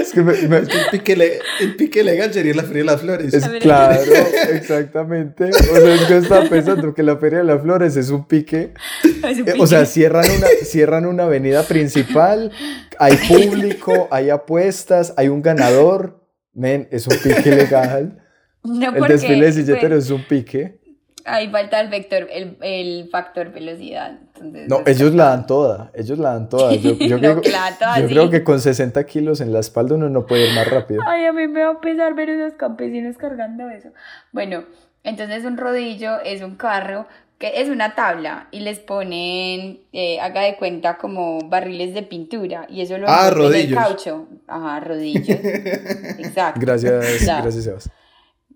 Es 0.00 0.12
que 0.12 0.22
me- 0.22 0.34
me- 0.48 0.56
El 0.58 0.68
pique, 0.90 1.14
le- 1.16 1.38
el 1.60 1.76
pique 1.76 2.02
legal 2.02 2.32
sería 2.32 2.54
la 2.54 2.62
Feria 2.64 2.82
de 2.82 2.86
las 2.86 3.00
Flores. 3.00 3.34
Es 3.34 3.46
claro, 3.60 4.00
exactamente. 4.52 5.50
O 5.50 5.52
sea, 5.52 6.08
yo 6.08 6.16
estaba 6.16 6.48
pensando 6.48 6.94
que 6.94 7.02
la 7.02 7.16
Feria 7.16 7.38
de 7.38 7.44
las 7.44 7.62
Flores 7.62 7.96
es 7.96 8.10
un 8.10 8.26
pique. 8.26 8.72
Es 9.04 9.38
un 9.38 9.48
Eh, 9.48 9.54
O 9.58 9.66
sea, 9.66 9.80
pique. 9.80 9.90
cierran 9.92 10.24
una, 10.36 10.46
cierran 10.64 11.06
una 11.06 11.24
avenida 11.24 11.62
principal, 11.64 12.50
hay 12.98 13.16
público, 13.28 14.08
hay 14.10 14.30
apuestas, 14.30 15.14
hay 15.16 15.28
un 15.28 15.42
ganador. 15.42 16.24
Men, 16.52 16.88
es 16.90 17.06
un 17.06 17.16
pique 17.18 17.50
legal. 17.50 18.18
no 18.90 18.96
El 18.96 19.02
desfile 19.08 19.46
de 19.46 19.52
silleteros 19.52 19.90
pues, 19.90 20.04
es 20.06 20.10
un 20.10 20.22
pique. 20.24 20.78
ahí 21.24 21.48
falta 21.50 21.80
el 21.80 21.88
vector, 21.88 22.28
el, 22.30 22.56
el 22.60 23.08
factor 23.10 23.50
velocidad. 23.52 24.18
Entonces, 24.36 24.68
No, 24.68 24.82
ellos 24.86 25.14
la 25.14 25.30
dan 25.30 25.46
toda, 25.46 25.90
ellos 25.94 26.18
la 26.18 26.32
dan 26.34 26.48
toda. 26.48 26.74
Yo, 26.74 26.92
yo 26.98 27.18
creo, 27.18 27.40
que 27.40 27.50
la 27.50 27.60
dan 27.60 27.78
toda, 27.78 28.00
yo 28.00 28.08
sí. 28.08 28.14
creo 28.14 28.30
que 28.30 28.44
con 28.44 28.60
60 28.60 29.04
kilos 29.06 29.40
en 29.40 29.52
la 29.52 29.60
espalda 29.60 29.94
uno 29.94 30.08
no 30.10 30.26
puede 30.26 30.48
ir 30.48 30.54
más 30.54 30.68
rápido. 30.70 31.00
Ay, 31.06 31.24
a 31.24 31.32
mí 31.32 31.46
me 31.48 31.62
va 31.64 31.70
a 31.72 31.80
pesar 31.80 32.14
ver 32.14 32.28
esos 32.30 32.54
campesinos 32.58 33.16
cargando 33.18 33.68
eso. 33.70 33.88
Bueno, 34.32 34.64
entonces 35.04 35.44
un 35.44 35.56
rodillo 35.56 36.20
es 36.20 36.42
un 36.42 36.56
carro 36.56 37.06
que 37.38 37.60
es 37.60 37.68
una 37.68 37.94
tabla 37.94 38.48
y 38.50 38.60
les 38.60 38.78
ponen, 38.78 39.80
eh, 39.92 40.18
haga 40.20 40.40
de 40.40 40.56
cuenta, 40.56 40.96
como 40.96 41.38
barriles 41.50 41.92
de 41.92 42.02
pintura 42.02 42.66
y 42.68 42.80
eso 42.80 42.96
lo 42.96 43.06
Ah, 43.08 43.28
envuelven 43.28 43.60
en 43.60 43.74
rodillos. 43.74 43.78
caucho. 43.78 44.26
Ajá, 44.46 44.80
rodillos. 44.80 45.28
Exacto. 46.18 46.60
Gracias, 46.60 46.92
gracias, 47.26 47.64
Sebas. 47.64 47.90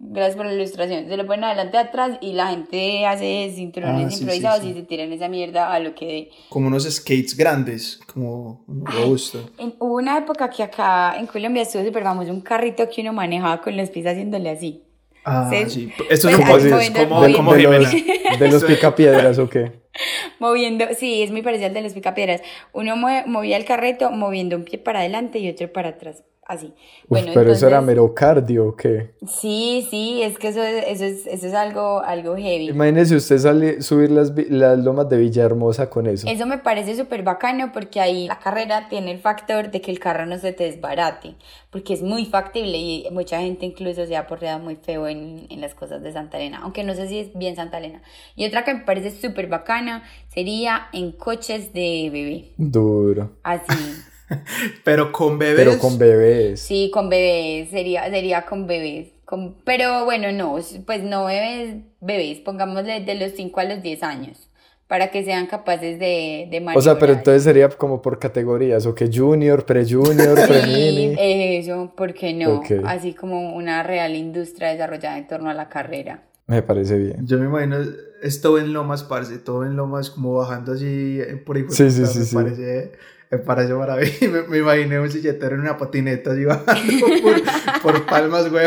Gracias 0.03 0.35
por 0.37 0.47
la 0.47 0.55
ilustración. 0.55 1.09
Se 1.09 1.17
lo 1.19 1.27
ponen 1.27 1.45
adelante 1.45 1.77
atrás 1.77 2.17
y 2.23 2.33
la 2.33 2.49
gente 2.49 3.05
hace 3.05 3.53
cinturones 3.55 4.07
Ah, 4.07 4.11
sí, 4.11 4.21
improvisados 4.23 4.63
sí. 4.63 4.71
y 4.71 4.73
se 4.75 4.83
tiran 4.83 5.13
esa 5.13 5.29
mierda 5.29 5.73
a 5.73 5.79
lo 5.79 5.95
que. 5.95 6.31
Como 6.49 6.69
unos 6.69 6.85
skates 6.91 7.37
grandes, 7.37 8.01
como 8.13 8.65
robusto. 8.67 9.51
En- 9.59 9.75
hubo 9.79 9.97
una 9.97 10.17
época 10.17 10.49
que 10.49 10.63
acá 10.63 11.17
en 11.19 11.27
Colombia 11.27 11.63
estuvo 11.63 11.85
súper 11.85 12.03
famoso 12.03 12.31
un 12.31 12.41
carrito 12.41 12.89
que 12.89 13.03
uno 13.03 13.13
manejaba 13.13 13.61
con 13.61 13.77
los 13.77 13.91
pies 13.91 14.07
haciéndole 14.07 14.49
así. 14.49 14.83
Ah, 15.23 15.51
Sí. 15.53 15.69
sí. 15.69 15.93
Esto 16.09 16.29
Pues, 16.31 16.41
es 16.41 16.47
como, 16.47 16.57
es 16.57 16.91
como, 16.91 17.21
De, 17.23 17.33
como 17.35 17.53
de 17.55 17.61
Jimena. 17.61 17.79
los, 17.79 18.39
de 18.41 18.49
los 18.51 18.65
picapiedras, 18.65 19.39
¿o 19.39 19.51
qué? 19.51 19.73
Moviendo, 20.39 20.87
sí, 20.99 21.23
es 21.23 21.31
muy 21.31 21.43
parecido 21.43 21.69
al 21.69 21.75
de 21.75 21.83
los 21.83 21.93
picapiedras. 21.93 22.41
Uno 22.73 22.97
mue- 22.97 23.27
movía 23.27 23.59
el 23.59 23.67
carreto 23.67 24.11
moviendo 24.11 24.57
un 24.57 24.65
pie 24.65 24.79
para 24.79 25.01
adelante 25.01 25.39
y 25.41 25.51
otro 25.51 25.71
para 25.71 25.91
atrás. 25.91 26.25
Así. 26.51 26.67
Uf, 26.67 27.09
Bueno, 27.11 27.31
pero 27.33 27.53
eso 27.53 27.69
era 27.69 27.77
entonces- 27.77 27.87
mero 27.97 28.13
cardio, 28.13 28.67
¿o 28.71 28.75
qué? 28.77 29.13
Sí, 29.25 29.87
sí, 29.89 30.21
es 30.21 30.37
que 30.37 30.49
eso 30.49 30.61
es, 30.61 30.85
eso 30.89 31.05
es, 31.05 31.27
eso 31.29 31.47
es 31.47 31.55
algo, 31.55 32.01
algo 32.01 32.35
heavy. 32.37 32.71
Imagínese 32.71 33.15
usted 33.15 33.39
sale, 33.39 33.83
subir 33.83 34.11
las, 34.11 34.33
las 34.51 34.77
lomas 34.81 35.09
de 35.09 35.19
Villahermosa 35.19 35.89
con 35.89 36.09
eso. 36.09 36.27
Eso 36.29 36.47
me 36.47 36.59
parece 36.59 36.97
súper 36.97 37.23
bacano 37.23 37.71
porque 37.73 38.01
ahí 38.01 38.27
la 38.27 38.41
carrera 38.41 38.89
tiene 38.89 39.13
el 39.13 39.21
factor 39.21 39.71
de 39.71 39.81
que 39.81 39.93
el 39.93 40.01
carro 40.01 40.27
no 40.27 40.39
se 40.39 40.53
te 40.53 40.65
desbarate, 40.65 41.37
porque 41.71 41.95
es 41.95 42.03
muy 42.03 42.27
factible 42.27 42.77
y 42.77 43.07
mucha 43.13 43.39
gente 43.41 43.65
incluso 43.65 44.05
se 44.07 44.17
ha 44.17 44.27
porreado 44.27 44.59
muy 44.59 44.75
feo 44.75 45.07
en, 45.07 45.47
en 45.51 45.61
las 45.61 45.77
cosas 45.77 46.03
de 46.03 46.11
Santa 46.13 46.37
Elena, 46.39 46.59
aunque 46.65 46.83
no 46.83 46.95
sé 46.95 47.07
si 47.07 47.21
es 47.21 47.33
bien 47.33 47.55
Santa 47.55 47.79
Elena. 47.79 48.03
Y 48.35 48.45
otra 48.45 48.65
que 48.65 48.75
me 48.75 48.81
parece 48.81 49.13
súper 49.13 49.47
bacana 49.47 50.03
sería 50.35 50.89
en 50.93 51.13
coches 51.13 51.73
de 51.73 52.11
bebé, 52.13 52.53
Duro. 52.57 53.31
así. 53.45 54.03
Pero 54.85 55.13
con 55.13 55.39
bebés. 55.39 55.57
Pero 55.57 55.79
con 55.79 55.99
bebés. 55.99 56.61
Sí, 56.61 56.91
con 56.93 57.09
bebés, 57.09 57.71
sería, 57.71 58.09
sería 58.11 58.47
con 58.47 58.67
bebés. 58.67 59.09
Con, 59.25 59.55
pero 59.65 60.05
bueno, 60.05 60.33
no, 60.33 60.59
pues 60.87 61.03
no 61.05 61.27
bebés, 61.27 61.77
bebés, 62.01 62.41
pongámosle 62.41 63.01
de 63.01 63.15
los 63.15 63.33
5 63.37 63.61
a 63.61 63.65
los 63.65 63.81
10 63.81 64.03
años, 64.03 64.51
para 64.89 65.13
que 65.13 65.25
sean 65.25 65.47
capaces 65.47 66.01
de, 66.01 66.49
de 66.51 66.67
O 66.75 66.81
sea, 66.81 66.99
pero 66.99 67.13
entonces 67.13 67.45
sería 67.45 67.69
como 67.69 68.03
por 68.03 68.19
categorías, 68.19 68.87
o 68.87 68.95
que 68.97 69.09
junior, 69.09 69.65
pre-junior, 69.67 70.37
Sí, 70.37 70.47
pre-mini. 70.49 71.15
eso, 71.17 71.93
¿por 71.97 72.13
qué 72.13 72.35
no? 72.35 72.61
Así 72.85 73.15
como 73.15 73.55
una 73.55 73.85
real 73.85 74.17
industria 74.17 74.71
desarrollada 74.71 75.17
en 75.19 75.29
torno 75.29 75.49
a 75.49 75.55
la 75.55 75.69
carrera. 75.69 76.25
Me 76.49 76.63
parece 76.63 76.99
bien. 76.99 77.25
Yo 77.25 77.39
me 77.39 77.47
imagino 77.47 77.77
es 78.23 78.41
todo 78.41 78.59
en 78.59 78.73
lomas, 78.73 79.03
parce, 79.03 79.39
todo 79.39 79.65
en 79.65 79.77
lomas, 79.77 80.11
como 80.11 80.35
bajando 80.35 80.73
así 80.73 81.21
eh, 81.21 81.37
por 81.37 81.57
ahí. 81.57 81.63
por 81.63 81.75
Sí, 81.75 81.85
puta, 81.85 81.95
sí, 81.95 82.01
me 82.01 82.07
sí, 82.09 82.25
sí. 82.25 82.35
Parece, 82.35 82.93
me 83.31 83.39
parece 83.39 83.73
maravilloso. 83.75 84.19
Me, 84.31 84.43
me 84.43 84.59
imaginé 84.59 84.99
un 84.99 85.11
silletero 85.11 85.55
en 85.55 85.63
una 85.63 85.79
patineta 85.79 86.33
así 86.33 86.45
bajando 86.45 87.07
por, 87.23 87.83
por 87.83 88.07
palmas, 88.07 88.51
güey. 88.51 88.67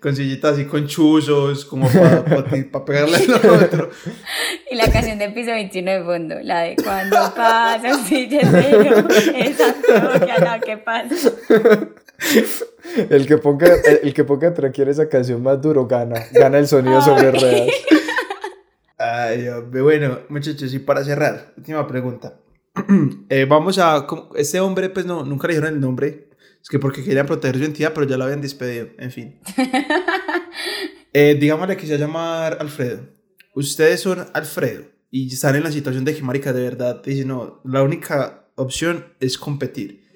Con 0.00 0.14
sillitas 0.14 0.54
así 0.54 0.66
con 0.66 0.86
chuzos, 0.86 1.64
como 1.64 1.88
para 1.88 2.84
pegarle 2.84 3.16
al 3.16 3.50
otro. 3.50 3.90
Y 4.70 4.76
la 4.76 4.90
canción 4.90 5.18
de 5.18 5.30
piso 5.30 5.50
21 5.50 5.90
de 5.90 6.04
fondo, 6.04 6.36
la 6.42 6.60
de 6.60 6.76
cuando 6.76 7.16
pasa 7.34 7.96
un 7.96 8.04
silletero, 8.04 9.08
esa 9.36 9.74
toque 9.74 10.30
a 10.30 10.38
la 10.38 10.60
que 10.60 10.76
pasa. 10.78 11.32
El 13.10 13.26
que 13.26 13.38
ponga, 13.38 13.66
el, 13.66 14.00
el 14.04 14.14
que 14.14 14.22
ponga 14.22 14.54
tranquila 14.54 14.92
esa 14.92 15.08
canción 15.08 15.42
más 15.42 15.60
duro 15.60 15.86
gana. 15.86 16.22
Gana 16.32 16.58
el 16.58 16.68
sonido 16.68 17.02
sobre 17.02 17.32
ruedas. 17.32 17.68
Ay, 18.96 19.48
hombre, 19.48 19.82
bueno, 19.82 20.20
muchachos, 20.28 20.72
y 20.72 20.78
para 20.78 21.02
cerrar, 21.02 21.52
última 21.56 21.84
pregunta. 21.88 22.34
Eh, 23.28 23.46
vamos 23.46 23.78
a. 23.78 24.06
Este 24.36 24.60
hombre, 24.60 24.90
pues 24.90 25.06
no, 25.06 25.24
nunca 25.24 25.46
le 25.46 25.54
dijeron 25.54 25.74
el 25.74 25.80
nombre. 25.80 26.30
Es 26.60 26.68
que 26.68 26.78
porque 26.78 27.02
querían 27.02 27.26
proteger 27.26 27.56
su 27.56 27.62
identidad, 27.62 27.92
pero 27.92 28.06
ya 28.06 28.16
lo 28.16 28.24
habían 28.24 28.40
despedido. 28.40 28.88
En 28.98 29.10
fin. 29.10 29.40
Eh, 31.14 31.36
digámosle 31.38 31.76
que 31.76 31.86
se 31.86 32.02
Alfredo. 32.02 33.06
Ustedes 33.54 34.00
son 34.00 34.26
Alfredo 34.32 34.84
y 35.10 35.30
están 35.30 35.56
en 35.56 35.62
la 35.62 35.70
situación 35.70 36.06
de 36.06 36.14
que, 36.14 36.22
marica, 36.22 36.54
de 36.54 36.62
verdad, 36.62 37.02
dicen, 37.04 37.28
no, 37.28 37.60
la 37.64 37.82
única 37.82 38.48
opción 38.54 39.12
es 39.20 39.36
competir. 39.36 40.06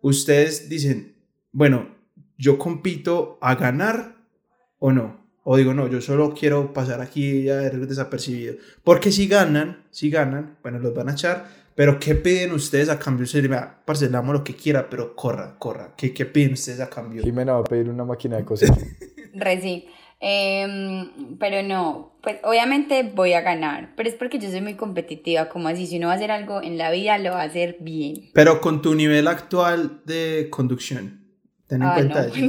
Ustedes 0.00 0.68
dicen, 0.68 1.16
bueno, 1.50 1.96
yo 2.36 2.56
compito 2.56 3.36
a 3.40 3.56
ganar 3.56 4.16
o 4.78 4.92
no. 4.92 5.26
O 5.42 5.56
digo, 5.56 5.74
no, 5.74 5.88
yo 5.88 6.00
solo 6.00 6.34
quiero 6.34 6.72
pasar 6.72 7.00
aquí 7.00 7.24
y 7.24 7.42
desapercibido. 7.42 8.54
Porque 8.84 9.10
si 9.10 9.26
ganan, 9.26 9.86
si 9.90 10.08
ganan, 10.08 10.58
bueno, 10.62 10.78
los 10.78 10.94
van 10.94 11.08
a 11.08 11.12
echar. 11.12 11.57
Pero 11.78 12.00
¿qué 12.00 12.16
piden 12.16 12.50
ustedes 12.50 12.88
a 12.88 12.98
cambio? 12.98 13.22
Ustedes, 13.22 13.48
vea, 13.48 13.82
parce, 13.84 14.06
le 14.06 14.10
damos 14.10 14.32
lo 14.34 14.42
que 14.42 14.52
quiera, 14.56 14.90
pero 14.90 15.14
corra, 15.14 15.54
corra. 15.60 15.94
¿Qué, 15.96 16.12
qué 16.12 16.26
piden 16.26 16.54
ustedes 16.54 16.80
a 16.80 16.90
cambio? 16.90 17.22
Jimena 17.22 17.52
va 17.52 17.60
a 17.60 17.64
pedir 17.64 17.88
una 17.88 18.04
máquina 18.04 18.36
de 18.36 18.44
coser. 18.44 18.70
Re 19.32 19.60
sí. 19.60 19.86
Em, 20.18 21.36
pero 21.38 21.62
no, 21.62 22.18
pues 22.20 22.38
obviamente 22.42 23.04
voy 23.14 23.34
a 23.34 23.42
ganar, 23.42 23.92
pero 23.94 24.08
es 24.08 24.16
porque 24.16 24.40
yo 24.40 24.50
soy 24.50 24.60
muy 24.60 24.74
competitiva, 24.74 25.48
como 25.48 25.68
así, 25.68 25.86
si 25.86 25.98
uno 25.98 26.08
va 26.08 26.14
a 26.14 26.16
hacer 26.16 26.32
algo 26.32 26.60
en 26.60 26.78
la 26.78 26.90
vida, 26.90 27.16
lo 27.18 27.30
va 27.30 27.42
a 27.42 27.44
hacer 27.44 27.76
bien. 27.78 28.30
Pero 28.34 28.60
con 28.60 28.82
tu 28.82 28.96
nivel 28.96 29.28
actual 29.28 30.00
de 30.04 30.48
conducción, 30.50 31.28
Ten 31.68 31.82
en 31.82 31.88
Ah, 31.90 31.94
cuenta 31.94 32.26
no. 32.26 32.34
eso. 32.34 32.40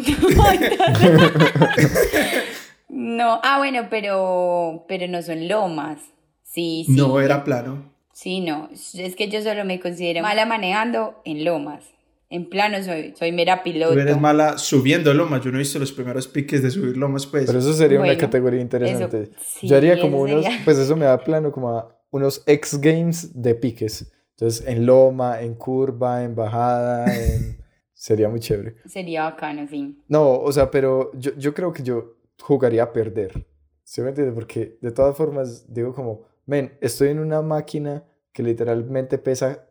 No, 2.90 3.40
ah, 3.44 3.60
bueno, 3.60 3.86
pero, 3.92 4.86
pero 4.88 5.08
no 5.08 5.22
son 5.22 5.48
lomas. 5.48 6.00
Sí, 6.42 6.86
sí. 6.88 6.96
No 6.96 7.22
era 7.22 7.44
plano. 7.44 7.99
Sí, 8.22 8.42
no. 8.42 8.68
Es 8.74 9.16
que 9.16 9.30
yo 9.30 9.42
solo 9.42 9.64
me 9.64 9.80
considero 9.80 10.22
mala 10.22 10.46
manejando 10.46 11.22
en 11.24 11.46
lomas. 11.46 11.86
En 12.30 12.50
plano 12.50 12.84
soy, 12.84 13.14
soy 13.18 13.32
mera 13.32 13.64
piloto. 13.64 13.94
Tú 13.94 14.00
eres 14.02 14.20
mala 14.20 14.58
subiendo 14.58 15.14
lomas. 15.14 15.42
Yo 15.42 15.52
no 15.52 15.58
he 15.58 15.60
visto 15.60 15.80
los 15.80 15.94
primeros 15.94 16.28
piques 16.28 16.62
de 16.62 16.70
subir 16.70 16.98
lomas, 16.98 17.26
pues. 17.26 17.46
Pero 17.46 17.60
eso 17.60 17.72
sería 17.72 17.98
una 17.98 18.08
Bueno, 18.08 18.20
categoría 18.20 18.60
interesante. 18.60 19.22
eso- 19.22 19.32
sí, 19.40 19.68
Yo 19.70 19.78
haría 19.78 19.98
como 20.02 20.20
unos, 20.20 20.44
sería. 20.44 20.60
pues 20.66 20.78
eso 20.78 20.98
me 20.98 21.06
da 21.06 21.18
plano 21.24 21.50
como 21.54 21.70
a 21.70 21.98
unos 22.12 22.44
X 22.46 22.82
Games 22.82 23.42
de 23.42 23.56
piques. 23.56 24.12
Entonces, 24.32 24.68
en 24.68 24.86
loma, 24.86 25.42
en 25.42 25.56
curva, 25.56 26.22
en 26.26 26.36
bajada, 26.36 27.06
en... 27.16 27.58
sería 27.94 28.28
muy 28.28 28.42
chévere. 28.42 28.76
Sería 28.86 29.24
bacano, 29.24 29.66
sí. 29.70 29.98
No, 30.10 30.42
o 30.42 30.52
sea, 30.52 30.70
pero 30.70 31.12
yo, 31.14 31.32
yo 31.38 31.54
creo 31.54 31.72
que 31.72 31.84
yo 31.84 32.18
jugaría 32.42 32.84
a 32.84 32.92
perder. 32.92 33.48
¿Sí 33.86 34.02
me 34.02 34.10
entiendes? 34.10 34.36
Porque 34.36 34.78
de 34.82 34.92
todas 34.92 35.16
formas 35.16 35.74
digo 35.74 35.94
como, 35.96 36.28
men, 36.50 36.78
estoy 36.82 37.10
en 37.10 37.20
una 37.20 37.44
máquina 37.44 38.04
que 38.34 38.42
literalmente 38.42 39.20
pesa 39.20 39.68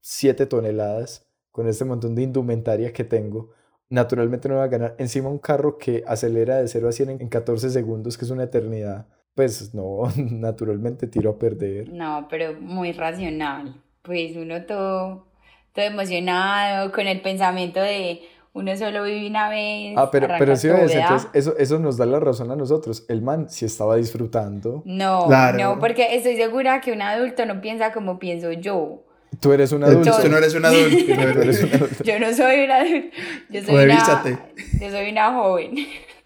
7 0.00 0.44
toneladas 0.44 1.26
con 1.50 1.66
este 1.66 1.86
montón 1.86 2.14
de 2.14 2.22
indumentaria 2.22 2.92
que 2.92 3.02
tengo. 3.02 3.50
Naturalmente 3.88 4.46
no 4.46 4.56
voy 4.56 4.64
a 4.64 4.68
ganar. 4.68 4.94
Encima 4.98 5.30
un 5.30 5.38
carro 5.38 5.78
que 5.78 6.04
acelera 6.06 6.58
de 6.58 6.68
0 6.68 6.88
a 6.88 6.92
100 6.92 7.10
en 7.10 7.20
en 7.22 7.28
14 7.28 7.70
segundos, 7.70 8.18
que 8.18 8.26
es 8.26 8.30
una 8.30 8.44
eternidad. 8.44 9.06
Pues 9.34 9.74
no, 9.74 10.02
naturalmente 10.16 11.06
tiro 11.06 11.30
a 11.30 11.38
perder. 11.38 11.88
No, 11.88 12.26
pero 12.28 12.60
muy 12.60 12.92
racional. 12.92 13.82
Pues 14.02 14.36
uno 14.36 14.66
todo, 14.66 15.28
todo 15.72 15.84
emocionado, 15.86 16.92
con 16.92 17.06
el 17.06 17.22
pensamiento 17.22 17.80
de 17.80 18.20
uno 18.58 18.76
solo 18.76 19.04
vive 19.04 19.26
una 19.28 19.48
vez. 19.48 19.94
Ah, 19.96 20.10
pero, 20.10 20.28
pero 20.38 20.56
sí 20.56 20.68
ves, 20.68 20.94
entonces 20.94 21.28
eso, 21.32 21.54
eso 21.58 21.78
nos 21.78 21.96
da 21.96 22.06
la 22.06 22.20
razón 22.20 22.50
a 22.50 22.56
nosotros. 22.56 23.04
El 23.08 23.22
man 23.22 23.48
sí 23.48 23.64
estaba 23.64 23.96
disfrutando. 23.96 24.82
No, 24.84 25.26
Claro. 25.26 25.58
no, 25.58 25.78
porque 25.80 26.14
estoy 26.16 26.36
segura 26.36 26.80
que 26.80 26.92
un 26.92 27.02
adulto 27.02 27.46
no 27.46 27.60
piensa 27.60 27.92
como 27.92 28.18
pienso 28.18 28.52
yo. 28.52 29.02
Tú 29.40 29.52
eres 29.52 29.72
un 29.72 29.82
Entonces, 29.84 30.08
adulto. 30.14 30.26
tú 30.26 30.32
no 30.32 30.38
eres 30.38 30.54
un 30.54 30.64
adulto. 30.64 30.96
Un. 31.84 31.88
Yo 32.04 32.18
no 32.18 32.32
soy 32.34 32.64
una 32.64 32.76
adulto, 32.76 33.16
yo 33.50 33.62
soy 33.62 33.76
Revísate. 33.76 34.30
una, 34.32 34.80
yo 34.80 34.90
soy 34.90 35.10
una 35.12 35.32
joven. 35.34 35.74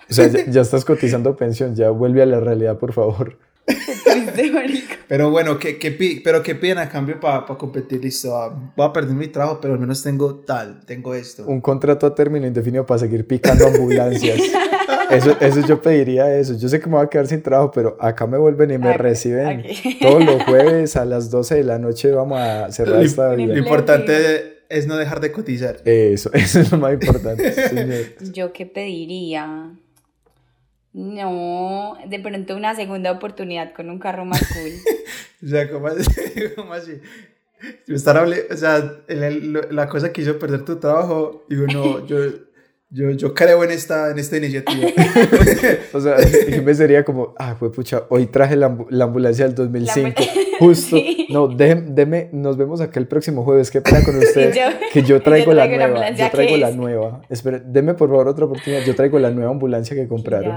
O 0.09 0.15
sea, 0.15 0.27
ya, 0.29 0.45
ya 0.47 0.61
estás 0.61 0.85
cotizando 0.85 1.35
pensión, 1.37 1.75
ya 1.75 1.91
vuelve 1.91 2.23
a 2.23 2.27
la 2.27 2.39
realidad, 2.41 2.79
por 2.79 2.93
favor. 2.93 3.39
Triste, 3.67 4.51
marica. 4.51 4.97
Pero 5.09 5.31
bueno, 5.31 5.59
¿qué, 5.59 5.79
qué 5.79 5.91
pi- 5.93 6.21
pero 6.25 6.43
¿qué 6.43 6.55
piden 6.55 6.79
a 6.79 6.89
cambio 6.89 7.21
para 7.21 7.45
competir? 7.47 8.03
Listo, 8.03 8.35
ah, 8.37 8.73
voy 8.77 8.87
a 8.87 8.93
perder 8.93 9.15
mi 9.15 9.29
trabajo, 9.29 9.59
pero 9.61 9.75
al 9.75 9.81
menos 9.81 10.03
tengo 10.03 10.37
tal, 10.37 10.85
tengo 10.87 11.15
esto. 11.15 11.45
Un 11.47 11.61
contrato 11.61 12.07
a 12.07 12.15
término 12.15 12.47
indefinido 12.47 12.87
para 12.87 12.99
seguir 13.01 13.27
picando 13.27 13.67
ambulancias. 13.67 14.41
Eso, 15.11 15.37
eso 15.41 15.61
yo 15.67 15.83
pediría 15.83 16.35
eso. 16.39 16.57
Yo 16.57 16.71
sé 16.71 16.81
que 16.81 16.87
me 16.87 16.97
voy 16.97 17.05
a 17.05 17.09
quedar 17.11 17.27
sin 17.27 17.43
trabajo, 17.43 17.71
pero 17.71 17.99
acá 18.01 18.27
me 18.27 18.39
vuelven 18.39 18.71
y 18.71 18.79
me 18.79 18.89
Aquí, 18.89 18.99
reciben 18.99 19.47
aquí. 19.61 19.99
todos 20.01 20.25
los 20.25 20.43
jueves 20.45 20.97
a 20.97 21.05
las 21.05 21.31
12 21.31 21.57
de 21.57 21.65
la 21.65 21.79
noche. 21.79 22.11
Vamos 22.13 22.41
a 22.41 22.73
cerrar 22.73 22.97
Lo- 22.97 23.03
esta 23.03 23.29
Lo 23.33 23.37
vida. 23.37 23.59
importante 23.59 24.63
es 24.71 24.87
no 24.87 24.97
dejar 24.97 25.21
de 25.21 25.31
cotizar. 25.31 25.83
Eso, 25.85 26.31
eso 26.33 26.61
es 26.61 26.73
lo 26.73 26.79
más 26.79 26.95
importante, 26.95 27.53
señor. 27.53 27.99
¿Yo 28.33 28.55
qué 28.55 28.65
pediría? 28.65 29.75
No, 30.95 31.95
de 32.07 32.19
pronto 32.21 32.57
una 32.57 32.75
segunda 32.75 33.13
oportunidad 33.13 33.73
con 33.75 33.89
un 33.91 33.99
carro 33.99 34.25
más 34.25 34.43
cool. 34.53 34.73
O 35.45 35.49
sea, 35.49 35.69
¿cómo 35.69 35.89
así? 35.89 36.09
¿Cómo 36.57 36.73
así? 36.73 37.01
Yo 37.89 37.97
estar 37.97 38.17
hable- 38.17 38.47
o 38.49 38.57
sea, 38.57 38.77
el- 39.09 39.23
el- 39.25 39.53
la 39.73 39.89
cosa 39.89 40.13
que 40.13 40.23
hizo 40.23 40.39
perder 40.39 40.65
tu 40.65 40.77
trabajo, 40.77 41.45
digo, 41.49 41.67
no, 41.67 42.07
yo, 42.07 42.27
yo, 42.91 43.11
yo 43.11 43.35
creo 43.35 43.65
en 43.65 43.73
esta, 43.73 44.11
en 44.13 44.21
esta 44.21 44.37
iniciativa. 44.37 44.89
O 45.93 46.01
sea, 46.01 46.17
yo 46.49 46.63
me 46.63 46.75
sería 46.75 47.05
como, 47.05 47.35
ah, 47.39 47.57
fue 47.59 47.73
pucha, 47.73 48.05
hoy 48.11 48.27
traje 48.27 48.55
la, 48.55 48.69
ambu- 48.71 48.87
la 48.91 49.05
ambulancia 49.05 49.45
del 49.47 49.55
2005, 49.57 50.11
ambu- 50.23 50.59
justo. 50.61 50.97
Sí. 50.97 51.27
No, 51.31 51.49
déjeme, 51.49 51.87
deme, 51.91 52.29
nos 52.33 52.57
vemos 52.57 52.81
acá 52.81 53.01
el 53.01 53.09
próximo 53.09 53.43
jueves, 53.43 53.71
qué 53.73 53.81
pena 53.81 54.05
con 54.05 54.17
usted, 54.19 54.53
Yo- 54.55 54.63
que 54.93 55.03
yo 55.03 55.21
traigo, 55.23 55.51
yo 55.53 55.55
la 55.57 55.65
traigo 55.65 55.79
la 55.81 55.89
nueva, 55.89 56.11
yo 56.11 56.31
traigo 56.31 56.57
la 56.57 56.69
es. 56.69 56.77
nueva. 56.77 57.23
Espere, 57.31 57.63
deme 57.65 57.95
por 57.95 58.11
favor 58.11 58.29
otra 58.29 58.45
oportunidad, 58.45 58.85
yo 58.85 58.95
traigo 58.95 59.19
la 59.19 59.31
nueva 59.33 59.51
ambulancia 59.51 59.97
que 59.97 60.07
compraron. 60.07 60.53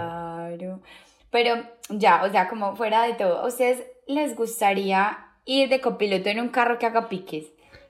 Pero 1.31 1.55
ya, 1.89 2.23
o 2.23 2.29
sea, 2.31 2.47
como 2.47 2.75
fuera 2.75 3.03
de 3.03 3.13
todo, 3.13 3.39
¿a 3.39 3.47
ustedes 3.47 3.83
les 4.07 4.35
gustaría 4.35 5.17
ir 5.45 5.69
de 5.69 5.81
copiloto 5.81 6.29
en 6.29 6.39
un 6.39 6.49
carro 6.49 6.79
que 6.79 6.85
haga 6.85 7.09
piques? 7.09 7.45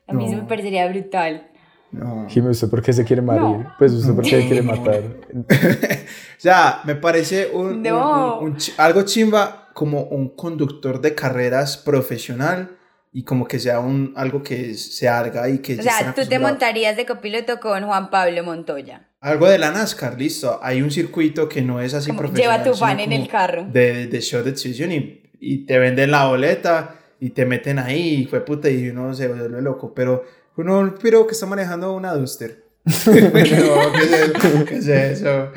A 0.08 0.14
mí 0.14 0.26
eso 0.26 0.36
me 0.36 0.42
No. 0.44 0.48
parecería 0.48 0.88
brutal. 0.88 1.48
No. 1.92 2.26
Jimmy, 2.30 2.50
¿usted 2.50 2.70
por 2.70 2.82
qué 2.82 2.92
se 2.94 3.06
quiere 3.06 3.22
morir? 3.22 3.42
No. 3.42 3.74
Pues 3.78 3.94
usted 3.94 4.14
por 4.14 4.24
qué 4.24 4.42
se 4.42 4.48
quiere 4.48 4.64
No. 4.64 4.74
matar. 4.76 5.02
O 6.38 6.42
sea, 6.46 6.82
me 6.84 6.96
parece 6.96 7.50
un, 7.54 7.68
un- 7.68 7.82
No. 7.82 8.40
un- 8.40 8.52
un 8.52 8.58
algo 8.78 9.04
chimba 9.04 9.70
como 9.74 10.02
un 10.04 10.30
conductor 10.36 11.02
de 11.02 11.16
carreras 11.16 11.78
profesional 11.78 12.78
y 13.16 13.24
como 13.24 13.48
que 13.48 13.60
sea 13.60 13.80
un, 13.80 14.12
algo 14.18 14.44
que 14.44 14.74
se 14.74 15.08
haga 15.08 15.48
y 15.48 15.60
que 15.60 15.80
O 15.80 15.82
sea, 15.82 16.14
tú 16.14 16.26
te 16.26 16.38
montarías 16.38 16.98
de 16.98 17.06
copiloto 17.06 17.62
con 17.62 17.86
Juan 17.86 18.10
Pablo 18.10 18.44
Montoya. 18.44 19.08
Algo 19.22 19.48
de 19.48 19.58
la 19.58 19.72
NASCAR, 19.72 20.20
listo. 20.20 20.60
Hay 20.62 20.82
un 20.82 20.92
circuito 20.92 21.48
que 21.48 21.62
no 21.62 21.80
es 21.80 21.94
así 21.94 22.08
Como, 22.08 22.20
profesional. 22.20 22.60
lleva 22.60 22.70
tu 22.70 22.78
fan 22.78 23.00
en 23.00 23.14
el 23.14 23.30
carro. 23.30 23.68
De, 23.72 24.08
de 24.08 24.20
show 24.20 24.44
de 24.44 24.50
exhibición 24.50 24.92
y, 24.92 25.24
y 25.40 25.66
te 25.66 25.80
venden 25.80 26.12
la 26.12 26.28
boleta 26.28 27.00
y 27.22 27.30
te 27.30 27.46
meten 27.46 27.80
ahí 27.80 28.16
y 28.16 28.26
fue 28.26 28.44
puta 28.44 28.70
y 28.70 28.90
uno 28.90 29.14
se 29.14 29.30
vuelve 29.30 29.62
loco. 29.62 29.94
Pero 29.94 30.26
uno, 30.58 30.94
pero 31.02 31.26
que 31.26 31.36
está 31.36 31.46
manejando 31.46 31.94
una 31.94 32.14
Duster. 32.14 32.66
no. 32.86 34.66
¿Qué 34.66 34.76
es 34.76 34.88
eso? 34.90 35.54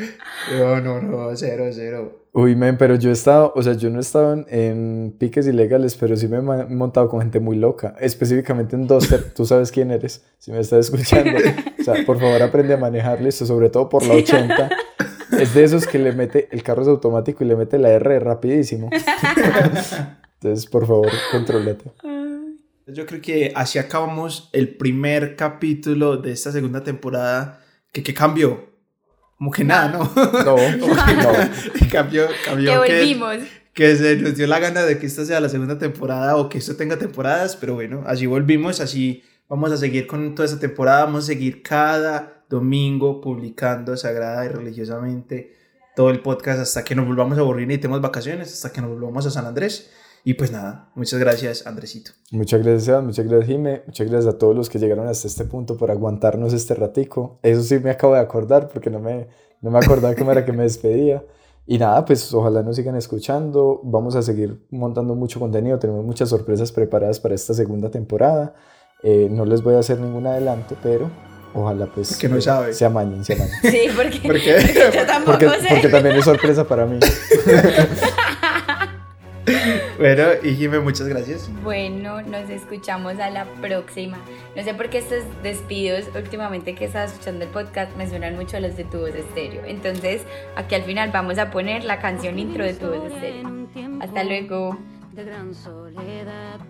No, 0.57 0.81
no, 0.81 1.03
no, 1.03 1.35
cero, 1.35 1.65
cero. 1.73 2.28
Uy, 2.39 2.55
men, 2.55 2.79
pero 2.79 2.95
yo 2.95 3.11
he 3.11 3.13
estado, 3.13 3.53
o 3.57 3.63
sea, 3.65 3.73
yo 3.73 3.91
no 3.91 3.99
he 3.99 4.01
estado 4.01 4.33
en, 4.33 4.47
en 4.49 5.17
piques 5.19 5.45
ilegales, 5.49 5.97
pero 5.97 6.17
sí 6.17 6.29
me 6.29 6.37
he 6.37 6.41
montado 6.41 7.09
con 7.09 7.21
gente 7.21 7.41
muy 7.41 7.57
loca, 7.57 7.97
específicamente 7.99 8.77
en 8.77 8.87
Duster, 8.87 9.33
tú 9.35 9.45
sabes 9.45 9.73
quién 9.73 9.91
eres, 9.91 10.25
si 10.39 10.53
me 10.53 10.61
estás 10.61 10.87
escuchando. 10.87 11.37
O 11.81 11.83
sea, 11.83 11.95
por 12.07 12.21
favor 12.21 12.41
aprende 12.41 12.75
a 12.75 12.77
manejar, 12.77 13.21
listo, 13.21 13.45
sobre 13.45 13.71
todo 13.71 13.89
por 13.89 14.07
la 14.07 14.15
80. 14.15 14.71
Es 15.33 15.53
de 15.53 15.65
esos 15.65 15.89
que 15.89 15.99
le 15.99 16.13
mete, 16.13 16.49
el 16.53 16.63
carro 16.63 16.83
es 16.83 16.89
automático 16.89 17.43
y 17.43 17.49
le 17.49 17.57
mete 17.57 17.77
la 17.77 17.91
R 17.91 18.21
rapidísimo. 18.21 18.89
Entonces, 20.35 20.71
por 20.71 20.87
favor, 20.87 21.09
contrólate. 21.33 21.91
Yo 22.87 23.05
creo 23.05 23.21
que 23.21 23.53
así 23.57 23.81
acabamos 23.81 24.49
el 24.53 24.77
primer 24.77 25.35
capítulo 25.35 26.19
de 26.19 26.31
esta 26.31 26.53
segunda 26.53 26.85
temporada. 26.85 27.61
¿Qué, 27.91 28.05
qué 28.05 28.15
cambió? 28.15 28.68
Como 29.39 29.51
que 29.53 29.65
nada, 29.65 29.89
¿no? 29.89 29.99
No, 30.45 30.57
no. 30.77 31.37
cambió, 31.91 32.27
cambió. 32.45 32.83
Que 32.83 32.89
que- 32.89 32.99
volvimos. 32.99 33.37
que 33.73 33.97
se 33.97 34.17
nos 34.17 34.35
dio 34.35 34.47
la 34.49 34.59
gana 34.59 34.83
de 34.83 34.99
que 34.99 35.07
esta 35.07 35.25
sea 35.25 35.41
la 35.41 35.49
segunda 35.49 35.79
temporada 35.79 36.37
o 36.37 36.49
que 36.49 36.59
esto 36.59 36.75
tenga 36.77 36.97
temporadas, 36.99 37.55
pero 37.57 37.75
bueno, 37.75 38.03
así 38.07 38.27
volvimos, 38.27 38.81
así 38.81 39.23
vamos 39.49 39.71
a 39.73 39.77
seguir 39.77 40.07
con 40.09 40.35
toda 40.35 40.47
esta 40.47 40.59
temporada, 40.59 41.05
vamos 41.05 41.25
a 41.25 41.27
seguir 41.29 41.63
cada 41.63 42.43
domingo 42.51 43.21
publicando 43.21 43.97
sagrada 43.97 44.45
y 44.45 44.49
religiosamente 44.49 45.55
todo 45.95 46.11
el 46.11 46.21
podcast 46.21 46.61
hasta 46.61 46.83
que 46.85 46.95
nos 46.95 47.07
volvamos 47.07 47.39
a 47.39 47.41
aburrir 47.43 47.71
y 47.71 47.79
tenemos 47.79 48.01
vacaciones, 48.01 48.53
hasta 48.53 48.73
que 48.73 48.81
nos 48.81 48.91
volvamos 48.91 49.27
a 49.27 49.31
San 49.31 49.47
Andrés. 49.47 49.91
Y 50.25 50.35
pues 50.35 50.51
nada, 50.53 50.91
muchas 50.95 51.19
gracias, 51.21 51.67
Andresito. 51.67 52.11
Muchas 52.31 52.63
gracias, 52.63 53.03
muchas 53.03 53.27
gracias, 53.27 53.49
Jime, 53.49 53.83
muchas 53.87 54.11
gracias 54.11 54.35
a 54.35 54.39
todos 54.39 54.55
los 54.55 54.69
que 54.69 54.79
llegaron 54.79 55.07
hasta 55.09 55.27
este 55.27 55.45
punto 55.45 55.77
por 55.77 55.91
aguantarnos 55.91 56.53
este 56.53 56.75
ratico. 56.75 57.39
Eso 57.43 57.63
sí 57.63 57.79
me 57.79 57.91
acabo 57.91 58.15
de 58.15 58.21
acordar 58.21 58.69
porque 58.69 58.91
no 58.91 58.99
me, 59.01 59.29
no 59.63 59.71
me 59.71 59.79
acordaba 59.79 60.15
cómo 60.15 60.33
era 60.33 60.45
que 60.45 60.53
me 60.53 60.65
despedía. 60.65 61.25
Y 61.67 61.79
nada, 61.79 62.05
pues 62.05 62.33
ojalá 62.33 62.63
nos 62.63 62.77
sigan 62.77 62.97
escuchando. 62.97 63.81
Vamos 63.85 64.17
a 64.17 64.23
seguir 64.23 64.67
montando 64.71 65.15
mucho 65.15 65.39
contenido. 65.39 65.79
Tenemos 65.79 66.05
muchas 66.05 66.31
sorpresas 66.31 66.73
preparadas 66.73 67.21
para 67.21 67.35
esta 67.35 67.53
segunda 67.55 67.91
temporada. 67.91 68.55
Eh, 69.03 69.29
no 69.31 69.45
les 69.45 69.63
voy 69.63 69.75
a 69.75 69.79
hacer 69.81 70.01
ningún 70.01 70.27
adelanto, 70.27 70.77
pero 70.83 71.11
ojalá 71.55 71.87
pues 71.87 72.09
Porque 72.11 72.29
no 72.29 72.37
eh, 72.39 72.43
sabe. 72.43 72.73
se 72.73 72.85
amañen, 72.87 73.23
se 73.25 73.35
amañen. 73.35 73.53
Sí, 73.63 73.81
porque, 73.95 74.19
¿Por 74.27 74.41
qué? 74.41 74.55
porque 74.61 74.91
yo 74.99 75.07
tampoco 75.07 75.39
Porque, 75.39 75.61
sé. 75.61 75.67
porque 75.71 75.89
también 75.89 76.17
es 76.17 76.25
sorpresa 76.25 76.65
para 76.67 76.87
mí. 76.87 76.99
Bueno, 79.99 80.25
y 80.43 80.55
Jimé, 80.55 80.79
muchas 80.81 81.09
gracias. 81.09 81.51
Bueno, 81.63 82.23
nos 82.23 82.49
escuchamos 82.51 83.19
a 83.19 83.31
la 83.31 83.47
próxima. 83.61 84.19
No 84.57 84.63
sé 84.63 84.75
por 84.75 84.91
qué 84.91 84.99
estos 84.99 85.25
despidos 85.43 86.05
últimamente 86.15 86.75
que 86.75 86.85
estaba 86.85 87.07
escuchando 87.07 87.45
el 87.45 87.51
podcast 87.51 87.97
me 87.97 88.09
suenan 88.09 88.37
mucho 88.37 88.57
a 88.57 88.61
los 88.61 88.77
de 88.77 88.85
Tu 88.85 88.99
Voz 88.99 89.15
Estéreo. 89.15 89.63
Entonces, 89.67 90.23
aquí 90.57 90.75
al 90.75 90.83
final 90.83 91.11
vamos 91.13 91.39
a 91.39 91.51
poner 91.51 91.85
la 91.85 91.99
canción 91.99 92.39
intro 92.39 92.65
de 92.65 92.75
Tu 92.75 92.87
Voz 92.87 93.13
Estéreo. 93.13 93.67
Hasta 94.01 94.25
luego. 94.25 94.79
De 95.13 95.25
gran 95.25 95.55
soledad. 95.55 96.61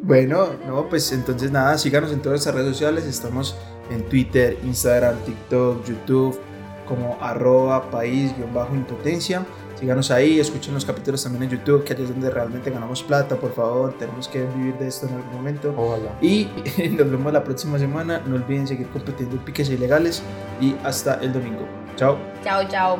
Bueno, 0.00 0.50
no, 0.66 0.88
pues 0.88 1.10
entonces 1.12 1.50
nada, 1.50 1.76
síganos 1.76 2.12
en 2.12 2.20
todas 2.20 2.34
nuestras 2.34 2.54
redes 2.54 2.68
sociales. 2.70 3.04
Estamos 3.04 3.56
en 3.90 4.02
Twitter, 4.08 4.56
Instagram, 4.64 5.16
TikTok, 5.24 5.84
YouTube, 5.84 6.38
como 6.86 7.18
arroba 7.20 7.90
país-impotencia. 7.90 9.44
Síganos 9.78 10.10
ahí, 10.10 10.40
escuchen 10.40 10.74
los 10.74 10.84
capítulos 10.84 11.22
también 11.22 11.44
en 11.44 11.50
YouTube, 11.50 11.84
que 11.84 11.92
allí 11.92 12.02
es 12.02 12.08
donde 12.08 12.30
realmente 12.30 12.68
ganamos 12.68 13.00
plata, 13.04 13.36
por 13.36 13.54
favor. 13.54 13.96
Tenemos 13.96 14.26
que 14.26 14.44
vivir 14.44 14.74
de 14.74 14.88
esto 14.88 15.06
en 15.06 15.14
algún 15.14 15.32
momento. 15.32 15.72
Ojalá. 15.76 16.18
Y 16.20 16.48
nos 16.98 17.08
vemos 17.08 17.32
la 17.32 17.44
próxima 17.44 17.78
semana. 17.78 18.20
No 18.26 18.34
olviden 18.34 18.66
seguir 18.66 18.88
compitiendo 18.88 19.36
en 19.36 19.44
piques 19.44 19.70
ilegales. 19.70 20.20
Y 20.60 20.74
hasta 20.82 21.14
el 21.22 21.32
domingo. 21.32 21.64
Chao. 21.94 22.18
Chao, 22.42 22.68
chao. 22.68 22.98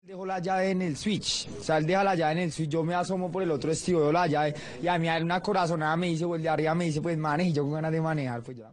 Dejo 0.00 0.24
la 0.24 0.38
llave 0.38 0.70
en 0.70 0.80
el 0.82 0.96
switch, 0.96 1.48
o 1.60 1.62
sea, 1.62 1.78
él 1.78 1.86
deja 1.86 2.04
la 2.04 2.14
llave 2.14 2.32
en 2.32 2.38
el 2.38 2.52
switch, 2.52 2.70
yo 2.70 2.84
me 2.84 2.94
asomo 2.94 3.30
por 3.30 3.42
el 3.42 3.50
otro 3.50 3.72
veo 3.88 4.12
la 4.12 4.28
llave 4.28 4.54
y 4.80 4.86
a 4.86 4.96
mí 4.98 5.08
una 5.08 5.42
corazonada 5.42 5.96
me 5.96 6.06
dice, 6.06 6.24
pues 6.24 6.40
de 6.40 6.48
arriba 6.48 6.76
me 6.76 6.84
dice, 6.84 7.02
pues 7.02 7.18
maneje, 7.18 7.50
y 7.50 7.52
yo 7.52 7.64
con 7.64 7.72
ganas 7.72 7.90
de 7.90 8.00
manejar, 8.00 8.40
pues 8.42 8.56
ya. 8.56 8.70